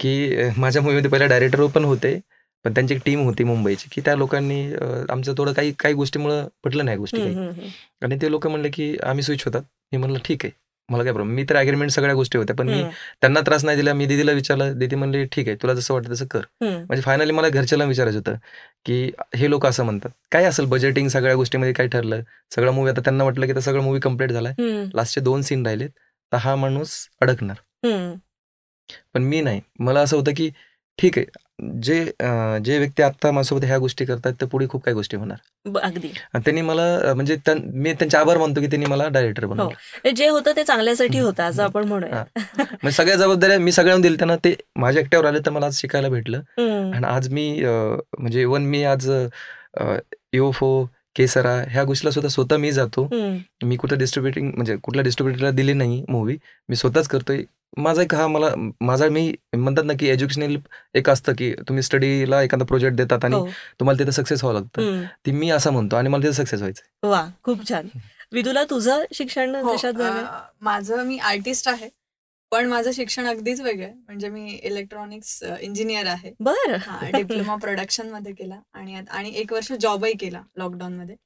की 0.00 0.50
माझ्या 0.56 0.82
मूवीमध्ये 0.82 1.10
पहिल्या 1.10 1.28
डायरेक्टर 1.28 1.66
पण 1.66 1.84
होते. 1.84 2.20
पण 2.64 2.74
त्यांची 2.74 2.94
एक 2.94 3.00
टीम 3.04 3.20
होती 3.24 3.44
मुंबईची 3.44 3.88
की 3.92 4.00
त्या 4.04 4.14
लोकांनी 4.16 4.62
आमचं 5.10 5.34
थोडं 5.38 5.52
काही 5.52 5.72
काही 5.78 5.94
गोष्टीमुळे 5.94 6.42
पटलं 6.64 6.84
नाही 6.84 6.96
गोष्टी 6.96 7.18
काही. 7.18 7.34
आणि 8.02 8.16
ते 8.22 8.30
लोक 8.30 8.46
म्हणले 8.46 8.68
की 8.70 8.96
आम्ही 9.04 9.22
स्विच 9.24 9.42
होतात. 9.46 9.62
मी 9.92 9.98
म्हणलं 9.98 10.18
ठीक 10.24 10.44
आहे. 10.44 10.52
मला 10.88 11.02
काय 11.04 11.12
प्रॉब्लेम 11.12 11.34
मी 11.36 11.44
तर 11.50 11.56
अग्रीमेंट 11.56 11.90
सगळ्या 11.90 12.14
गोष्टी 12.14 12.38
होत्या 12.38 12.54
पण 12.56 12.68
मी 12.68 12.82
त्यांना 13.20 13.40
त्रास 13.46 13.64
नाही 13.64 13.76
दिला. 13.76 13.92
मी 13.94 14.06
दिदीला 14.06 14.32
विचारलं 14.32 14.78
दिदी 14.78 14.96
म्हणले 14.96 15.24
ठीक 15.32 15.48
आहे 15.48 15.56
तुला 15.62 15.74
जसं 15.74 15.94
वाटतं 15.94 16.12
तसं 16.12 16.26
कर. 16.30 16.40
म्हणजे 16.62 17.02
फायनली 17.02 17.32
मला 17.32 17.48
घरच्याला 17.48 17.84
विचारायचं 17.84 18.18
होतं 18.18 18.36
की 18.86 19.02
हे 19.36 19.50
लोक 19.50 19.66
असं 19.66 19.84
म्हणतात. 19.84 20.10
काय 20.32 20.44
असेल 20.44 20.66
बजेटिंग 20.68 21.08
सगळ्या 21.08 21.34
गोष्टीमध्ये 21.36 21.72
काय 21.72 21.88
ठरलं? 21.88 22.20
सगळं 22.54 22.72
मूवी 22.72 22.90
आता 22.90 23.00
त्यांना 23.00 23.24
वाटलं 23.24 23.46
की 23.54 23.60
सगळं 23.60 23.82
मूवी 23.82 24.00
कंप्लीट 24.00 24.32
झालाय. 24.32 24.54
लास्टचे 24.94 25.20
दोन 25.20 25.42
सीन 25.42 25.66
राहिलेत 25.66 25.90
तर 26.32 26.36
हा 26.36 26.54
माणूस 26.56 26.96
अडकणार. 27.22 27.56
पण 29.14 29.22
मी 29.22 29.40
नाही. 29.40 29.60
मला 29.78 30.00
असं 30.00 30.16
होतं 30.16 30.32
की 30.36 30.50
ठीक 30.98 31.18
आहे 31.18 31.26
जे 31.82 31.94
जे 32.64 32.78
व्यक्ती 32.78 33.02
आता 33.02 33.30
माझ्यासोबत 33.30 33.64
ह्या 33.64 33.76
गोष्टी 33.78 34.04
करतात 34.04 34.32
तर 34.40 34.46
पुढे 34.46 34.66
खूप 34.68 34.82
काही 34.84 34.94
गोष्टी 34.94 35.16
होणार. 35.16 35.78
अगदी. 35.82 36.08
त्यांनी 36.36 36.60
मला 36.60 37.14
म्हणजे 37.14 37.36
मी 37.56 37.92
त्यांचे 37.92 38.16
आभार 38.16 38.38
मानतो 38.38 38.60
की 38.60 38.66
त्यांनी 38.66 38.86
मला 38.86 39.06
डायरेक्टर 39.08 39.44
हो. 39.44 39.50
बनवलं 39.50 40.10
जे 40.16 40.28
होतं 40.28 40.56
ते 40.56 40.64
चांगल्यासाठी 40.64 41.18
होतं 41.18 41.42
असं 41.42 41.62
आपण 41.62 41.88
म्हणूया 41.88 42.90
सगळ्या 42.90 43.16
जबाबदाऱ्या 43.16 43.58
मी 43.58 43.72
सगळ्यांना 43.72 44.02
दिली 44.02 44.16
त्यांना 44.16 44.36
ते 44.36 44.54
माझ्या 44.76 45.02
एकट्यावर 45.02 45.26
आले 45.26 45.38
तर 45.46 45.50
मला 45.50 45.66
आज 45.66 45.78
शिकायला 45.78 46.08
भेटलं. 46.08 46.40
आणि 46.58 47.06
आज 47.06 47.28
मी 47.28 47.48
म्हणजे 47.64 48.40
इव्हन 48.42 48.66
मी 48.66 48.82
आज 48.84 49.08
युएफओ 50.32 50.84
केसरा 51.16 51.54
ह्या 51.70 51.84
गोष्टीला 51.84 52.10
सुद्धा 52.10 52.28
स्वतः 52.28 52.56
मी 52.56 52.72
जातो. 52.72 53.08
मी 53.64 53.76
कुठं 53.76 53.98
डिस्ट्रीब्युटिंग 53.98 54.50
म्हणजे 54.54 54.76
कुठल्या 54.76 55.02
डिस्ट्रीब्युटरला 55.04 55.50
दिली 55.50 55.72
नाही 55.72 56.04
मूवी 56.08 56.36
मी 56.68 56.76
स्वतःच 56.76 57.08
करतोय. 57.08 57.42
माझा 57.76 58.02
एक 58.02 58.14
हा 58.14 58.26
मला 58.26 58.46
माझा 58.80 59.08
मी 59.08 59.32
म्हणतात 59.56 59.84
ना 59.84 59.92
की 60.00 60.08
एज्युकेशनल 60.08 60.56
एक 60.94 61.10
असतं 61.10 61.32
की 61.32 61.52
तुम्ही 61.68 61.82
स्टडीला 61.82 62.42
एखादा 62.42 62.64
प्रोजेक्ट 62.64 62.96
देतात 62.96 63.24
आणि 63.24 63.36
हो. 63.36 63.46
तुम्हाला 63.80 63.98
तिथे 63.98 64.12
सक्सेस 64.12 64.44
व्हावं 64.44 64.60
लागतं. 64.60 65.04
ती 65.26 65.30
मी 65.30 65.50
असं 65.50 65.72
म्हणतो 65.72 65.96
आणि 65.96 66.08
मला 66.08 66.22
तिथे 66.22 66.32
सक्सेस 66.32 66.60
व्हायचं 66.60 67.08
वा 67.08 67.24
खूप 67.42 67.68
छान. 67.68 67.88
विदुला 68.32 68.64
तुझं 68.64 69.04
शिक्षण 69.14 69.54
हो, 69.54 69.76
माझं 70.60 71.04
मी 71.04 71.18
आर्टिस्ट 71.18 71.68
आहे. 71.68 71.88
पण 72.50 72.66
माझं 72.66 72.92
शिक्षण 72.92 73.26
अगदीच 73.26 73.60
वेगळं 73.60 73.92
म्हणजे 74.06 74.28
मी 74.28 74.52
इलेक्ट्रॉनिक्स 74.62 75.42
इंजिनियर 75.60 76.06
आहे. 76.06 76.32
बरं. 76.40 76.76
डिप्लोमा 77.12 77.56
प्रोडक्शनमध्ये 77.56 78.32
केला 78.32 78.60
आणि 78.72 78.96
आणि 79.10 79.32
एक 79.34 79.52
वर्ष 79.52 79.72
जॉबही 79.72 80.12
केला 80.20 80.42
लॉकडाऊन 80.56 80.96
मध्ये. 80.96 81.16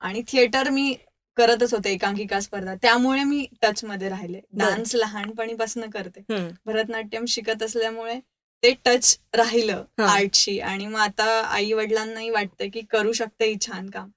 आणि 0.00 0.22
थिएटर 0.28 0.70
मी 0.70 0.94
करतच 1.36 1.74
होते 1.74 1.92
एकांकिका 1.92 2.40
स्पर्धा. 2.40 2.74
त्यामुळे 2.74 3.24
मी 3.24 3.46
टच 3.62 3.84
मध्ये 3.84 4.08
राहिले. 4.08 4.40
डान्स 4.52 4.94
लहानपणीपासून 4.94 5.90
करते. 5.90 6.20
भरतनाट्यम 6.66 7.24
शिकत 7.24 7.62
असल्यामुळे 7.62 8.18
ते 8.62 8.74
टच 8.84 9.18
राहिलं 9.34 9.84
आर्टशी 10.02 10.58
आणि 10.60 10.86
मग 10.86 11.00
आता 11.00 11.42
आई 11.42 11.72
वडिलांनाही 11.72 12.30
वाटतं 12.30 12.66
की 12.74 12.80
करू 12.90 13.12
शकते 13.12 13.44
ही 13.44 13.56
छान 13.60 13.90
काम. 13.90 14.08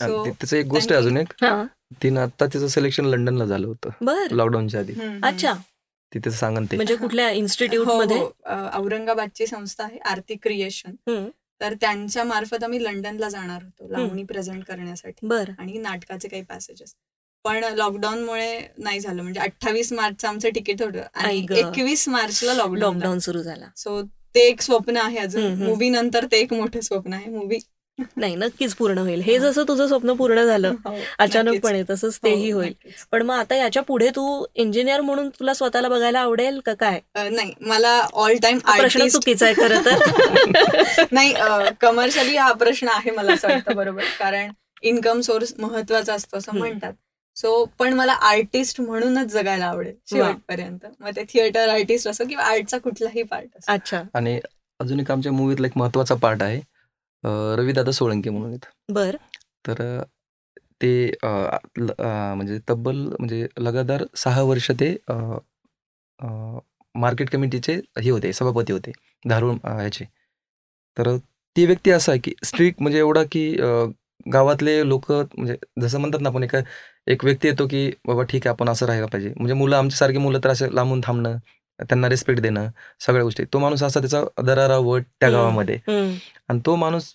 त्याचं 0.00 0.56
एक 0.56 0.66
गोष्ट 0.66 0.92
अजून 0.92 1.16
एक. 1.16 1.32
तिनं 2.02 2.20
आता 2.20 2.46
तिचं 2.46 2.66
सिलेक्शन 2.66 3.04
लंडनला 3.04 3.44
झालं 3.44 3.66
होतं. 3.66 3.90
लॉकडाऊनच्या 4.32 4.80
आधी. 4.80 4.92
अच्छा. 5.22 5.52
तिथे 6.14 6.30
सांगन 6.30 6.64
ते. 6.64 6.76
म्हणजे 6.76 6.96
कुठल्या 6.96 7.30
इन्स्टिट्यूट 7.30 7.86
हो, 7.86 7.98
मध्ये 7.98 8.18
हो. 8.18 8.30
औरंगाबादची 8.78 9.46
संस्था 9.46 9.84
आहे 9.84 9.98
आर्थिक 10.10 10.38
क्रिएशन. 10.42 10.94
तर 11.60 11.74
त्यांच्या 11.80 12.24
मार्फत 12.24 12.64
आम्ही 12.64 12.82
लंडनला 12.84 13.28
जाणार 13.28 13.62
होतो 13.62 13.88
लावणी 13.90 14.22
प्रेझेंट 14.24 14.64
करण्यासाठी. 14.64 15.28
आणि 15.58 15.78
नाटकाचे 15.78 16.28
काही 16.28 16.42
पॅसेजेस 16.42 16.94
पण 17.44 17.64
लॉकडाऊनमुळे 17.74 18.58
नाही 18.78 19.00
झालं 19.00 19.22
म्हणजे 19.22 19.40
अठ्ठावीस 19.40 19.92
मार्चचं 19.92 20.28
आमचं 20.28 20.48
तिकीट 20.54 20.82
होतं 20.82 21.02
आणि 21.14 21.46
एकवीस 21.58 22.08
मार्चला 22.08 22.54
लॉकडाऊन 22.54 23.18
सुरू 23.18 23.42
झाला. 23.42 23.68
सो 23.76 24.00
ते 24.34 24.40
एक 24.48 24.60
स्वप्न 24.62 24.96
आहे 24.96 25.18
अजून. 25.18 25.62
मूवी 25.62 25.88
नंतर 25.90 26.26
ते 26.32 26.40
एक 26.40 26.52
मोठं 26.52 26.80
स्वप्न 26.80 27.12
आहे. 27.12 27.30
मूवी 27.30 27.58
नाही 28.16 28.34
नक्कीच 28.36 28.74
पूर्ण 28.74 28.98
होईल. 28.98 29.20
हे 29.20 29.38
जसं 29.38 29.64
तुझं 29.68 29.86
स्वप्न 29.88 30.12
पूर्ण 30.16 30.44
झालं 30.44 30.74
हो, 30.86 30.94
अचानकपणे 31.18 31.82
तसंच 31.90 32.18
तेही 32.24 32.50
हो, 32.50 32.58
होईल 32.58 32.72
पण 33.12 33.22
मग 33.22 33.34
आता 33.34 33.54
याच्यापुढे 33.54 34.08
तू 34.10 34.44
इंजिनियर 34.54 35.00
म्हणून 35.00 35.28
तुला 35.28 35.54
स्वतःला 35.54 35.88
बघायला 35.88 36.20
आवडेल 36.20 36.60
का 36.66 36.74
काय? 36.74 37.00
नाही 37.16 37.52
मला 37.60 38.00
ऑल 38.12 38.36
टाइम 38.42 38.58
प्रश्न 38.58 39.06
चुकीचा 39.08 39.46
आहे 39.46 39.54
खरं 39.54 39.84
तर. 39.84 41.04
नाही 41.12 41.34
कमर्शियली 41.80 42.36
हा 42.36 42.52
प्रश्न 42.52 42.88
आहे 42.88 43.10
मला 43.10 43.32
असं 43.32 43.48
वाटतं 43.48 43.76
बरोबर. 43.76 44.02
कारण 44.18 44.50
इन्कम 44.82 45.20
सोर्स 45.20 45.54
महत्त्वाचा 45.58 46.14
असतो 46.14 46.36
असं 46.36 46.58
म्हणतात. 46.58 46.92
सो 47.36 47.64
पण 47.78 47.92
मला 47.92 48.12
आर्टिस्ट 48.12 48.80
म्हणूनच 48.80 49.26
जगायला 49.26 49.66
आवडेल 49.66 49.94
शेवटपर्यंत. 50.10 50.86
मग 51.00 51.10
ते 51.16 51.22
थिएटर 51.28 51.68
आर्टिस्ट 51.68 52.08
असो 52.08 52.24
किंवा 52.28 52.44
आर्टचा 52.44 52.78
कुठलाही 52.78 53.22
पार्ट 53.22 53.48
असो. 53.58 53.72
अच्छा. 53.72 54.02
आणि 54.14 54.38
अजून 54.80 55.00
एक 55.00 55.10
आमच्या 55.10 55.32
मुव्हीतला 55.32 55.66
एक 55.66 55.72
महत्त्वाचा 55.76 56.14
पार्ट 56.14 56.42
आहे. 56.42 56.60
रविदादा 57.24 57.90
सोळंके 57.92 58.30
म्हणून 58.30 58.48
आहेत. 58.48 58.66
बर. 58.92 59.16
तर 59.68 60.02
ते 60.82 61.10
म्हणजे 61.24 62.58
तब्बल 62.68 62.96
म्हणजे 63.10 63.46
लगातार 63.60 64.04
सहा 64.16 64.42
वर्ष 64.42 64.70
ते 64.80 64.94
मार्केट 66.94 67.30
कमिटीचे 67.30 67.74
हे 68.02 68.10
होते 68.10 68.32
सभापती 68.32 68.72
होते 68.72 68.92
धारूळ 69.24 69.54
ह्याचे 69.64 70.04
तर 70.96 71.16
ती 71.56 71.64
व्यक्ती 71.66 71.90
असं 71.90 72.12
आहे 72.12 72.20
की 72.20 72.32
स्ट्रिक 72.44 72.74
म्हणजे 72.80 72.98
एवढा 72.98 73.22
की 73.32 73.44
गावातले 74.32 74.78
लोक 74.88 75.10
म्हणजे 75.12 75.56
जसं 75.80 76.00
म्हणतात 76.00 76.20
ना 76.20 76.28
आपण 76.28 76.42
एका 76.44 76.58
एक 77.06 77.24
व्यक्ती 77.24 77.48
येतो 77.48 77.66
की 77.66 77.88
बाबा 78.06 78.22
ठीक 78.22 78.46
आहे 78.46 78.54
आपण 78.54 78.68
असं 78.68 78.86
राहायला 78.86 79.06
पाहिजे. 79.06 79.32
म्हणजे 79.36 79.54
मुलं 79.54 79.76
आमच्यासारखी 79.76 80.18
मुलं 80.18 80.40
तर 80.44 80.50
असे 80.50 80.74
लांबून 80.74 81.00
थांबणं 81.04 81.36
त्यांना 81.88 82.08
रिस्पेक्ट 82.08 82.40
देणं 82.40 82.66
सगळ्या 83.00 83.22
गोष्टी. 83.22 83.44
तो 83.52 83.58
माणूस 83.58 83.82
असा 83.82 84.00
त्याचा 84.00 84.22
दरारा 84.42 84.76
वट 84.78 85.02
त्या 85.20 85.30
गावामध्ये. 85.30 85.78
आणि 86.48 86.60
तो 86.66 86.76
माणूस 86.76 87.12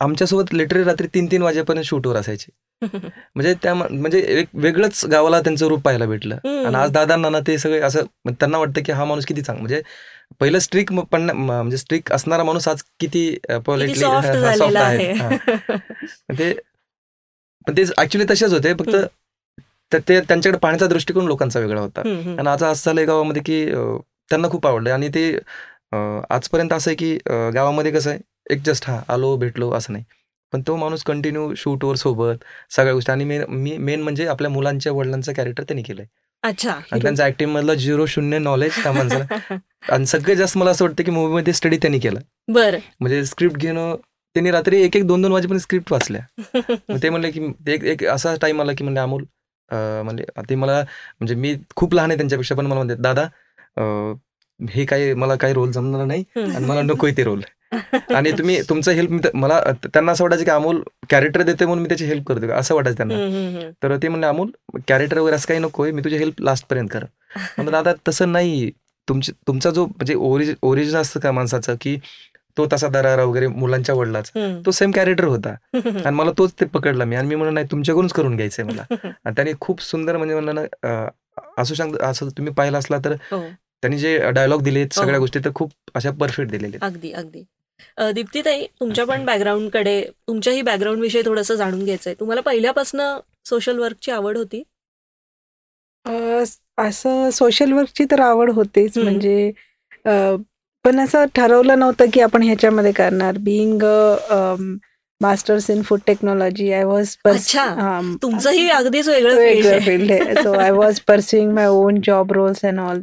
आमच्यासोबत 0.00 0.52
लिटरली 0.54 0.84
रात्री 0.84 1.06
तीन 1.14 1.26
तीन 1.26 1.42
वाजेपर्यंत 1.42 1.84
शूटवर 1.84 2.16
असायचे. 2.16 2.50
म्हणजे 3.34 3.54
त्या 3.62 3.74
म्हणजे 3.74 4.18
एक 4.38 4.48
वेगळंच 4.54 5.04
गावाला 5.06 5.40
त्यांचं 5.40 5.66
रूप 5.66 5.80
पाहायला 5.80 6.06
भेटलं. 6.06 6.36
आणि 6.66 6.74
आज 6.76 6.90
दादांना 6.90 7.40
ते 7.46 7.58
सगळे 7.58 7.80
असं 7.80 8.04
त्यांना 8.30 8.58
वाटतं 8.58 8.82
की 8.82 8.92
हा 8.92 9.04
माणूस 9.04 9.26
किती 9.26 9.42
चांगला 9.42 9.60
म्हणजे 9.62 9.82
पहिलं 10.40 10.58
स्ट्रिक 10.58 10.92
पण 11.12 11.30
म्हणजे 11.30 11.76
स्ट्रिक 11.76 12.12
असणारा 12.12 12.44
माणूस 12.44 12.68
आज 12.68 12.82
किती 13.00 13.38
पॉलिटली 13.66 13.94
सॉफ्ट 13.94 14.76
आहे. 14.76 15.12
ते 16.38 16.52
पण 17.66 17.76
ते 17.76 17.84
ऍक्च्युली 17.98 18.26
तसेच 18.30 18.52
होते. 18.52 18.72
फक्त 18.74 18.96
ते 19.98 20.20
त्यांच्याकडे 20.20 20.58
पाहण्याचा 20.58 20.86
दृष्टिकोन 20.86 21.26
लोकांचा 21.26 21.60
वेगळा 21.60 21.80
होता. 21.80 22.00
आणि 22.38 22.48
आता 22.48 22.68
असं 22.68 22.90
झालंय 22.90 23.04
गावामध्ये 23.04 23.42
की 23.42 23.64
त्यांना 24.30 24.48
खूप 24.48 24.66
आवडलं 24.66 24.90
आणि 24.90 25.08
ते 25.08 25.38
आजपर्यंत 26.30 26.72
असं 26.72 26.90
आहे 26.90 26.96
की 26.96 27.16
गावामध्ये 27.54 27.92
कसं 27.92 28.10
आहे 28.10 28.18
एक 28.50 28.60
जस्ट 28.64 28.90
हा 28.90 29.00
आलो 29.08 29.36
भेटलो 29.36 29.70
असं 29.70 29.92
नाही. 29.92 30.04
पण 30.52 30.62
तो 30.66 30.76
माणूस 30.76 31.02
कंटिन्यू 31.02 31.54
शूटवर 31.56 31.94
सोबत 31.94 32.44
सगळ्या 32.70 32.92
गोष्टी. 32.94 33.12
आणि 33.12 33.24
मेन 33.24 33.42
मी 33.48 33.76
मेन 33.76 34.02
म्हणजे 34.02 34.26
आपल्या 34.26 34.50
मुलांच्या 34.50 34.92
वडिलांचं 34.92 35.32
कॅरेक्टर 35.32 35.62
त्यांनी 35.62 35.82
केलंय. 35.82 36.06
अच्छा. 36.42 36.70
आणि 36.92 37.02
त्यांचं 37.02 37.24
ऍक्टिंग 37.24 37.50
मधलं 37.50 37.74
झिरो 37.74 38.06
शून्य 38.06 38.38
नॉलेज 38.38 38.82
त्या 38.82 38.92
माणसाला. 38.92 39.24
आणि 39.90 40.06
सगळ्यात 40.06 40.36
जास्त 40.36 40.58
मला 40.58 40.70
असं 40.70 40.84
वाटतं 40.84 41.04
की 41.04 41.10
मूवीमध्ये 41.10 41.52
स्टडी 41.52 41.76
त्यांनी 41.76 41.98
केलं. 41.98 42.20
बरं. 42.48 42.78
म्हणजे 43.00 43.24
स्क्रिप्ट 43.24 43.56
घेणं 43.56 43.96
त्यांनी 44.36 44.50
रात्री 44.50 44.82
एक 44.82 44.96
एक 44.96 45.06
दोन 45.06 45.22
दोन 45.22 45.32
वाजेपर्यंत 45.32 45.62
स्क्रिप्ट 45.62 45.92
वाचल्या. 45.92 46.22
ते 47.02 47.08
म्हणले 47.10 47.30
की 47.30 47.52
एक 47.66 47.84
एक 47.84 48.04
असा 48.04 48.34
टाइम 48.40 48.60
आला 48.60 48.72
की 48.72 48.84
म्हणजे 48.84 49.00
अमोल 49.00 49.24
म्हणजे 49.70 50.24
ते 50.50 50.54
मला 50.54 50.80
म्हणजे 51.20 51.34
मी 51.34 51.56
खूप 51.76 51.94
लहान 51.94 52.10
आहे 52.10 52.16
त्यांच्यापेक्षा 52.18 52.54
पण 52.54 52.66
मला 52.66 52.74
म्हणते 52.74 52.94
दादा 52.94 53.26
हे 54.60 54.84
काही 54.84 55.12
मला 55.14 55.34
काही 55.34 55.54
रोल 55.54 55.70
जमणार 55.70 56.06
नाही 56.06 56.24
आणि 56.36 56.64
मला 56.64 56.82
नकोय 56.82 57.12
ते 57.16 57.24
रोल 57.24 57.40
आणि 58.14 58.30
तुम्ही 58.32 58.60
तुमचं 58.68 58.92
हेल्प 58.92 59.26
मला 59.34 59.60
त्यांना 59.84 60.12
असं 60.12 60.24
वाटायचं 60.24 60.44
की 60.44 60.50
अमोल 60.50 60.82
कॅरेक्टर 61.10 61.42
देते 61.42 61.66
म्हणून 61.66 61.82
मी 61.82 61.88
त्याची 61.88 62.04
हेल्प 62.04 62.26
करतो 62.26 62.52
असं 62.52 62.74
वाटायचं 62.74 62.96
त्यांना. 62.96 63.70
तर 63.82 63.96
ते 63.96 64.08
म्हणले 64.08 64.26
अमोल 64.26 64.50
कॅरेक्टर 64.88 65.18
वगैरे 65.18 65.36
असं 65.36 65.48
काही 65.48 65.60
नकोय 65.60 65.90
मी 65.90 66.02
तुझी 66.04 66.16
हेल्प 66.16 66.40
लास्ट 66.42 66.66
पर्यंत 66.70 66.88
कर. 66.92 67.04
म्हणतात 67.56 67.72
दादा 67.72 67.92
तसं 68.08 68.32
नाही. 68.32 68.70
तुमची 69.08 69.32
तुमचा 69.46 69.70
जो 69.70 69.84
म्हणजे 69.86 70.14
ओरिजिन 70.14 70.54
ओरिजिन 70.62 70.96
असतं 70.96 71.20
का 71.20 71.30
माणसाचं 71.32 71.74
की 71.80 71.96
तो 72.60 72.66
तसा 72.72 72.88
दरारा 72.88 73.24
वगैरे 73.24 73.46
मुलांच्या 73.46 73.94
वडिलाचा. 73.94 74.46
तो 74.66 74.70
सेम 74.70 74.90
कॅरेक्टर 74.90 75.24
होता. 75.24 75.54
आणि 76.06 76.14
मला 76.16 76.30
तोच 76.38 76.52
ते 76.60 76.64
पकडला 76.64 77.04
मी. 77.04 77.16
आणि 77.16 77.28
मी 77.28 77.34
म्हणलं 77.34 77.54
नाही 77.54 77.66
तुमच्याकडूनच 77.70 78.12
करून 78.12 78.36
घ्यायचंय 78.36 78.64
मला. 78.64 78.82
आणि 79.04 79.34
त्याने 79.36 79.52
खूप 79.60 79.82
सुंदर 79.82 80.16
म्हणजे 80.16 80.34
म्हणलं 80.34 80.54
ना 80.54 81.08
असू 81.58 81.74
सांग 81.74 81.94
असं 82.02 82.28
तुम्ही 82.28 82.52
पाहिलं 82.52 82.78
असला 82.78 82.98
तर 83.04 83.12
हो. 83.32 83.40
त्यांनी 83.82 83.98
जे 83.98 84.18
डायलॉग 84.30 84.62
दिले 84.62 84.86
सगळ्या 84.92 85.14
हो. 85.14 85.20
गोष्टी 85.20 85.38
तर 85.38 85.50
खूप 85.54 85.70
अशा 85.94 86.10
परफेक्ट 86.10 86.50
दिलेले 86.50 86.78
अगदी 86.80 87.12
अगदी. 87.12 87.42
दीप्तीताई 88.14 88.66
तुमच्या 88.80 89.04
पण 89.06 89.24
बॅकग्राऊंडकडे 89.24 90.02
तुमच्याही 90.28 90.62
बॅकग्राऊंड 90.62 91.00
विषयी 91.00 91.22
थोडंसं 91.24 91.54
जाणून 91.54 91.84
घ्यायचंय. 91.84 92.14
तुम्हाला 92.20 92.40
पहिल्यापासून 92.40 93.00
सोशल 93.44 93.78
वर्कची 93.78 94.10
आवड 94.10 94.36
होती? 94.36 94.62
असं 96.78 97.30
सोशल 97.30 97.72
वर्कची 97.72 98.04
तर 98.10 98.20
आवड 98.20 98.50
होतेच. 98.50 98.98
म्हणजे 98.98 99.50
पण 100.84 101.00
असं 101.00 101.24
ठरवलं 101.34 101.78
नव्हतं 101.78 102.04
की 102.12 102.20
आपण 102.20 102.42
ह्याच्यामध्ये 102.42 102.92
करणार. 102.92 103.38
Being 103.38 103.82
masters 105.20 105.68
in 105.70 105.82
food 105.84 106.00
technology 106.06 106.72
I 106.72 106.84
was 106.84 107.14
तुमचंही 108.22 108.68
अगदीच 108.70 109.08
वेगळं 109.08 109.78
फील्ड 109.84 110.12
आहे. 110.12 110.34
So 110.42 110.52
I 110.58 110.70
was 110.70 111.00
pursuing 111.08 111.52
my 111.54 111.66
own 111.66 112.00
job 112.06 112.32
roles 112.32 112.64
and 112.64 112.80
all 112.80 113.00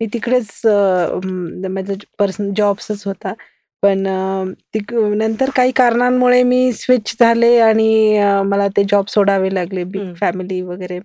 मी 0.00 0.06
तिकडेच 0.12 0.60
माझं 0.66 1.94
पर्सन 2.18 2.52
जॉब्सच 2.56 3.06
होता. 3.06 3.32
पण 3.82 4.02
नंतर 5.18 5.50
काही 5.56 5.70
कारणांमुळे 5.76 6.42
मी 6.42 6.72
स्विच 6.72 7.14
झाले 7.20 7.56
आणि 7.60 8.18
मला 8.46 8.66
ते 8.76 8.82
जॉब 8.90 9.06
सोडावे 9.08 9.54
लागले. 9.54 9.84
बिग 9.84 10.12
फॅमिली 10.20 10.60
वगैरे. 10.62 10.98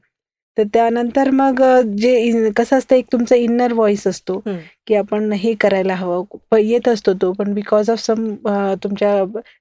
तर 0.58 0.64
त्यानंतर 0.74 1.30
मग 1.32 1.62
जे 1.98 2.50
कसं 2.58 2.78
असतं 2.78 2.96
एक 2.96 3.06
तुमचा 3.12 3.36
इन्नर 3.36 3.74
व्हॉइस 3.74 4.06
असतो 4.08 4.42
की 4.88 4.96
आपण 4.96 5.32
हे 5.34 5.54
करायला 5.62 5.96
हवं. 5.96 6.24
येत 6.60 6.88
असतो 6.88 7.14
तो 7.22 7.32
पण 7.34 7.54
बिकॉज 7.54 7.90
ऑफ 7.90 8.00
सम 8.00 8.26
तुमच्या 8.84 9.14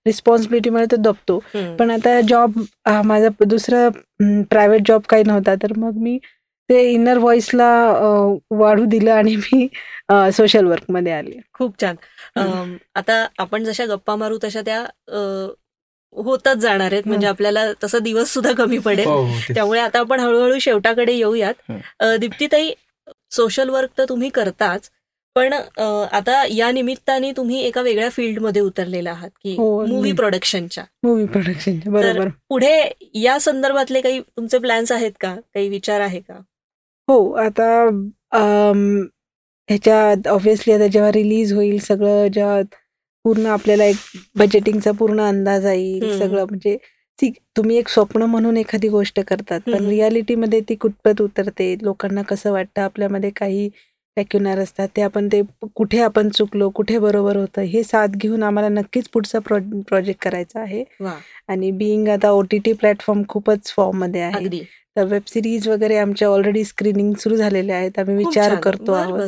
रिस्पॉन्सिबिलिटीमुळे 0.07 0.85
तो 0.91 0.97
दबतो. 0.99 1.39
पण 1.79 1.91
आता 1.91 2.21
जॉब 2.29 2.61
माझा 3.05 3.29
दुसरं 3.45 4.43
प्रायव्हेट 4.51 4.83
जॉब 4.89 5.03
काही 5.09 5.25
नव्हता 5.27 5.55
तर 5.63 5.73
मग 5.77 5.97
मी 6.03 6.19
ते 6.71 6.81
इनर 6.93 7.19
व्हॉइसला 7.19 7.69
वाढू 8.51 8.85
दिलं 8.85 9.13
आणि 9.13 9.35
मी 9.37 9.67
सोशल 10.33 10.65
वर्कमध्ये 10.67 11.13
आले. 11.13 11.41
खूप 11.55 11.81
छान. 11.81 11.97
आता 12.97 13.27
आपण 13.39 13.65
जशा 13.65 13.87
गप्पा 13.87 14.17
मारू 14.17 14.39
तशा 14.45 14.61
त्या 14.61 14.85
होतच 16.15 16.57
जाणार 16.57 16.93
आहेत. 16.93 17.07
म्हणजे 17.07 17.27
आपल्याला 17.27 17.65
तसा 17.85 17.99
दिवस 17.99 18.33
सुद्धा 18.35 18.53
कमी 18.59 18.79
पडेल. 18.79 19.07
हो, 19.07 19.21
हो, 19.23 19.53
त्यामुळे 19.55 19.81
आता 19.81 19.99
आपण 19.99 20.21
हळूहळू 20.21 20.59
शेवटाकडे 20.61 21.12
येऊयात. 21.12 21.71
दीप्तीताई 22.21 22.73
सोशल 23.33 23.69
वर्क 23.69 23.91
तर 23.99 24.05
तुम्ही 24.09 24.29
करताच 24.31 24.91
पण 25.37 25.53
आता 25.53 26.45
या 26.51 26.71
निमित्ताने 26.73 27.31
तुम्ही 27.37 27.61
एका 27.61 27.83
वेगळ्या 27.83 28.09
फील्डमध्ये 28.11 28.62
उतरलेला 28.62 29.11
आहात 29.11 29.31
की 29.43 29.55
मूवी 29.59 30.12
प्रोडक्शनच्या 30.12 30.85
मूवी 31.05 31.25
प्रोडक्शनच्या 31.27 31.93
बरोबर. 31.93 32.29
पुढे 32.49 32.77
या 33.15 33.39
संदर्भातले 33.41 34.01
काही 34.01 34.21
तुमचे 34.21 34.59
प्लॅन्स 34.59 34.93
आहेत 34.93 35.12
का? 35.21 35.35
काही 35.55 35.69
विचार 35.69 36.01
आहे 36.01 36.21
का? 36.21 36.35
हो 37.09 37.31
आता 37.37 37.67
ह्याच्यात 39.69 40.29
ऑब्व्हियसली 40.29 40.73
आता 40.73 40.87
जेव्हा 40.87 41.11
रिलीज 41.12 41.53
होईल 41.53 41.79
सगळं 41.79 42.27
जेव्हा 42.29 42.61
पूर्ण 43.25 43.47
आपल्याला 43.47 43.85
एक 43.85 43.97
बजेटिंगचा 44.37 44.93
पूर्ण 44.93 45.20
अंदाज 45.20 45.66
येईल 45.66 46.18
सगळं 46.18 46.45
म्हणजे 46.45 46.77
तुम्ही 47.57 47.77
एक 47.77 47.89
स्वप्न 47.89 48.22
म्हणून 48.22 48.57
एखादी 48.57 48.89
गोष्ट 48.89 49.20
करतात 49.20 49.61
पण 49.66 49.87
रियालिटीमध्ये 49.87 50.61
ती 50.61 50.75
कुठपत 50.75 51.20
उतरते 51.22 51.75
लोकांना 51.83 52.22
कसं 52.22 52.53
वाटतं 52.53 52.83
आपल्यामध्ये 52.83 53.31
काही 53.37 53.68
पॅक्युनर 54.16 54.59
असतात 54.59 54.89
ते 54.97 55.03
आपण 55.03 55.29
ते 55.29 55.41
कुठे 55.77 56.01
आपण 56.03 56.29
चुकलो 56.29 56.68
कुठे 56.70 56.99
बरोबर 56.99 57.37
होतं 57.37 57.62
हे 57.62 57.83
साथ 57.83 58.09
घेऊन 58.16 58.43
आम्हाला 58.43 58.68
नक्कीच 58.70 59.09
पुढचा 59.09 59.39
प्रोजेक्ट 59.41 60.22
करायचा 60.22 60.61
आहे. 60.61 60.83
आणि 61.49 61.70
बिईंग 61.70 62.09
आता 62.09 62.31
ओ 62.31 62.43
टी 62.51 62.59
टी 62.59 62.72
प्लॅटफॉर्म 62.72 63.22
खूपच 63.29 63.72
फॉर्ममध्ये 63.72 64.20
आहे 64.20 64.35
तर 64.97 65.05
वेब 65.05 65.22
सिरीज 65.27 65.68
वगैरे 65.68 65.97
आमच्या 65.99 66.29
ऑलरेडी 66.29 66.64
स्क्रीनिंग 66.64 67.12
सुरू 67.18 67.37
झालेले 67.37 67.72
आहेत 67.72 67.99
आम्ही 67.99 68.16
विचार 68.18 68.51
करतो 68.62 68.93
आहोत. 68.95 69.20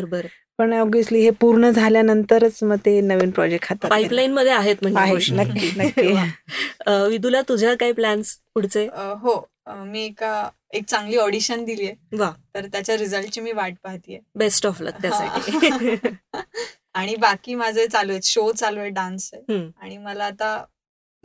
पण 0.59 0.72
ऑब्विसली 0.72 1.20
हे 1.20 1.30
पूर्ण 1.30 1.70
झाल्यानंतरच 1.70 2.62
मग 2.62 2.76
ते 2.84 3.00
नवीन 3.00 3.30
प्रोजेक्ट 3.30 3.66
हातात 3.68 3.90
पाईपलाईन 3.90 4.32
मध्ये 4.32 4.52
आहेत 4.52 4.76
म्हणजे 4.82 5.34
नक्की 5.34 5.70
नक्की. 5.76 6.12
विदुला 7.11 7.40
तुझ्या 7.48 7.74
काही 7.74 7.92
प्लॅन्स 7.92 8.36
पुढचे? 8.54 8.86
हो. 9.20 9.40
मी 9.68 10.04
एका 10.04 10.48
एक 10.72 10.84
चांगली 10.84 11.16
ऑडिशन 11.16 11.64
दिली 11.64 11.86
आहे 11.86 12.16
वा. 12.16 12.30
तर 12.54 12.66
त्याच्या 12.66 12.96
रिझल्टची 12.96 13.40
मी 13.40 13.52
वाट 13.52 13.74
पाहतीये. 13.84 14.18
बेस्ट 14.34 14.66
ऑफ 14.66 14.82
लक 14.82 15.00
त्यासाठी. 15.02 15.96
आणि 16.94 17.16
बाकी 17.16 17.54
माझे 17.54 17.86
चालू 17.86 18.11
आहेत 18.11 18.24
शो 18.24 18.50
चालू 18.52 18.80
आहे 18.80 18.88
डान्स 18.88 19.30
आहे 19.32 19.59
आणि 19.80 19.96
मला 19.98 20.24
आता 20.24 20.57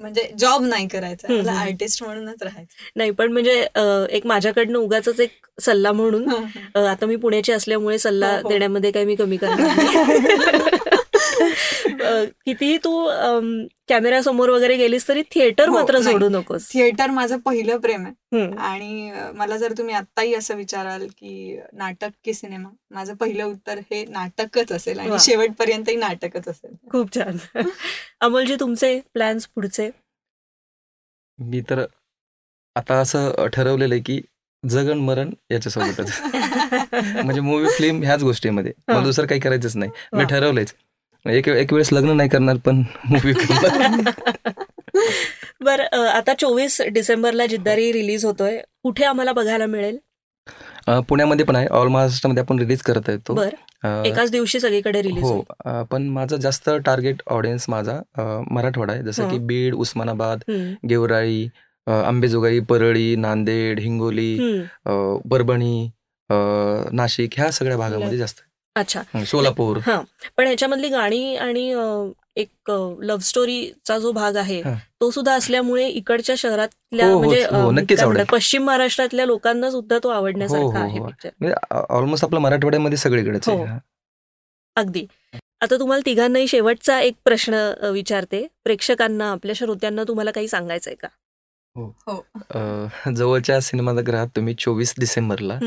म्हणजे 0.02 0.30
जॉब 0.39 0.64
नाही 0.66 0.88
करायचा 0.88 1.34
मला 1.34 1.52
आर्टिस्ट 1.52 2.04
म्हणूनच 2.04 2.43
राहायचं. 2.43 2.74
नाही 2.95 3.12
पण 3.12 3.32
म्हणजे 3.32 3.66
एक 4.10 4.26
माझ्याकडनं 4.26 4.78
उगाच 4.80 5.08
एक 5.20 5.32
सल्ला 5.62 5.91
म्हणून 5.91 6.30
आता 6.78 7.06
मी 7.06 7.16
पुण्याची 7.16 7.52
असल्यामुळे 7.52 7.97
सल्ला 7.99 8.32
हो, 8.32 8.41
हो. 8.43 8.49
देण्यामध्ये 8.49 8.91
काही 8.91 9.06
मी 9.06 9.16
कमी 9.16 9.38
करणार 9.38 10.80
कितीही 12.45 12.78
तू 12.78 12.91
कॅमेरा 13.88 14.22
समोर 14.22 14.49
वगैरे 14.49 14.76
गेलीस 14.78 15.08
तरी 15.08 15.22
थिएटर 15.32 15.70
हो, 15.70 15.74
मात्र 15.74 16.02
सोडू 16.02 16.30
नकोस. 16.30 16.70
थिएटर 16.74 17.10
माझं 17.10 17.39
पहिलं 17.39 17.78
प्रेम 17.78 18.06
आहे. 18.06 18.45
आणि 18.60 19.12
मला 19.36 19.58
जर 19.58 19.74
तुम्ही 19.78 19.95
आत्ताही 19.95 20.34
असं 20.36 20.56
विचाराल 20.56 21.08
की 21.08 21.60
नाटक 21.74 22.10
की 22.24 22.34
सिनेमा 22.34 22.70
माझं 22.89 23.16
पहिलं 23.16 23.43
उत्तर 23.43 23.80
हे 23.91 24.06
नाटकच 24.06 24.72
असेल 24.72 24.99
आणि 24.99 25.20
शेवटपर्यंतही 25.20 25.95
नाटकच 25.95 26.47
असेल. 26.47 26.76
खूप 26.91 27.16
छान. 27.16 27.38
अमोलजी 28.22 28.56
तुमचे 28.60 28.99
प्लॅन्स 29.14 29.47
पुढचे? 29.47 29.89
मी 31.39 31.62
तर 31.62 31.86
आता 32.76 32.99
असं 32.99 33.47
ठरवलेलं 33.54 33.93
आहे 33.93 34.02
की 34.04 34.22
जगन 34.64 34.97
मरण 34.97 35.30
याच्यासोबतच. 35.52 36.12
म्हणजे 37.26 37.41
मूवी 37.41 37.68
फिल्म 37.70 38.04
ह्याच 38.04 38.24
गोष्टीमध्ये. 38.24 38.72
मला 38.88 39.04
दुसरं 39.04 39.28
काही 39.28 39.41
करायचंच 39.41 39.76
नाही. 39.76 39.91
मी 40.14 40.24
ठरवलंयच. 40.24 40.74
एक 41.26 41.47
एक 41.49 41.74
वेळेस 41.74 41.91
लग्न 41.93 42.15
नाही 42.17 42.30
करणार 42.30 42.57
पण 42.65 42.82
मूवी 43.09 43.34
बर 45.63 45.82
आता 45.82 46.34
चोवीस 46.39 46.82
डिसेंबरला 46.91 47.45
जिद्दारी 47.45 47.91
रिलीज 47.93 48.26
होतोय. 48.26 48.57
कुठे 48.84 49.03
आम्हाला 49.05 49.32
बघायला 49.34 49.65
मिळेल? 49.65 49.97
पुण्यामध्ये 51.07 51.45
पण 51.45 51.55
आहे. 51.55 51.67
ऑल 51.67 51.88
महाराष्ट्रामध्ये 51.88 52.43
आपण 52.43 52.59
रिलीज 52.59 52.82
करत 52.82 53.09
येतो 53.09 53.41
एकाच 54.05 54.32
दिवशी 54.32 54.59
सगळीकडे 54.59 55.01
रिलीज 55.01 55.24
हो. 55.24 55.41
पण 55.91 56.07
माझं 56.09 56.38
जास्त 56.38 56.69
टार्गेट 56.86 57.22
ऑडियन्स 57.28 57.65
माझा 57.69 57.99
मराठवाडा 58.51 58.93
आहे. 58.93 59.03
जसं 59.03 59.30
की 59.30 59.38
बीड 59.39 59.76
उस्मानाबाद 59.76 60.43
गेवराई 60.89 61.47
आंबेजोगाई 61.88 62.59
परळी 62.69 63.15
नांदेड 63.15 63.80
हिंगोली 63.80 64.38
परभणी 65.32 65.89
नाशिक 66.93 67.34
ह्या 67.38 67.51
सगळ्या 67.51 67.78
भागामध्ये 67.78 68.17
जास्त 68.17 68.41
अच्छा. 68.76 69.01
सोलापूर. 69.26 69.78
हा. 69.86 70.01
पण 70.38 70.45
ह्याच्यामधली 70.45 70.89
गाणी 70.89 71.36
आणि 71.36 71.69
एक 72.36 72.72
लव्ह 73.01 73.22
स्टोरीचा 73.22 73.97
जो 73.99 74.11
भाग 74.11 74.36
आहे 74.36 74.61
तो 75.01 75.09
सुद्धा 75.11 75.34
असल्यामुळे 75.34 75.88
इकडच्या 75.88 76.36
शहरातल्या 76.38 77.07
हो, 77.07 77.13
हो, 77.13 77.19
म्हणजे 77.19 78.03
हो, 78.03 78.24
पश्चिम 78.32 78.63
महाराष्ट्रातल्या 78.63 79.26
लोकांना 79.26 79.72
सुद्धा 79.72 79.97
तो 80.03 80.09
आवडण्यासारखा 80.09 80.80
आहे 80.80 80.99
पिक्चर 80.99 81.53
ऑलमोस्ट 81.89 82.26
आपल्या 82.26 82.39
मराठवाड्यामध्ये 82.39 82.97
सगळीकडेच 82.97 83.49
अगदी. 84.76 85.05
आता 85.61 85.80
तुम्हाला 85.80 86.01
तिघांनाही 86.05 86.47
शेवटचा 86.47 86.99
एक 86.99 87.15
प्रश्न 87.26 87.53
विचारते. 87.93 88.45
प्रेक्षकांना 88.63 89.32
आपल्या 89.32 89.55
श्रोत्यांना 89.55 90.03
तुम्हाला 90.03 90.32
काही 90.32 90.47
सांगायचंय 90.47 90.95
का? 90.95 91.07
हो. 91.76 93.11
जवळच्या 93.15 93.59
सिनेमागृहात 93.61 94.28
तुम्ही 94.36 94.53
चोवीस 94.59 94.93
डिसेंबरला 94.99 95.59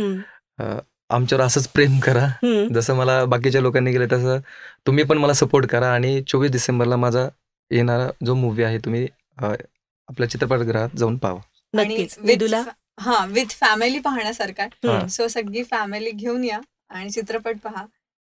आमच्यावर 1.11 1.45
असंच 1.45 1.69
प्रेम 1.69 1.99
करा. 2.01 2.27
जसं 2.75 2.95
मला 2.95 3.25
बाकीच्या 3.25 3.61
लोकांनी 3.61 3.93
केलं 3.93 4.07
तसं 4.13 4.39
तुम्ही 4.87 5.05
पण 5.05 5.19
मला 5.19 5.33
सपोर्ट 5.33 5.67
करा 5.67 5.93
आणि 5.95 6.23
चोवीस 6.29 6.51
डिसेंबरला 6.51 6.97
माझा 6.97 7.29
येणारा 7.71 8.09
जो 8.27 8.35
मूवी 8.35 8.63
आहे 8.63 8.79
तुम्ही 8.79 9.07
आपल्या 9.39 10.31
चित्रपटगृहात 10.31 10.97
जाऊन 10.97 11.17
पाहा. 11.17 11.35
हा 13.01 13.25
विथ 13.25 13.51
फॅमिली 13.51 13.99
पाहण्यासारखा. 13.99 15.07
सो 15.09 15.29
सगळी 15.29 15.63
फॅमिली 15.63 16.11
घेऊन 16.11 16.45
या 16.45 16.61
आणि 16.91 17.11
चित्रपट 17.11 17.57
पहा. 17.65 17.85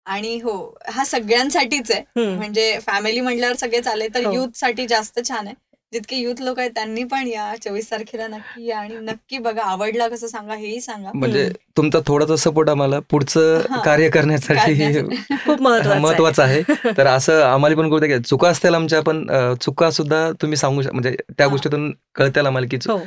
आणि 0.05 0.39
हो 0.39 0.53
हा 0.89 1.05
सगळ्यांसाठीच 1.05 1.91
आहे. 1.91 2.35
म्हणजे 2.35 2.79
फॅमिली 2.81 3.19
म्हटल्यावर 3.19 3.55
सगळे 3.55 3.81
चालेल 3.81 4.13
तर 4.13 4.19
युथ 4.19 4.35
हो. 4.35 4.51
साठी 4.55 4.87
जास्त 4.87 5.19
छान 5.29 5.47
आहे. 5.47 5.55
जितके 5.93 6.15
युथ 6.15 6.41
लोक 6.41 6.59
आहेत 6.59 6.71
त्यांनी 6.71 7.03
पण 7.03 7.27
या 7.27 7.53
चोवीस 7.63 7.89
तारखेला 7.91 8.27
नक्की 8.27 8.65
या 8.65 8.77
आणि 8.79 8.97
नक्की 9.01 9.37
बघा 9.37 9.63
आवडला 9.63 10.07
कसं 10.07 10.27
सांगा 10.27 10.55
हेही 10.55 10.79
सांगा. 10.81 11.11
म्हणजे 11.13 11.47
तुमचा 11.77 11.99
थोडासा 12.07 12.35
सपोर्ट 12.35 12.69
आम्हाला. 12.69 12.99
पुढचं 13.09 13.61
कार्य 13.85 14.09
करण्यासाठी 14.09 14.91
खूप 15.45 15.61
महत्वाचं 15.61 16.43
आहे. 16.43 16.61
तर 16.97 17.07
असं 17.07 17.41
आम्हाला 17.43 17.75
पण 17.75 17.89
कळतं 17.89 18.21
चुका 18.21 18.49
असतील 18.49 18.75
आमच्या 18.75 19.01
पण 19.01 19.25
चुका 19.61 19.91
सुद्धा 19.91 20.29
तुम्ही 20.31 20.57
सांगू 20.57 20.81
म्हणजे 20.93 21.15
त्या 21.37 21.47
गोष्टीतून 21.47 21.91
कळतील 22.15 22.45
आम्हाला 22.45 22.67
की 22.71 22.77
हो. 22.87 22.97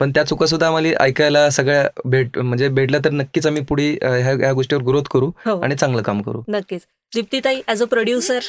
पण 0.00 0.10
त्या 0.10 0.24
चुका 0.24 0.46
सुद्धा 0.46 0.66
आम्हाला 0.66 0.88
ऐकायला 1.00 1.48
सगळ्या 1.50 1.86
भेट 2.04 2.38
म्हणजे 2.38 2.68
भेटल्या 2.68 3.00
तर 3.04 3.10
नक्कीच 3.10 3.46
आम्ही 3.46 3.62
पुढे 3.62 3.88
ह्या 4.02 4.32
ह्या 4.32 4.52
गोष्टीवर 4.52 4.82
ग्रोथ 4.82 5.08
करू 5.12 5.30
हो. 5.46 5.58
आणि 5.60 5.74
चांगलं 5.76 6.02
काम 6.02 6.22
करू. 6.22 6.42
नक्कीच. 6.48 6.80
दीप्तीताई 7.14 7.60
ऍज 7.68 7.82
अ 7.82 7.86
प्रोड्युसर 7.86 8.40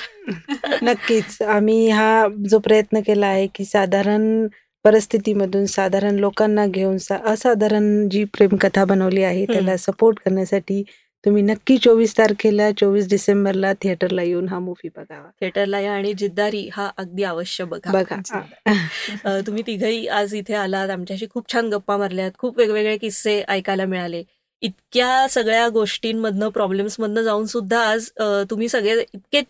नक्कीच. 0.84 1.42
आम्ही 1.42 1.90
हा 1.90 2.28
जो 2.50 2.60
प्रयत्न 2.60 3.00
केला 3.00 3.28
आहे 3.28 3.48
की 3.56 3.66
साधारण 3.66 4.48
परिस्थितीमधून 4.86 5.66
साधारण 5.66 6.16
लोकांना 6.16 6.66
घेऊन 6.66 6.98
असाधारण 7.26 8.08
जी 8.10 8.24
प्रेमकथा 8.34 8.86
बनवली 8.86 9.24
आहे 9.24 9.46
त्याला 9.46 9.76
सपोर्ट 9.78 10.20
करण्यासाठी 10.26 10.84
तुम्ही 11.26 11.42
नक्की 11.44 11.78
चोवीस 11.78 12.18
तारखेला 12.18 12.72
चोवीस 12.80 13.08
डिसेंबरला 13.10 13.72
थिएटरला 13.82 14.22
येऊन 14.22 14.48
हा 14.50 14.60
मूवी 14.60 14.90
बघावा 14.98 15.30
थिएटरला 15.42 15.80
या 15.80 15.94
आणि 15.94 16.14
जिद्दारी 16.18 16.68
हा 16.74 16.90
अगदी 16.98 17.24
अवश्य 17.24 17.64
बघा. 17.64 17.92
बघा. 17.92 19.42
तुम्ही 19.48 19.64
तिघही 19.68 20.08
आज 20.20 20.34
इथे 20.36 20.54
आलात 20.54 20.90
आमच्याशी 20.90 21.26
खूप 21.34 21.52
छान 21.54 21.70
गप्पा 21.70 21.98
मारल्यात 21.98 22.32
खूप 22.40 22.58
वेगवेगळे 22.60 22.98
किस्से 22.98 23.42
ऐकायला 23.48 23.86
मिळाले. 23.86 24.24
इतक्या 24.62 25.28
सगळ्या 25.30 25.68
गोष्टींमधनं 25.70 26.50
प्रॉब्लेम्समधनं 26.50 27.22
जाऊन 27.24 27.46
सुद्धा 27.46 27.80
आज 27.90 28.10
तुम्ही 28.50 28.68
सगळे 28.70 29.00
इतके 29.14 29.42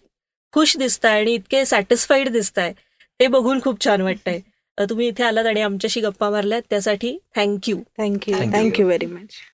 खुश 0.53 0.77
दिसताय 0.77 1.19
आणि 1.19 1.33
इतके 1.33 1.65
सॅटिस्फाईड 1.65 2.29
दिसताय. 2.29 2.71
ते 3.19 3.27
बघून 3.27 3.59
खूप 3.63 3.83
छान 3.85 4.01
वाटतंय. 4.01 4.39
तुम्ही 4.77 5.07
इथे 5.07 5.23
आलात 5.23 5.45
आणि 5.45 5.61
आमच्याशी 5.61 6.01
गप्पा 6.01 6.29
मारल्यात 6.29 6.61
त्यासाठी 6.69 7.17
thank you 7.35 7.77
thank you 7.97 8.35
thank you 8.53 8.85
very 8.85 9.05
much 9.05 9.35